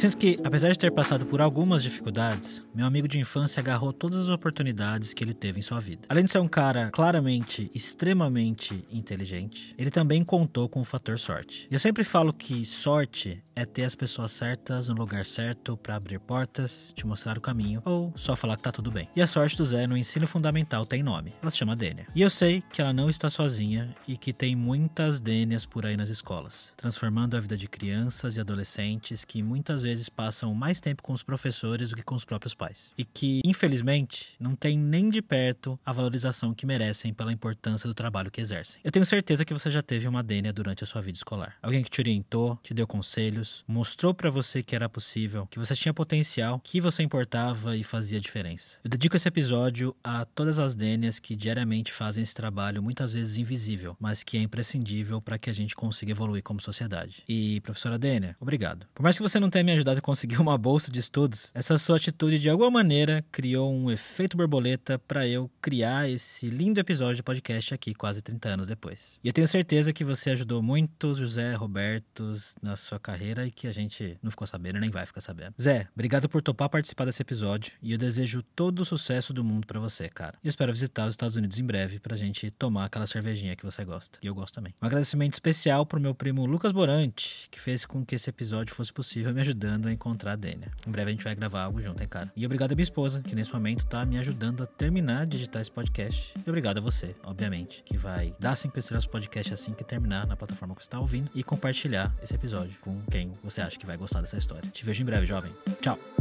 Sinto 0.00 0.16
que, 0.16 0.38
apesar 0.42 0.72
de 0.72 0.78
ter 0.78 0.90
passado 0.90 1.26
por 1.26 1.42
algumas 1.42 1.82
dificuldades, 1.82 2.66
meu 2.74 2.86
amigo 2.86 3.06
de 3.06 3.18
infância 3.18 3.60
agarrou 3.60 3.92
todas 3.92 4.18
as 4.18 4.28
oportunidades 4.30 5.12
que 5.12 5.22
ele 5.22 5.34
teve 5.34 5.58
em 5.58 5.62
sua 5.62 5.78
vida. 5.78 6.06
Além 6.08 6.24
de 6.24 6.32
ser 6.32 6.38
um 6.38 6.48
cara 6.48 6.88
claramente 6.90 7.70
extremamente 7.74 8.82
inteligente, 8.90 9.74
ele 9.76 9.90
também 9.90 10.24
contou 10.24 10.70
com 10.70 10.80
o 10.80 10.84
fator 10.86 11.18
sorte. 11.18 11.68
Eu 11.70 11.78
sempre 11.78 12.02
falo 12.02 12.32
que 12.32 12.64
sorte 12.64 13.42
é 13.54 13.66
ter 13.66 13.84
as 13.84 13.94
pessoas 13.94 14.32
certas 14.32 14.88
no 14.88 14.94
lugar 14.94 15.26
certo 15.26 15.76
para 15.76 15.96
abrir 15.96 16.18
portas, 16.18 16.94
te 16.96 17.06
mostrar 17.06 17.36
o 17.36 17.40
caminho 17.42 17.82
ou 17.84 18.10
só 18.16 18.34
falar 18.34 18.56
que 18.56 18.62
tá 18.62 18.72
tudo 18.72 18.90
bem. 18.90 19.06
E 19.14 19.20
a 19.20 19.26
sorte 19.26 19.54
do 19.58 19.66
Zé 19.66 19.86
no 19.86 19.98
ensino 19.98 20.26
fundamental 20.26 20.86
tem 20.86 21.02
nome. 21.02 21.34
Ela 21.42 21.50
se 21.50 21.58
chama 21.58 21.76
Dênia. 21.76 22.06
E 22.14 22.22
eu 22.22 22.30
sei 22.30 22.62
que 22.72 22.80
ela 22.80 22.94
não 22.94 23.10
está 23.10 23.28
sozinha 23.28 23.94
e 24.08 24.16
que 24.16 24.32
tem 24.32 24.56
muitas 24.56 25.20
Dênias 25.20 25.66
por 25.66 25.84
aí 25.84 25.94
nas 25.94 26.08
escolas, 26.08 26.72
transformando 26.74 27.36
a 27.36 27.40
vida 27.40 27.54
de 27.54 27.68
crianças 27.68 28.36
e 28.36 28.40
adolescentes 28.40 29.26
que 29.26 29.42
muitas 29.42 29.82
vezes 29.82 29.89
vezes 29.90 30.08
passam 30.08 30.54
mais 30.54 30.80
tempo 30.80 31.02
com 31.02 31.12
os 31.12 31.22
professores 31.22 31.90
do 31.90 31.96
que 31.96 32.02
com 32.02 32.14
os 32.14 32.24
próprios 32.24 32.54
pais. 32.54 32.92
E 32.96 33.04
que, 33.04 33.40
infelizmente, 33.44 34.34
não 34.38 34.54
tem 34.54 34.78
nem 34.78 35.10
de 35.10 35.20
perto 35.20 35.78
a 35.84 35.92
valorização 35.92 36.54
que 36.54 36.64
merecem 36.64 37.12
pela 37.12 37.32
importância 37.32 37.88
do 37.88 37.94
trabalho 37.94 38.30
que 38.30 38.40
exercem. 38.40 38.80
Eu 38.84 38.90
tenho 38.90 39.04
certeza 39.04 39.44
que 39.44 39.52
você 39.52 39.70
já 39.70 39.82
teve 39.82 40.06
uma 40.06 40.22
Dênia 40.22 40.52
durante 40.52 40.84
a 40.84 40.86
sua 40.86 41.00
vida 41.00 41.16
escolar. 41.16 41.56
Alguém 41.60 41.82
que 41.82 41.90
te 41.90 42.00
orientou, 42.00 42.58
te 42.62 42.72
deu 42.72 42.86
conselhos, 42.86 43.64
mostrou 43.66 44.14
para 44.14 44.30
você 44.30 44.62
que 44.62 44.76
era 44.76 44.88
possível, 44.88 45.46
que 45.50 45.58
você 45.58 45.74
tinha 45.74 45.92
potencial, 45.92 46.60
que 46.62 46.80
você 46.80 47.02
importava 47.02 47.76
e 47.76 47.82
fazia 47.82 48.20
diferença. 48.20 48.78
Eu 48.84 48.90
dedico 48.90 49.16
esse 49.16 49.26
episódio 49.26 49.94
a 50.04 50.24
todas 50.24 50.58
as 50.58 50.76
Dênias 50.76 51.18
que 51.18 51.34
diariamente 51.34 51.92
fazem 51.92 52.22
esse 52.22 52.34
trabalho 52.34 52.82
muitas 52.82 53.14
vezes 53.14 53.36
invisível, 53.36 53.96
mas 53.98 54.22
que 54.22 54.36
é 54.36 54.40
imprescindível 54.40 55.20
para 55.20 55.38
que 55.38 55.50
a 55.50 55.52
gente 55.52 55.74
consiga 55.74 56.12
evoluir 56.12 56.42
como 56.42 56.60
sociedade. 56.60 57.22
E, 57.28 57.60
professora 57.60 57.98
Dênia, 57.98 58.36
obrigado. 58.38 58.86
Por 58.94 59.02
mais 59.02 59.16
que 59.16 59.22
você 59.22 59.40
não 59.40 59.50
tenha 59.50 59.64
me 59.64 59.72
ajudado 59.80 59.98
a 59.98 60.02
conseguir 60.02 60.38
uma 60.40 60.58
bolsa 60.58 60.90
de 60.90 61.00
estudos, 61.00 61.50
essa 61.54 61.78
sua 61.78 61.96
atitude 61.96 62.38
de 62.38 62.50
alguma 62.50 62.70
maneira 62.70 63.24
criou 63.32 63.72
um 63.72 63.90
efeito 63.90 64.36
borboleta 64.36 64.98
para 64.98 65.26
eu 65.26 65.50
criar 65.60 66.08
esse 66.08 66.48
lindo 66.48 66.78
episódio 66.78 67.16
de 67.16 67.22
podcast 67.22 67.72
aqui 67.72 67.94
quase 67.94 68.20
30 68.20 68.48
anos 68.48 68.66
depois. 68.66 69.18
E 69.24 69.28
eu 69.28 69.32
tenho 69.32 69.48
certeza 69.48 69.92
que 69.92 70.04
você 70.04 70.30
ajudou 70.30 70.62
muitos 70.62 71.18
José 71.18 71.54
Robertos 71.54 72.54
na 72.62 72.76
sua 72.76 72.98
carreira 72.98 73.46
e 73.46 73.50
que 73.50 73.66
a 73.66 73.72
gente 73.72 74.18
não 74.22 74.30
ficou 74.30 74.46
sabendo 74.46 74.78
nem 74.78 74.90
vai 74.90 75.06
ficar 75.06 75.22
sabendo. 75.22 75.54
Zé, 75.60 75.88
obrigado 75.94 76.28
por 76.28 76.42
topar 76.42 76.68
participar 76.68 77.06
desse 77.06 77.22
episódio 77.22 77.72
e 77.82 77.92
eu 77.92 77.98
desejo 77.98 78.42
todo 78.54 78.80
o 78.80 78.84
sucesso 78.84 79.32
do 79.32 79.42
mundo 79.42 79.66
para 79.66 79.80
você, 79.80 80.10
cara. 80.10 80.38
E 80.44 80.48
espero 80.48 80.72
visitar 80.72 81.04
os 81.04 81.14
Estados 81.14 81.36
Unidos 81.36 81.58
em 81.58 81.64
breve 81.64 81.98
pra 81.98 82.16
gente 82.16 82.50
tomar 82.50 82.84
aquela 82.84 83.06
cervejinha 83.06 83.56
que 83.56 83.64
você 83.64 83.82
gosta. 83.82 84.18
E 84.22 84.26
eu 84.26 84.34
gosto 84.34 84.54
também. 84.54 84.74
Um 84.82 84.86
agradecimento 84.86 85.32
especial 85.32 85.86
pro 85.86 85.98
meu 85.98 86.14
primo 86.14 86.44
Lucas 86.44 86.72
Borante, 86.72 87.48
que 87.50 87.58
fez 87.58 87.86
com 87.86 88.04
que 88.04 88.14
esse 88.14 88.28
episódio 88.28 88.74
fosse 88.74 88.92
possível 88.92 89.32
me 89.32 89.40
ajudando 89.40 89.69
ajudando 89.70 89.86
a 89.86 89.92
encontrar 89.92 90.32
a 90.32 90.36
Dênia. 90.36 90.70
Em 90.86 90.90
breve 90.90 91.10
a 91.10 91.12
gente 91.12 91.24
vai 91.24 91.34
gravar 91.34 91.62
algo 91.62 91.80
junto, 91.80 92.02
hein, 92.02 92.08
cara? 92.08 92.32
E 92.36 92.44
obrigado 92.44 92.72
a 92.72 92.74
minha 92.74 92.82
esposa, 92.82 93.22
que 93.22 93.34
nesse 93.34 93.52
momento 93.52 93.86
tá 93.86 94.04
me 94.04 94.18
ajudando 94.18 94.62
a 94.62 94.66
terminar 94.66 95.26
de 95.26 95.36
editar 95.36 95.60
esse 95.60 95.70
podcast. 95.70 96.32
E 96.44 96.48
obrigado 96.48 96.78
a 96.78 96.80
você, 96.80 97.14
obviamente, 97.22 97.82
que 97.84 97.96
vai 97.96 98.34
dar 98.38 98.56
cinco 98.56 98.78
estrelas 98.78 99.06
pro 99.06 99.12
podcast 99.12 99.54
assim 99.54 99.72
que 99.72 99.84
terminar 99.84 100.26
na 100.26 100.36
plataforma 100.36 100.74
que 100.74 100.82
você 100.82 100.88
está 100.88 100.98
ouvindo 100.98 101.30
e 101.34 101.42
compartilhar 101.42 102.14
esse 102.22 102.34
episódio 102.34 102.78
com 102.80 103.00
quem 103.10 103.32
você 103.42 103.60
acha 103.60 103.78
que 103.78 103.86
vai 103.86 103.96
gostar 103.96 104.20
dessa 104.20 104.36
história. 104.36 104.68
Te 104.70 104.84
vejo 104.84 105.02
em 105.02 105.06
breve, 105.06 105.26
jovem. 105.26 105.52
Tchau! 105.80 106.19